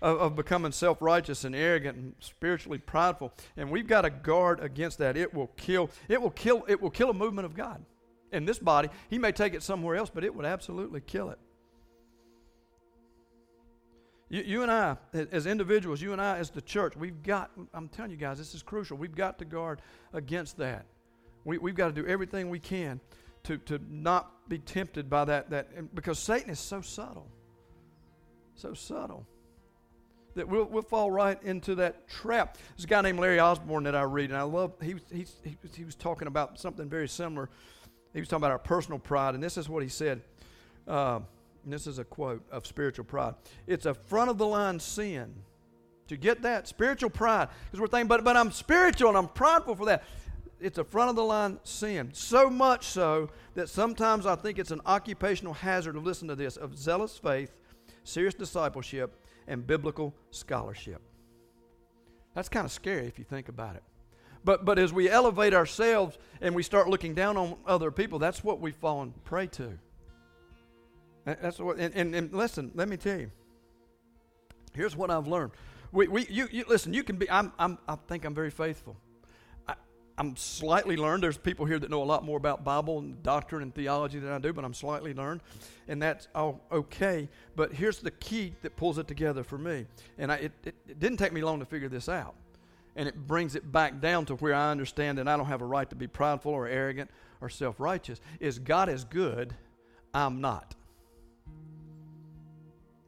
of, 0.00 0.18
of 0.18 0.36
becoming 0.36 0.72
self 0.72 1.02
righteous 1.02 1.44
and 1.44 1.54
arrogant 1.54 1.98
and 1.98 2.14
spiritually 2.20 2.78
prideful. 2.78 3.32
And 3.56 3.70
we've 3.70 3.86
got 3.86 4.02
to 4.02 4.10
guard 4.10 4.60
against 4.60 4.98
that. 4.98 5.16
It 5.16 5.34
will 5.34 5.48
kill, 5.56 5.90
it 6.08 6.20
will 6.20 6.30
kill, 6.30 6.64
it 6.66 6.80
will 6.80 6.90
kill 6.90 7.10
a 7.10 7.14
movement 7.14 7.46
of 7.46 7.54
God. 7.54 7.84
In 8.32 8.46
this 8.46 8.58
body, 8.58 8.88
He 9.10 9.18
may 9.18 9.32
take 9.32 9.54
it 9.54 9.62
somewhere 9.62 9.96
else, 9.96 10.10
but 10.12 10.24
it 10.24 10.34
would 10.34 10.46
absolutely 10.46 11.00
kill 11.00 11.30
it. 11.30 11.38
You, 14.30 14.42
you, 14.42 14.62
and 14.62 14.70
I, 14.72 14.96
as 15.12 15.46
individuals, 15.46 16.00
you 16.00 16.12
and 16.12 16.20
I, 16.20 16.38
as 16.38 16.50
the 16.50 16.62
church, 16.62 16.96
we've 16.96 17.22
got, 17.22 17.50
I'm 17.72 17.88
telling 17.88 18.10
you 18.10 18.16
guys, 18.16 18.38
this 18.38 18.54
is 18.54 18.62
crucial. 18.62 18.96
We've 18.96 19.14
got 19.14 19.38
to 19.38 19.44
guard 19.44 19.80
against 20.12 20.56
that. 20.58 20.86
We, 21.44 21.58
we've 21.58 21.74
got 21.74 21.94
to 21.94 22.02
do 22.02 22.06
everything 22.06 22.50
we 22.50 22.58
can 22.58 23.00
to, 23.44 23.58
to 23.58 23.80
not 23.90 24.48
be 24.48 24.58
tempted 24.58 25.08
by 25.08 25.24
that, 25.26 25.50
that, 25.50 25.94
because 25.94 26.18
Satan 26.18 26.50
is 26.50 26.58
so 26.58 26.80
subtle. 26.80 27.28
So 28.54 28.74
subtle. 28.74 29.26
That 30.34 30.48
we'll, 30.48 30.64
we'll 30.64 30.82
fall 30.82 31.10
right 31.10 31.40
into 31.42 31.76
that 31.76 32.08
trap. 32.08 32.58
There's 32.76 32.84
a 32.84 32.88
guy 32.88 33.02
named 33.02 33.20
Larry 33.20 33.38
Osborne 33.38 33.84
that 33.84 33.94
I 33.94 34.02
read, 34.02 34.30
and 34.30 34.38
I 34.38 34.42
love, 34.42 34.72
he, 34.82 34.96
he, 35.12 35.26
he, 35.42 35.56
he 35.76 35.84
was 35.84 35.94
talking 35.94 36.26
about 36.26 36.58
something 36.58 36.88
very 36.88 37.08
similar. 37.08 37.50
He 38.12 38.20
was 38.20 38.28
talking 38.28 38.40
about 38.40 38.50
our 38.50 38.58
personal 38.58 38.98
pride, 38.98 39.34
and 39.34 39.42
this 39.42 39.56
is 39.56 39.68
what 39.68 39.82
he 39.82 39.88
said. 39.88 40.22
Uh, 40.88 41.20
this 41.66 41.86
is 41.86 41.98
a 41.98 42.04
quote 42.04 42.42
of 42.50 42.66
spiritual 42.66 43.04
pride. 43.04 43.34
It's 43.66 43.86
a 43.86 43.94
front 43.94 44.30
of 44.30 44.38
the 44.38 44.46
line 44.46 44.80
sin. 44.80 45.34
To 46.08 46.16
get 46.16 46.42
that? 46.42 46.68
Spiritual 46.68 47.10
pride. 47.10 47.48
Because 47.64 47.80
we're 47.80 47.86
thinking, 47.86 48.08
but, 48.08 48.24
but 48.24 48.36
I'm 48.36 48.50
spiritual 48.50 49.08
and 49.08 49.16
I'm 49.16 49.28
prideful 49.28 49.74
for 49.74 49.86
that. 49.86 50.04
It's 50.64 50.78
a 50.78 50.84
front 50.84 51.10
of 51.10 51.16
the 51.16 51.22
line 51.22 51.58
sin. 51.62 52.08
So 52.14 52.48
much 52.48 52.86
so 52.86 53.28
that 53.54 53.68
sometimes 53.68 54.24
I 54.24 54.34
think 54.34 54.58
it's 54.58 54.70
an 54.70 54.80
occupational 54.86 55.52
hazard 55.52 55.92
to 55.92 56.00
listen 56.00 56.26
to 56.28 56.34
this 56.34 56.56
of 56.56 56.78
zealous 56.78 57.18
faith, 57.18 57.54
serious 58.02 58.32
discipleship, 58.32 59.22
and 59.46 59.66
biblical 59.66 60.14
scholarship. 60.30 61.02
That's 62.34 62.48
kind 62.48 62.64
of 62.64 62.72
scary 62.72 63.06
if 63.06 63.18
you 63.18 63.26
think 63.26 63.50
about 63.50 63.76
it. 63.76 63.82
But, 64.42 64.64
but 64.64 64.78
as 64.78 64.90
we 64.90 65.10
elevate 65.10 65.52
ourselves 65.52 66.16
and 66.40 66.54
we 66.54 66.62
start 66.62 66.88
looking 66.88 67.14
down 67.14 67.36
on 67.36 67.56
other 67.66 67.90
people, 67.90 68.18
that's 68.18 68.42
what 68.42 68.58
we've 68.58 68.74
fallen 68.74 69.12
prey 69.24 69.48
to. 69.48 69.78
That's 71.26 71.58
what, 71.58 71.78
and, 71.78 71.94
and, 71.94 72.14
and, 72.14 72.32
listen, 72.32 72.70
let 72.74 72.88
me 72.88 72.96
tell 72.96 73.20
you. 73.20 73.30
Here's 74.72 74.96
what 74.96 75.10
I've 75.10 75.26
learned. 75.26 75.52
We, 75.92 76.08
we, 76.08 76.26
you, 76.30 76.48
you, 76.50 76.64
listen, 76.66 76.94
you 76.94 77.04
can 77.04 77.16
be, 77.16 77.30
I'm, 77.30 77.52
I'm, 77.58 77.76
I 77.86 77.96
think 78.08 78.24
I'm 78.24 78.34
very 78.34 78.50
faithful. 78.50 78.96
I'm 80.16 80.36
slightly 80.36 80.96
learned. 80.96 81.22
There's 81.22 81.36
people 81.36 81.66
here 81.66 81.78
that 81.78 81.90
know 81.90 82.02
a 82.02 82.04
lot 82.04 82.24
more 82.24 82.36
about 82.36 82.62
Bible 82.62 82.98
and 82.98 83.20
doctrine 83.22 83.62
and 83.62 83.74
theology 83.74 84.20
than 84.20 84.30
I 84.30 84.38
do, 84.38 84.52
but 84.52 84.64
I'm 84.64 84.74
slightly 84.74 85.12
learned, 85.12 85.40
and 85.88 86.00
that's 86.00 86.28
all 86.34 86.60
okay. 86.70 87.28
But 87.56 87.72
here's 87.72 87.98
the 87.98 88.12
key 88.12 88.54
that 88.62 88.76
pulls 88.76 88.98
it 88.98 89.08
together 89.08 89.42
for 89.42 89.58
me. 89.58 89.86
And 90.16 90.30
I, 90.30 90.36
it, 90.36 90.52
it, 90.64 90.74
it 90.88 91.00
didn't 91.00 91.18
take 91.18 91.32
me 91.32 91.42
long 91.42 91.58
to 91.58 91.66
figure 91.66 91.88
this 91.88 92.08
out. 92.08 92.34
And 92.96 93.08
it 93.08 93.26
brings 93.26 93.56
it 93.56 93.72
back 93.72 94.00
down 94.00 94.24
to 94.26 94.36
where 94.36 94.54
I 94.54 94.70
understand 94.70 95.18
that 95.18 95.26
I 95.26 95.36
don't 95.36 95.46
have 95.46 95.62
a 95.62 95.66
right 95.66 95.88
to 95.90 95.96
be 95.96 96.06
prideful 96.06 96.52
or 96.52 96.68
arrogant 96.68 97.10
or 97.40 97.48
self 97.48 97.80
righteous. 97.80 98.20
Is 98.38 98.60
God 98.60 98.88
is 98.88 99.02
good, 99.02 99.52
I'm 100.12 100.40
not. 100.40 100.76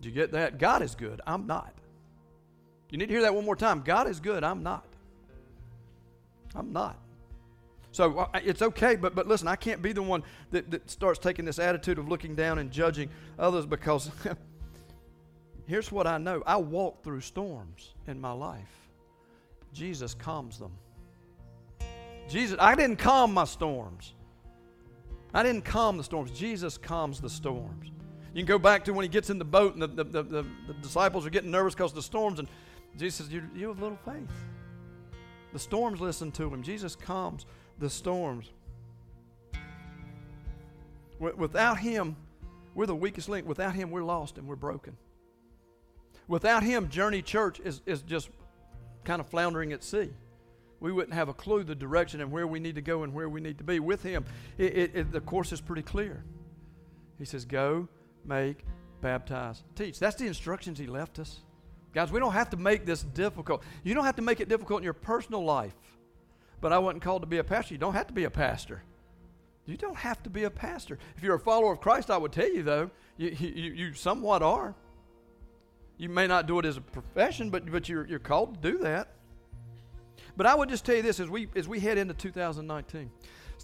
Did 0.01 0.09
you 0.09 0.13
get 0.13 0.33
that? 0.33 0.59
God 0.59 0.83
is 0.83 0.97
good. 0.97 1.21
I'm 1.25 1.47
not. 1.47 1.73
You 2.91 2.99
need 2.99 3.07
to 3.07 3.13
hear 3.13 3.23
that 3.23 3.35
one 3.35 3.45
more 3.45 3.57
time. 3.57 3.83
God 3.85 4.09
is 4.09 4.19
good. 4.19 4.43
I'm 4.43 4.65
not. 4.65 4.87
I'm 6.57 6.73
not. 6.73 6.99
So 7.93 8.19
uh, 8.19 8.29
it's 8.45 8.63
okay, 8.63 8.97
but, 8.97 9.15
but 9.15 9.27
listen, 9.27 9.49
I 9.49 9.57
can't 9.57 9.81
be 9.81 9.93
the 9.93 10.03
one 10.03 10.23
that, 10.51 10.71
that 10.71 10.91
starts 10.91 11.19
taking 11.19 11.45
this 11.45 11.59
attitude 11.59 11.99
of 11.99 12.09
looking 12.09 12.35
down 12.35 12.59
and 12.59 12.71
judging 12.71 13.09
others 13.39 13.65
because 13.65 14.11
here's 15.67 15.91
what 15.91 16.07
I 16.07 16.19
know 16.19 16.43
I 16.47 16.57
walk 16.57 17.03
through 17.03 17.21
storms 17.21 17.95
in 18.07 18.21
my 18.21 18.33
life. 18.33 18.89
Jesus 19.73 20.15
calms 20.15 20.59
them. 20.59 20.73
Jesus, 22.29 22.57
I 22.61 22.75
didn't 22.75 22.97
calm 22.97 23.33
my 23.33 23.45
storms. 23.45 24.15
I 25.33 25.43
didn't 25.43 25.65
calm 25.65 25.97
the 25.97 26.05
storms. 26.05 26.31
Jesus 26.31 26.77
calms 26.77 27.21
the 27.21 27.31
storms. 27.31 27.91
You 28.35 28.43
can 28.43 28.47
go 28.47 28.59
back 28.59 28.85
to 28.85 28.93
when 28.93 29.05
he 29.05 29.09
gets 29.09 29.31
in 29.31 29.39
the 29.39 29.45
boat 29.45 29.75
and 29.75 29.83
the, 29.83 29.87
the, 29.87 30.05
the, 30.05 30.23
the, 30.23 30.75
disciples 30.83 31.25
are 31.25 31.31
getting 31.31 31.51
nervous 31.51 31.75
because 31.75 31.93
of 31.93 31.97
the 31.97 32.03
storms, 32.03 32.39
and 32.39 32.49
Jesus 32.99 33.25
says, 33.25 33.33
you, 33.33 33.43
you 33.55 33.69
have 33.69 33.81
little 33.81 33.99
faith. 34.05 34.31
The 35.57 35.61
storms 35.61 36.03
listen 36.03 36.33
to 36.33 36.53
him. 36.53 36.63
Jesus 36.63 36.95
calms 36.95 37.47
the 37.79 37.89
storms. 37.89 38.51
Without 41.19 41.79
him, 41.79 42.15
we're 42.75 42.85
the 42.85 42.95
weakest 42.95 43.31
link. 43.31 43.49
Without 43.49 43.75
him, 43.75 43.91
we're 43.91 44.05
lost 44.05 44.37
and 44.37 44.47
we're 44.47 44.55
broken. 44.55 44.99
Without 46.29 46.63
him, 46.63 46.91
Journey 46.91 47.23
Church 47.23 47.59
is, 47.61 47.81
is 47.87 48.03
just 48.03 48.29
kind 49.05 49.19
of 49.19 49.29
floundering 49.29 49.73
at 49.73 49.83
sea. 49.83 50.11
We 50.79 50.93
wouldn't 50.93 51.15
have 51.15 51.31
a 51.31 51.35
clue 51.35 51.65
the 51.65 51.75
direction 51.75 52.21
and 52.21 52.31
where 52.31 52.47
we 52.47 52.61
need 52.61 52.75
to 52.75 52.83
go 52.83 53.03
and 53.03 53.15
where 53.15 53.31
we 53.31 53.41
need 53.41 53.57
to 53.57 53.65
be. 53.65 53.81
With 53.81 54.03
him, 54.03 54.27
it, 54.59 54.77
it, 54.77 54.91
it, 54.95 55.11
the 55.11 55.23
course 55.23 55.53
is 55.53 55.63
pretty 55.63 55.81
clear. 55.81 56.23
He 57.19 57.25
says, 57.25 57.47
Go 57.47 57.89
make, 58.27 58.67
baptize, 59.01 59.65
teach. 59.75 59.99
That's 59.99 60.17
the 60.17 60.27
instructions 60.27 60.79
he 60.79 60.87
left 60.87 61.19
us. 61.19 61.41
Guys, 61.97 62.13
we 62.13 62.21
don't 62.21 62.35
have 62.35 62.51
to 62.51 62.59
make 62.59 62.85
this 62.85 63.03
difficult. 63.03 63.63
You 63.83 63.95
don't 63.95 64.05
have 64.05 64.17
to 64.17 64.23
make 64.23 64.41
it 64.41 64.51
difficult 64.51 64.81
in 64.81 64.85
your 64.85 64.93
personal 64.93 65.43
life. 65.43 65.73
But 66.61 66.75
I 66.75 66.79
wasn't 66.79 67.03
called 67.03 67.23
to 67.23 67.27
be 67.27 67.39
a 67.39 67.45
pastor. 67.45 67.73
You 67.73 67.79
don't 67.79 67.95
have 67.95 68.07
to 68.09 68.13
be 68.13 68.25
a 68.25 68.31
pastor. 68.31 68.83
You 69.65 69.79
don't 69.79 69.97
have 69.97 70.23
to 70.25 70.29
be 70.29 70.45
a 70.45 70.51
pastor. 70.51 70.99
If 71.17 71.23
you're 71.23 71.37
a 71.37 71.41
follower 71.41 71.73
of 71.73 71.81
Christ, 71.81 72.11
I 72.11 72.19
would 72.19 72.33
tell 72.33 72.53
you, 72.53 72.63
though, 72.63 72.91
you, 73.17 73.31
you, 73.31 73.73
you 73.73 73.95
somewhat 73.95 74.43
are. 74.43 74.75
You 75.97 76.11
may 76.11 76.27
not 76.27 76.47
do 76.47 76.59
it 76.59 76.67
as 76.67 76.77
a 76.77 76.83
profession, 76.83 77.49
but, 77.49 77.73
but 77.73 77.89
you're, 77.89 78.07
you're 78.07 78.19
called 78.19 78.61
to 78.63 78.73
do 78.73 78.79
that. 78.81 79.13
But 80.37 80.45
I 80.45 80.55
would 80.55 80.69
just 80.69 80.85
tell 80.85 80.97
you 80.97 81.03
this 81.03 81.19
as 81.19 81.31
we, 81.31 81.49
as 81.57 81.67
we 81.67 81.81
head 81.81 81.97
into 81.97 82.13
2019 82.13 83.11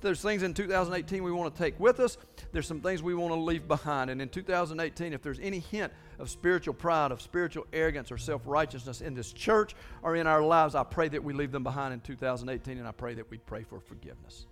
there's 0.02 0.20
things 0.20 0.42
in 0.42 0.52
2018 0.52 1.22
we 1.22 1.32
want 1.32 1.54
to 1.54 1.58
take 1.58 1.78
with 1.80 2.00
us. 2.00 2.18
There's 2.52 2.66
some 2.66 2.80
things 2.80 3.02
we 3.02 3.14
want 3.14 3.32
to 3.32 3.40
leave 3.40 3.66
behind. 3.66 4.10
And 4.10 4.20
in 4.20 4.28
2018, 4.28 5.12
if 5.12 5.22
there's 5.22 5.38
any 5.40 5.60
hint 5.60 5.92
of 6.22 6.30
spiritual 6.30 6.72
pride, 6.72 7.10
of 7.10 7.20
spiritual 7.20 7.66
arrogance, 7.72 8.12
or 8.12 8.16
self 8.16 8.42
righteousness 8.46 9.00
in 9.00 9.12
this 9.12 9.32
church 9.32 9.74
or 10.02 10.14
in 10.14 10.28
our 10.28 10.40
lives, 10.40 10.76
I 10.76 10.84
pray 10.84 11.08
that 11.08 11.22
we 11.22 11.32
leave 11.32 11.50
them 11.50 11.64
behind 11.64 11.92
in 11.92 12.00
2018, 12.00 12.78
and 12.78 12.86
I 12.86 12.92
pray 12.92 13.14
that 13.14 13.28
we 13.28 13.38
pray 13.38 13.64
for 13.64 13.80
forgiveness. 13.80 14.46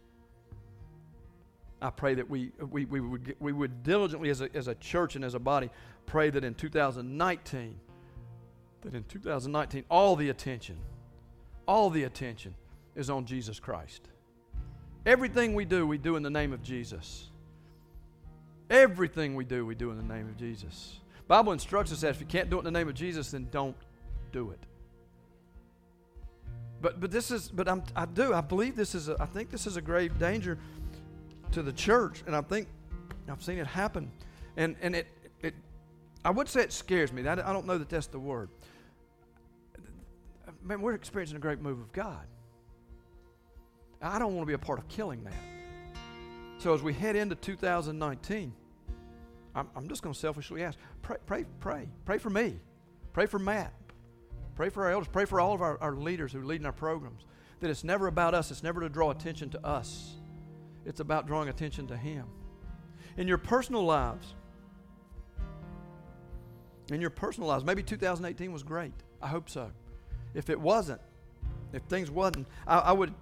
I 1.80 1.90
pray 1.90 2.14
that 2.14 2.28
we, 2.28 2.50
we, 2.70 2.84
we, 2.86 3.00
would, 3.00 3.36
we 3.38 3.52
would 3.52 3.84
diligently, 3.84 4.30
as 4.30 4.40
a, 4.40 4.54
as 4.54 4.66
a 4.66 4.74
church 4.74 5.14
and 5.14 5.24
as 5.24 5.34
a 5.34 5.38
body, 5.38 5.70
pray 6.06 6.28
that 6.28 6.42
in 6.42 6.54
2019, 6.54 7.78
that 8.82 8.94
in 8.94 9.04
2019, 9.04 9.84
all 9.88 10.16
the 10.16 10.28
attention, 10.28 10.76
all 11.66 11.88
the 11.88 12.02
attention 12.02 12.52
is 12.96 13.08
on 13.08 13.24
Jesus 13.24 13.60
Christ. 13.60 14.08
Everything 15.06 15.54
we 15.54 15.64
do, 15.64 15.86
we 15.86 15.98
do 15.98 16.16
in 16.16 16.24
the 16.24 16.30
name 16.30 16.52
of 16.52 16.64
Jesus. 16.64 17.30
Everything 18.68 19.36
we 19.36 19.44
do, 19.44 19.64
we 19.64 19.76
do 19.76 19.92
in 19.92 19.96
the 19.96 20.14
name 20.14 20.28
of 20.28 20.36
Jesus. 20.36 20.99
Bible 21.30 21.52
instructs 21.52 21.92
us 21.92 22.00
that 22.00 22.10
if 22.10 22.18
you 22.18 22.26
can't 22.26 22.50
do 22.50 22.56
it 22.56 22.58
in 22.58 22.64
the 22.64 22.72
name 22.72 22.88
of 22.88 22.94
Jesus, 22.94 23.30
then 23.30 23.46
don't 23.52 23.76
do 24.32 24.50
it. 24.50 24.58
But 26.82 26.98
but 26.98 27.12
this 27.12 27.30
is 27.30 27.48
but 27.48 27.68
I'm, 27.68 27.84
I 27.94 28.04
do 28.04 28.34
I 28.34 28.40
believe 28.40 28.74
this 28.74 28.96
is 28.96 29.08
a, 29.08 29.16
I 29.20 29.26
think 29.26 29.48
this 29.48 29.64
is 29.64 29.76
a 29.76 29.80
grave 29.80 30.18
danger 30.18 30.58
to 31.52 31.62
the 31.62 31.72
church, 31.72 32.24
and 32.26 32.34
I 32.34 32.40
think 32.40 32.66
I've 33.28 33.44
seen 33.44 33.58
it 33.58 33.68
happen, 33.68 34.10
and 34.56 34.74
and 34.82 34.96
it 34.96 35.06
it 35.40 35.54
I 36.24 36.30
would 36.30 36.48
say 36.48 36.62
it 36.62 36.72
scares 36.72 37.12
me. 37.12 37.24
I, 37.28 37.36
don't 37.36 37.64
know 37.64 37.78
that 37.78 37.88
that's 37.88 38.08
the 38.08 38.18
word. 38.18 38.48
man, 40.64 40.82
we're 40.82 40.94
experiencing 40.94 41.36
a 41.36 41.40
great 41.40 41.60
move 41.60 41.78
of 41.78 41.92
God. 41.92 42.26
I 44.02 44.18
don't 44.18 44.34
want 44.34 44.42
to 44.42 44.50
be 44.50 44.54
a 44.54 44.58
part 44.58 44.80
of 44.80 44.88
killing 44.88 45.22
that. 45.22 46.00
So 46.58 46.74
as 46.74 46.82
we 46.82 46.92
head 46.92 47.14
into 47.14 47.36
2019, 47.36 48.52
I'm, 49.54 49.68
I'm 49.74 49.88
just 49.88 50.02
going 50.02 50.12
to 50.12 50.18
selfishly 50.18 50.62
ask 50.62 50.78
pray, 51.02 51.16
pray, 51.26 51.44
pray. 51.60 51.88
Pray 52.04 52.18
for 52.18 52.30
me. 52.30 52.60
Pray 53.12 53.26
for 53.26 53.38
Matt. 53.38 53.72
Pray 54.54 54.68
for 54.68 54.84
our 54.84 54.92
elders. 54.92 55.08
Pray 55.08 55.24
for 55.24 55.40
all 55.40 55.54
of 55.54 55.62
our, 55.62 55.80
our 55.80 55.94
leaders 55.94 56.32
who 56.32 56.42
lead 56.42 56.60
in 56.60 56.66
our 56.66 56.72
programs. 56.72 57.24
That 57.60 57.70
it's 57.70 57.84
never 57.84 58.06
about 58.06 58.34
us, 58.34 58.50
it's 58.50 58.62
never 58.62 58.80
to 58.80 58.88
draw 58.88 59.10
attention 59.10 59.50
to 59.50 59.66
us, 59.66 60.16
it's 60.84 61.00
about 61.00 61.26
drawing 61.26 61.48
attention 61.48 61.86
to 61.88 61.96
Him. 61.96 62.26
In 63.16 63.28
your 63.28 63.38
personal 63.38 63.84
lives, 63.84 64.34
in 66.90 67.00
your 67.00 67.10
personal 67.10 67.48
lives, 67.48 67.64
maybe 67.64 67.82
2018 67.82 68.52
was 68.52 68.62
great. 68.62 68.92
I 69.20 69.28
hope 69.28 69.50
so. 69.50 69.70
If 70.34 70.48
it 70.48 70.58
wasn't, 70.58 71.00
if 71.72 71.82
things 71.82 72.10
wasn't, 72.10 72.46
I, 72.66 72.78
I 72.78 72.92
would, 72.92 73.12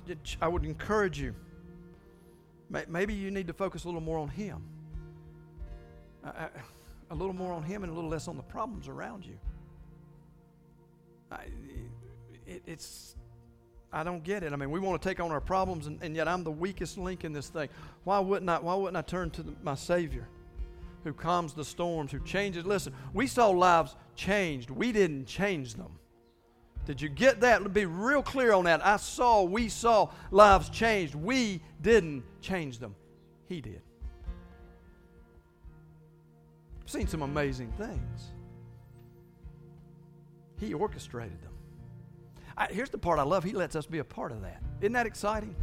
I 0.40 0.48
would 0.48 0.64
encourage 0.64 1.20
you. 1.20 1.34
Maybe 2.88 3.14
you 3.14 3.30
need 3.30 3.46
to 3.46 3.52
focus 3.54 3.84
a 3.84 3.86
little 3.88 4.00
more 4.00 4.18
on 4.18 4.28
Him. 4.28 4.62
A 6.24 7.14
little 7.14 7.34
more 7.34 7.52
on 7.52 7.62
Him 7.62 7.82
and 7.84 7.92
a 7.92 7.94
little 7.94 8.10
less 8.10 8.28
on 8.28 8.36
the 8.36 8.42
problems 8.42 8.88
around 8.88 9.24
you. 9.24 9.38
I, 11.30 11.44
it, 12.46 12.62
it's 12.66 13.16
I 13.92 14.04
don't 14.04 14.22
get 14.22 14.42
it. 14.42 14.52
I 14.52 14.56
mean, 14.56 14.70
we 14.70 14.80
want 14.80 15.00
to 15.00 15.08
take 15.08 15.20
on 15.20 15.30
our 15.30 15.40
problems, 15.40 15.86
and, 15.86 16.02
and 16.02 16.14
yet 16.14 16.28
I'm 16.28 16.44
the 16.44 16.50
weakest 16.50 16.98
link 16.98 17.24
in 17.24 17.32
this 17.32 17.48
thing. 17.48 17.68
Why 18.04 18.18
wouldn't 18.18 18.50
I? 18.50 18.58
Why 18.58 18.74
wouldn't 18.74 18.96
I 18.96 19.02
turn 19.02 19.30
to 19.30 19.42
the, 19.42 19.54
my 19.62 19.74
Savior, 19.74 20.28
who 21.04 21.12
calms 21.12 21.54
the 21.54 21.64
storms, 21.64 22.12
who 22.12 22.20
changes? 22.20 22.66
Listen, 22.66 22.92
we 23.14 23.26
saw 23.26 23.48
lives 23.48 23.96
changed. 24.14 24.70
We 24.70 24.92
didn't 24.92 25.26
change 25.26 25.74
them. 25.74 25.92
Did 26.84 27.02
you 27.02 27.10
get 27.10 27.40
that? 27.40 27.74
Be 27.74 27.84
real 27.84 28.22
clear 28.22 28.52
on 28.54 28.64
that. 28.64 28.84
I 28.84 28.96
saw, 28.96 29.42
we 29.42 29.68
saw 29.68 30.08
lives 30.30 30.70
changed. 30.70 31.14
We 31.14 31.60
didn't 31.82 32.24
change 32.40 32.78
them. 32.78 32.94
He 33.46 33.60
did. 33.60 33.82
Seen 36.88 37.06
some 37.06 37.22
amazing 37.22 37.72
things. 37.72 38.32
He 40.58 40.74
orchestrated 40.74 41.40
them. 41.42 41.52
I, 42.56 42.66
here's 42.66 42.90
the 42.90 42.98
part 42.98 43.18
I 43.18 43.22
love. 43.22 43.44
He 43.44 43.52
lets 43.52 43.76
us 43.76 43.86
be 43.86 43.98
a 43.98 44.04
part 44.04 44.32
of 44.32 44.42
that. 44.42 44.60
Isn't 44.80 44.94
that 44.94 45.06
exciting? 45.06 45.54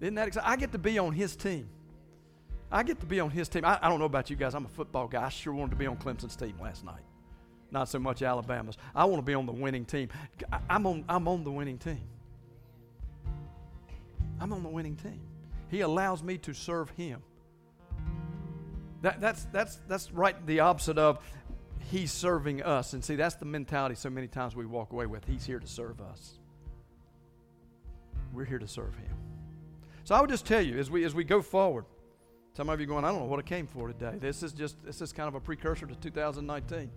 Isn't 0.00 0.14
that 0.16 0.28
exciting? 0.28 0.50
I 0.50 0.56
get 0.56 0.72
to 0.72 0.78
be 0.78 0.98
on 0.98 1.12
his 1.12 1.36
team. 1.36 1.68
I 2.70 2.82
get 2.82 3.00
to 3.00 3.06
be 3.06 3.20
on 3.20 3.30
his 3.30 3.48
team. 3.48 3.64
I, 3.64 3.78
I 3.80 3.88
don't 3.88 3.98
know 3.98 4.04
about 4.04 4.28
you 4.28 4.36
guys. 4.36 4.54
I'm 4.54 4.64
a 4.64 4.70
football 4.70 5.06
guy. 5.06 5.24
I 5.24 5.28
sure 5.28 5.52
wanted 5.52 5.70
to 5.70 5.76
be 5.76 5.86
on 5.86 5.96
Clemson's 5.96 6.36
team 6.36 6.54
last 6.60 6.84
night. 6.84 7.02
Not 7.70 7.88
so 7.88 7.98
much 7.98 8.22
Alabama's. 8.22 8.76
I 8.94 9.04
want 9.04 9.18
to 9.18 9.26
be 9.26 9.34
on 9.34 9.46
the 9.46 9.52
winning 9.52 9.84
team. 9.84 10.08
I, 10.52 10.58
I'm 10.68 10.86
on, 10.86 11.04
I'm 11.08 11.28
on 11.28 11.44
the 11.44 11.50
winning 11.50 11.78
team. 11.78 12.00
I'm 14.40 14.52
on 14.52 14.62
the 14.62 14.68
winning 14.68 14.96
team. 14.96 15.20
He 15.70 15.80
allows 15.80 16.22
me 16.22 16.38
to 16.38 16.54
serve 16.54 16.90
him. 16.90 17.22
That, 19.02 19.20
that's, 19.20 19.44
that's, 19.52 19.76
that's 19.88 20.12
right 20.12 20.34
the 20.46 20.60
opposite 20.60 20.98
of 20.98 21.18
He's 21.90 22.12
serving 22.12 22.62
us. 22.62 22.92
And 22.92 23.02
see, 23.02 23.16
that's 23.16 23.36
the 23.36 23.46
mentality 23.46 23.94
so 23.94 24.10
many 24.10 24.26
times 24.26 24.54
we 24.54 24.66
walk 24.66 24.92
away 24.92 25.06
with. 25.06 25.24
He's 25.24 25.46
here 25.46 25.58
to 25.58 25.66
serve 25.66 26.00
us. 26.00 26.38
We're 28.32 28.44
here 28.44 28.58
to 28.58 28.68
serve 28.68 28.94
Him. 28.96 29.16
So 30.04 30.14
I 30.14 30.20
would 30.20 30.30
just 30.30 30.46
tell 30.46 30.60
you 30.60 30.78
as 30.78 30.90
we 30.90 31.04
as 31.04 31.14
we 31.14 31.24
go 31.24 31.40
forward, 31.40 31.84
some 32.54 32.68
of 32.68 32.80
you 32.80 32.86
going, 32.86 33.04
I 33.04 33.10
don't 33.10 33.20
know 33.20 33.26
what 33.26 33.38
I 33.38 33.42
came 33.42 33.66
for 33.66 33.88
today. 33.88 34.16
This 34.18 34.42
is 34.42 34.52
just 34.52 34.82
this 34.84 35.00
is 35.00 35.12
kind 35.12 35.28
of 35.28 35.34
a 35.34 35.40
precursor 35.40 35.86
to 35.86 35.94
2019. 35.94 36.90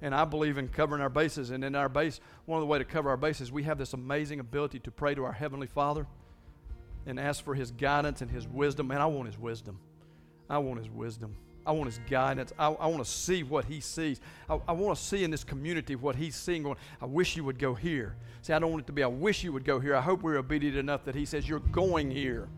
And 0.00 0.14
I 0.14 0.24
believe 0.24 0.58
in 0.58 0.68
covering 0.68 1.02
our 1.02 1.08
bases. 1.08 1.50
And 1.50 1.64
in 1.64 1.74
our 1.74 1.88
base, 1.88 2.20
one 2.46 2.58
of 2.58 2.60
the 2.62 2.66
way 2.66 2.78
to 2.78 2.84
cover 2.84 3.10
our 3.10 3.16
bases, 3.16 3.50
we 3.50 3.64
have 3.64 3.78
this 3.78 3.94
amazing 3.94 4.38
ability 4.38 4.78
to 4.80 4.90
pray 4.90 5.14
to 5.14 5.24
our 5.24 5.32
Heavenly 5.32 5.66
Father 5.66 6.06
and 7.04 7.18
ask 7.18 7.44
for 7.44 7.54
His 7.54 7.72
guidance 7.72 8.22
and 8.22 8.30
His 8.30 8.46
wisdom. 8.46 8.86
Man, 8.88 9.00
I 9.00 9.06
want 9.06 9.26
His 9.26 9.38
wisdom. 9.38 9.80
I 10.48 10.58
want 10.58 10.78
His 10.78 10.88
wisdom. 10.88 11.34
I 11.68 11.72
want 11.72 11.86
his 11.86 12.00
guidance. 12.08 12.50
I, 12.58 12.68
I 12.68 12.86
want 12.86 13.04
to 13.04 13.10
see 13.10 13.42
what 13.42 13.66
he 13.66 13.80
sees. 13.80 14.22
I, 14.48 14.58
I 14.66 14.72
want 14.72 14.98
to 14.98 15.04
see 15.04 15.22
in 15.22 15.30
this 15.30 15.44
community 15.44 15.96
what 15.96 16.16
he's 16.16 16.34
seeing. 16.34 16.62
Going, 16.62 16.78
I 17.02 17.04
wish 17.04 17.36
you 17.36 17.44
would 17.44 17.58
go 17.58 17.74
here. 17.74 18.16
See, 18.40 18.54
I 18.54 18.58
don't 18.58 18.70
want 18.70 18.84
it 18.84 18.86
to 18.86 18.92
be, 18.94 19.02
I 19.02 19.08
wish 19.08 19.44
you 19.44 19.52
would 19.52 19.66
go 19.66 19.78
here. 19.78 19.94
I 19.94 20.00
hope 20.00 20.22
we're 20.22 20.38
obedient 20.38 20.78
enough 20.78 21.04
that 21.04 21.14
he 21.14 21.26
says, 21.26 21.46
You're 21.46 21.58
going 21.58 22.10
here. 22.10 22.48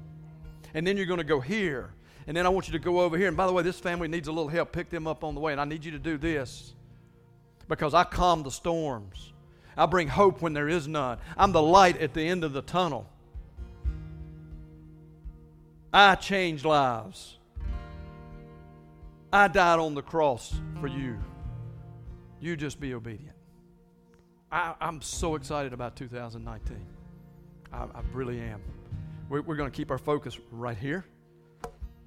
And 0.75 0.87
then 0.87 0.97
you're 0.97 1.07
going 1.07 1.19
to 1.19 1.25
go 1.25 1.41
here. 1.41 1.91
And 2.29 2.37
then 2.37 2.47
I 2.47 2.51
want 2.51 2.69
you 2.69 2.73
to 2.73 2.79
go 2.79 3.01
over 3.01 3.19
here. 3.19 3.27
And 3.27 3.37
by 3.37 3.49
the 3.49 3.53
way, 3.53 3.65
this 3.65 3.81
family 3.81 4.07
needs 4.07 4.29
a 4.29 4.33
little 4.33 4.49
help. 4.49 4.71
Pick 4.71 4.91
them 4.91 5.09
up 5.09 5.25
on 5.25 5.35
the 5.35 5.41
way. 5.41 5.51
And 5.51 5.61
I 5.61 5.65
need 5.65 5.85
you 5.85 5.91
to 5.91 5.99
do 5.99 6.17
this 6.17 6.75
because 7.67 7.95
I 7.95 8.05
calm 8.05 8.45
the 8.45 8.53
storms. 8.53 9.33
I 9.77 9.87
bring 9.87 10.07
hope 10.07 10.41
when 10.41 10.53
there 10.53 10.69
is 10.69 10.87
none. 10.87 11.19
I'm 11.37 11.51
the 11.51 11.63
light 11.63 12.01
at 12.01 12.15
the 12.15 12.23
end 12.23 12.45
of 12.45 12.53
the 12.53 12.63
tunnel. 12.63 13.09
I 15.93 16.15
change 16.15 16.65
lives. 16.65 17.39
I 19.33 19.49
died 19.49 19.79
on 19.79 19.95
the 19.95 20.03
cross 20.03 20.55
for 20.81 20.89
you. 20.89 21.19
You 22.41 22.57
just 22.57 22.81
be 22.81 22.95
obedient. 22.95 23.37
I, 24.51 24.75
am 24.81 25.01
so 25.01 25.37
excited 25.37 25.73
about 25.73 25.95
2019. 25.95 26.77
I, 27.73 27.77
I 27.77 27.87
really 28.13 28.41
am. 28.41 28.61
We're, 29.29 29.43
we're 29.43 29.55
going 29.55 29.71
to 29.71 29.77
keep 29.77 29.93
our 29.93 29.99
focus 29.99 30.37
right 30.51 30.77
here. 30.77 31.05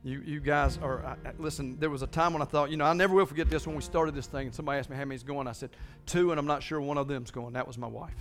You, 0.03 0.21
you 0.25 0.41
guys 0.41 0.77
are, 0.79 1.05
I, 1.05 1.15
listen, 1.39 1.79
there 1.79 1.89
was 1.89 2.01
a 2.01 2.07
time 2.07 2.33
when 2.33 2.41
I 2.41 2.45
thought, 2.45 2.69
you 2.69 2.75
know, 2.75 2.83
I 2.83 2.91
never 2.91 3.15
will 3.15 3.25
forget 3.25 3.49
this 3.49 3.65
when 3.65 3.77
we 3.77 3.81
started 3.81 4.13
this 4.13 4.27
thing 4.27 4.47
and 4.47 4.55
somebody 4.55 4.79
asked 4.79 4.89
me 4.89 4.97
how 4.97 5.05
many's 5.05 5.23
going. 5.23 5.47
I 5.47 5.53
said, 5.53 5.69
two, 6.05 6.31
and 6.31 6.39
I'm 6.39 6.47
not 6.47 6.61
sure 6.61 6.81
one 6.81 6.97
of 6.97 7.07
them's 7.07 7.31
going. 7.31 7.53
That 7.53 7.65
was 7.65 7.77
my 7.77 7.87
wife. 7.87 8.11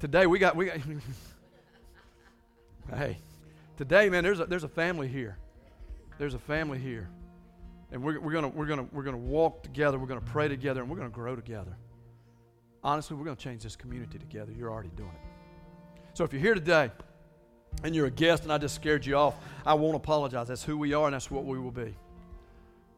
Today 0.00 0.26
we 0.26 0.38
got, 0.38 0.56
we 0.56 0.66
got, 0.66 0.78
hey, 2.96 3.18
today, 3.76 4.08
man, 4.08 4.24
there's 4.24 4.40
a, 4.40 4.46
there's 4.46 4.64
a 4.64 4.68
family 4.68 5.08
here. 5.08 5.36
There's 6.16 6.34
a 6.34 6.38
family 6.38 6.78
here. 6.78 7.10
And 7.92 8.02
we're, 8.02 8.18
we're 8.18 8.32
going 8.32 8.52
we're 8.54 8.66
gonna, 8.66 8.86
we're 8.90 9.02
gonna 9.02 9.18
walk 9.18 9.62
together, 9.62 9.98
we're 9.98 10.06
going 10.06 10.20
to 10.20 10.26
pray 10.26 10.48
together, 10.48 10.80
and 10.80 10.90
we're 10.90 10.96
going 10.96 11.10
to 11.10 11.14
grow 11.14 11.36
together. 11.36 11.76
Honestly, 12.82 13.16
we're 13.16 13.24
going 13.24 13.36
to 13.36 13.42
change 13.42 13.62
this 13.62 13.76
community 13.76 14.18
together. 14.18 14.50
You're 14.50 14.70
already 14.70 14.90
doing 14.96 15.10
it. 15.10 16.08
So 16.14 16.24
if 16.24 16.32
you're 16.32 16.42
here 16.42 16.54
today 16.54 16.90
and 17.84 17.94
you're 17.94 18.06
a 18.06 18.10
guest 18.10 18.42
and 18.42 18.52
I 18.52 18.58
just 18.58 18.74
scared 18.74 19.06
you 19.06 19.16
off, 19.16 19.34
I 19.64 19.74
won't 19.74 19.94
apologize. 19.94 20.48
That's 20.48 20.64
who 20.64 20.76
we 20.76 20.94
are, 20.94 21.06
and 21.06 21.14
that's 21.14 21.30
what 21.30 21.44
we 21.44 21.58
will 21.58 21.70
be. 21.70 21.94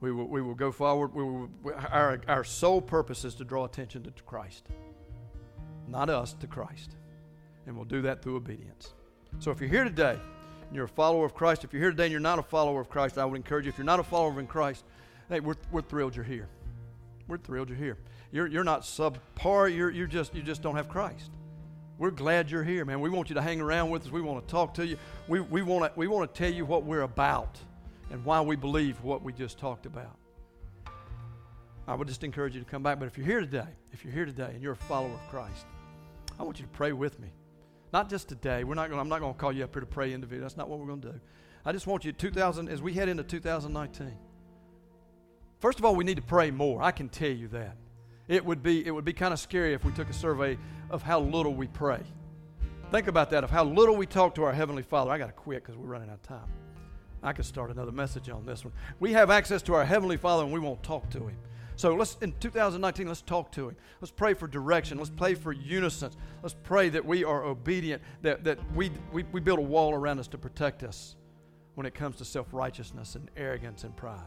We 0.00 0.12
will, 0.12 0.26
we 0.26 0.42
will 0.42 0.54
go 0.54 0.72
forward. 0.72 1.14
We 1.14 1.24
will, 1.24 1.50
our, 1.90 2.20
our 2.28 2.44
sole 2.44 2.80
purpose 2.80 3.24
is 3.24 3.35
to 3.37 3.44
draw 3.44 3.64
attention 3.64 4.02
to 4.04 4.11
Christ, 4.24 4.68
not 5.88 6.09
us, 6.09 6.35
to 6.35 6.46
Christ. 6.46 6.96
And 7.66 7.74
we'll 7.76 7.85
do 7.85 8.02
that 8.02 8.22
through 8.22 8.37
obedience. 8.37 8.94
So 9.38 9.50
if 9.50 9.61
you're 9.61 9.70
here 9.70 9.85
today, 9.85 10.18
you're 10.72 10.85
a 10.85 10.88
follower 10.88 11.24
of 11.24 11.35
Christ, 11.35 11.64
if 11.64 11.72
you're 11.72 11.83
here 11.83 11.90
today 11.90 12.05
and 12.05 12.12
you're 12.12 12.20
not 12.20 12.38
a 12.38 12.42
follower 12.42 12.81
of 12.81 12.88
Christ, 12.88 13.18
I 13.18 13.24
would 13.24 13.37
encourage 13.37 13.66
you, 13.66 13.70
if 13.70 13.79
you're 13.79 13.85
not 13.85 14.00
a 14.00 14.05
follower 14.05 14.38
in 14.40 14.46
Christ, 14.46 14.85
hey, 15.29 15.40
we're, 15.40 15.57
we're 15.70 15.83
thrilled 15.83 16.16
you're 16.16 16.24
here. 16.24 16.48
We're 17.29 17.38
thrilled 17.38 17.68
you're 17.68 17.79
here. 17.79 17.98
You're, 18.33 18.46
you're 18.46 18.64
not 18.64 18.83
subpar, 18.83 19.74
you're, 19.74 19.90
you're 19.90 20.07
just, 20.07 20.35
you 20.35 20.42
just 20.42 20.62
don't 20.62 20.77
have 20.77 20.88
Christ. 20.88 21.31
We're 21.98 22.11
glad 22.11 22.50
you're 22.50 22.64
here, 22.64 22.85
man. 22.85 23.00
We 23.00 23.09
want 23.11 23.29
you 23.29 23.35
to 23.35 23.42
hang 23.42 23.61
around 23.61 23.90
with 23.90 24.07
us. 24.07 24.11
We 24.11 24.20
want 24.20 24.46
to 24.46 24.50
talk 24.50 24.74
to 24.74 24.87
you. 24.87 24.98
We, 25.29 25.40
we, 25.40 25.62
want 25.62 25.85
to, 25.85 25.98
we 25.98 26.09
want 26.09 26.33
to 26.33 26.38
tell 26.38 26.53
you 26.53 26.64
what 26.64 26.85
we're 26.85 27.03
about 27.03 27.59
and 28.11 28.24
why 28.24 28.40
we 28.40 28.57
believe 28.57 29.00
what 29.03 29.22
we 29.22 29.33
just 29.33 29.59
talked 29.59 29.87
about. 29.87 30.16
I 31.87 31.94
would 31.94 32.09
just 32.09 32.24
encourage 32.24 32.55
you 32.55 32.61
to 32.61 32.66
come 32.68 32.83
back. 32.83 32.98
But 32.98 33.07
if 33.07 33.16
you're 33.16 33.27
here 33.27 33.40
today, 33.40 33.68
if 33.92 34.05
you're 34.05 34.12
here 34.12 34.24
today 34.24 34.50
and 34.55 34.62
you're 34.62 34.72
a 34.72 34.77
follower 34.77 35.12
of 35.12 35.29
Christ, 35.29 35.66
I 36.38 36.42
want 36.42 36.59
you 36.59 36.64
to 36.64 36.72
pray 36.72 36.92
with 36.92 37.20
me. 37.20 37.29
Not 37.94 38.11
just 38.11 38.28
today. 38.28 38.64
We're 38.64 38.74
not 38.74 38.88
going. 38.88 39.00
I'm 39.00 39.09
not 39.09 39.20
going 39.20 39.35
to 39.35 39.38
call 39.38 39.52
you 39.52 39.62
up 39.62 39.72
here 39.72 39.80
to 39.80 39.87
pray 39.87 40.12
individually. 40.12 40.42
That's 40.42 40.57
not 40.57 40.68
what 40.68 40.80
we're 40.80 40.88
going 40.88 41.00
to 41.02 41.12
do. 41.12 41.20
I 41.64 41.70
just 41.70 41.87
want 41.87 42.04
you 42.04 42.11
2000 42.11 42.68
as 42.68 42.83
we 42.83 42.92
head 42.92 43.09
into 43.09 43.22
2019. 43.22 44.16
First 45.61 45.78
of 45.78 45.85
all, 45.85 45.94
we 45.94 46.02
need 46.02 46.16
to 46.16 46.22
pray 46.22 46.50
more. 46.50 46.83
I 46.83 46.90
can 46.90 47.09
tell 47.09 47.30
you 47.30 47.46
that. 47.48 47.76
It 48.26 48.44
would 48.44 48.64
be 48.64 48.85
it 48.85 48.90
would 48.90 49.04
be 49.04 49.12
kind 49.12 49.33
of 49.33 49.38
scary 49.38 49.74
if 49.74 49.85
we 49.85 49.92
took 49.92 50.11
a 50.11 50.12
survey 50.12 50.59
of 50.90 51.04
how 51.04 51.21
little 51.21 51.54
we 51.54 51.68
pray. 51.68 52.00
Think 52.90 53.06
about 53.06 53.31
that 53.31 53.44
of 53.44 53.50
how 53.52 53.62
little 53.62 53.94
we 53.94 54.06
talk 54.06 54.35
to 54.35 54.42
our 54.42 54.52
heavenly 54.52 54.83
Father. 54.83 55.12
I 55.12 55.16
got 55.16 55.27
to 55.27 55.33
quit 55.33 55.62
because 55.62 55.77
we're 55.77 55.87
running 55.87 56.08
out 56.10 56.16
of 56.16 56.23
time. 56.23 56.48
I 57.23 57.33
could 57.33 57.44
start 57.44 57.71
another 57.71 57.92
message 57.92 58.29
on 58.29 58.44
this 58.44 58.64
one. 58.64 58.75
We 58.98 59.12
have 59.12 59.31
access 59.31 59.62
to 59.62 59.75
our 59.75 59.85
heavenly 59.85 60.16
Father 60.16 60.42
and 60.42 60.52
we 60.52 60.58
won't 60.58 60.83
talk 60.83 61.08
to 61.10 61.29
him. 61.29 61.37
So 61.77 61.94
let's 61.94 62.16
in 62.20 62.33
2019, 62.40 63.08
let's 63.08 63.22
talk 63.22 63.50
to 63.52 63.68
him. 63.68 63.77
Let's 64.00 64.12
pray 64.12 64.35
for 64.35 64.46
direction. 64.46 64.98
Let's 64.98 65.10
pray 65.10 65.35
for 65.35 65.52
unison. 65.52 66.12
Let's 66.42 66.54
pray 66.62 66.88
that 66.90 67.04
we 67.04 67.25
are 67.25 67.44
obedient, 67.44 68.02
that, 68.22 68.44
that 68.44 68.58
we, 68.75 68.90
we, 69.12 69.25
we 69.33 69.40
build 69.40 69.58
a 69.58 69.62
wall 69.62 69.92
around 69.92 70.18
us 70.20 70.29
to 70.29 70.38
protect 70.38 70.83
us 70.83 71.16
when 71.75 71.87
it 71.87 71.94
comes 71.94 72.16
to 72.16 72.25
self 72.25 72.46
righteousness 72.52 73.16
and 73.16 73.31
arrogance 73.37 73.85
and 73.85 73.96
pride, 73.96 74.20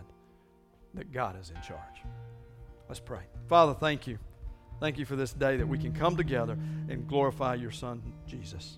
that 0.94 1.12
God 1.12 1.40
is 1.40 1.50
in 1.50 1.62
charge. 1.62 2.04
Let's 2.90 3.00
pray. 3.00 3.22
Father, 3.48 3.74
thank 3.74 4.08
you. 4.08 4.18
Thank 4.80 4.98
you 4.98 5.06
for 5.06 5.16
this 5.16 5.34
day 5.34 5.58
that 5.58 5.68
we 5.68 5.78
can 5.78 5.94
come 5.94 6.16
together 6.16 6.58
and 6.90 7.08
glorify 7.08 7.56
your 7.56 7.72
Son, 7.72 8.02
Jesus. 8.28 8.78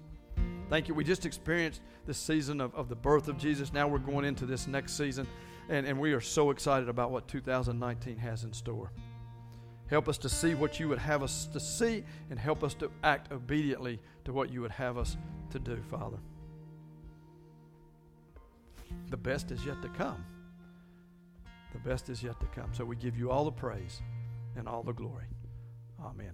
Thank 0.70 0.88
you. 0.88 0.94
We 0.94 1.04
just 1.04 1.26
experienced 1.26 1.82
this 2.06 2.18
season 2.18 2.62
of, 2.62 2.74
of 2.76 2.90
the 2.90 2.96
birth 2.96 3.28
of 3.28 3.38
Jesus. 3.38 3.74
Now 3.74 3.88
we're 3.88 3.98
going 3.98 4.24
into 4.24 4.46
this 4.46 4.68
next 4.68 4.94
season. 4.94 5.28
And, 5.70 5.86
and 5.86 6.00
we 6.00 6.14
are 6.14 6.22
so 6.22 6.50
excited 6.50 6.90
about 6.90 7.12
what 7.12 7.28
2019 7.28 8.18
has 8.18 8.44
in 8.44 8.52
store. 8.52 8.92
Help 9.88 10.08
us 10.08 10.18
to 10.20 10.30
see 10.30 10.54
what 10.54 10.80
you 10.80 10.88
would 10.90 11.00
have 11.00 11.24
us 11.24 11.48
to 11.48 11.60
see 11.60 12.04
and 12.30 12.38
help 12.38 12.64
us 12.64 12.74
to 12.76 12.92
act 13.04 13.32
obediently 13.32 14.00
to 14.26 14.34
what 14.34 14.52
you 14.52 14.62
would 14.62 14.72
have 14.72 14.98
us 14.98 15.18
to 15.52 15.60
do, 15.60 15.82
Father. 15.90 16.18
The 19.10 19.18
best 19.18 19.52
is 19.52 19.66
yet 19.66 19.82
to 19.82 19.90
come. 19.90 20.24
The 21.74 21.80
best 21.80 22.10
is 22.10 22.22
yet 22.22 22.40
to 22.40 22.46
come. 22.48 22.72
So 22.74 22.84
we 22.86 22.96
give 22.96 23.18
you 23.18 23.32
all 23.32 23.46
the 23.46 23.52
praise 23.52 24.02
and 24.56 24.68
all 24.68 24.84
the 24.84 24.94
glory. 24.94 25.26
Amen. 26.04 26.34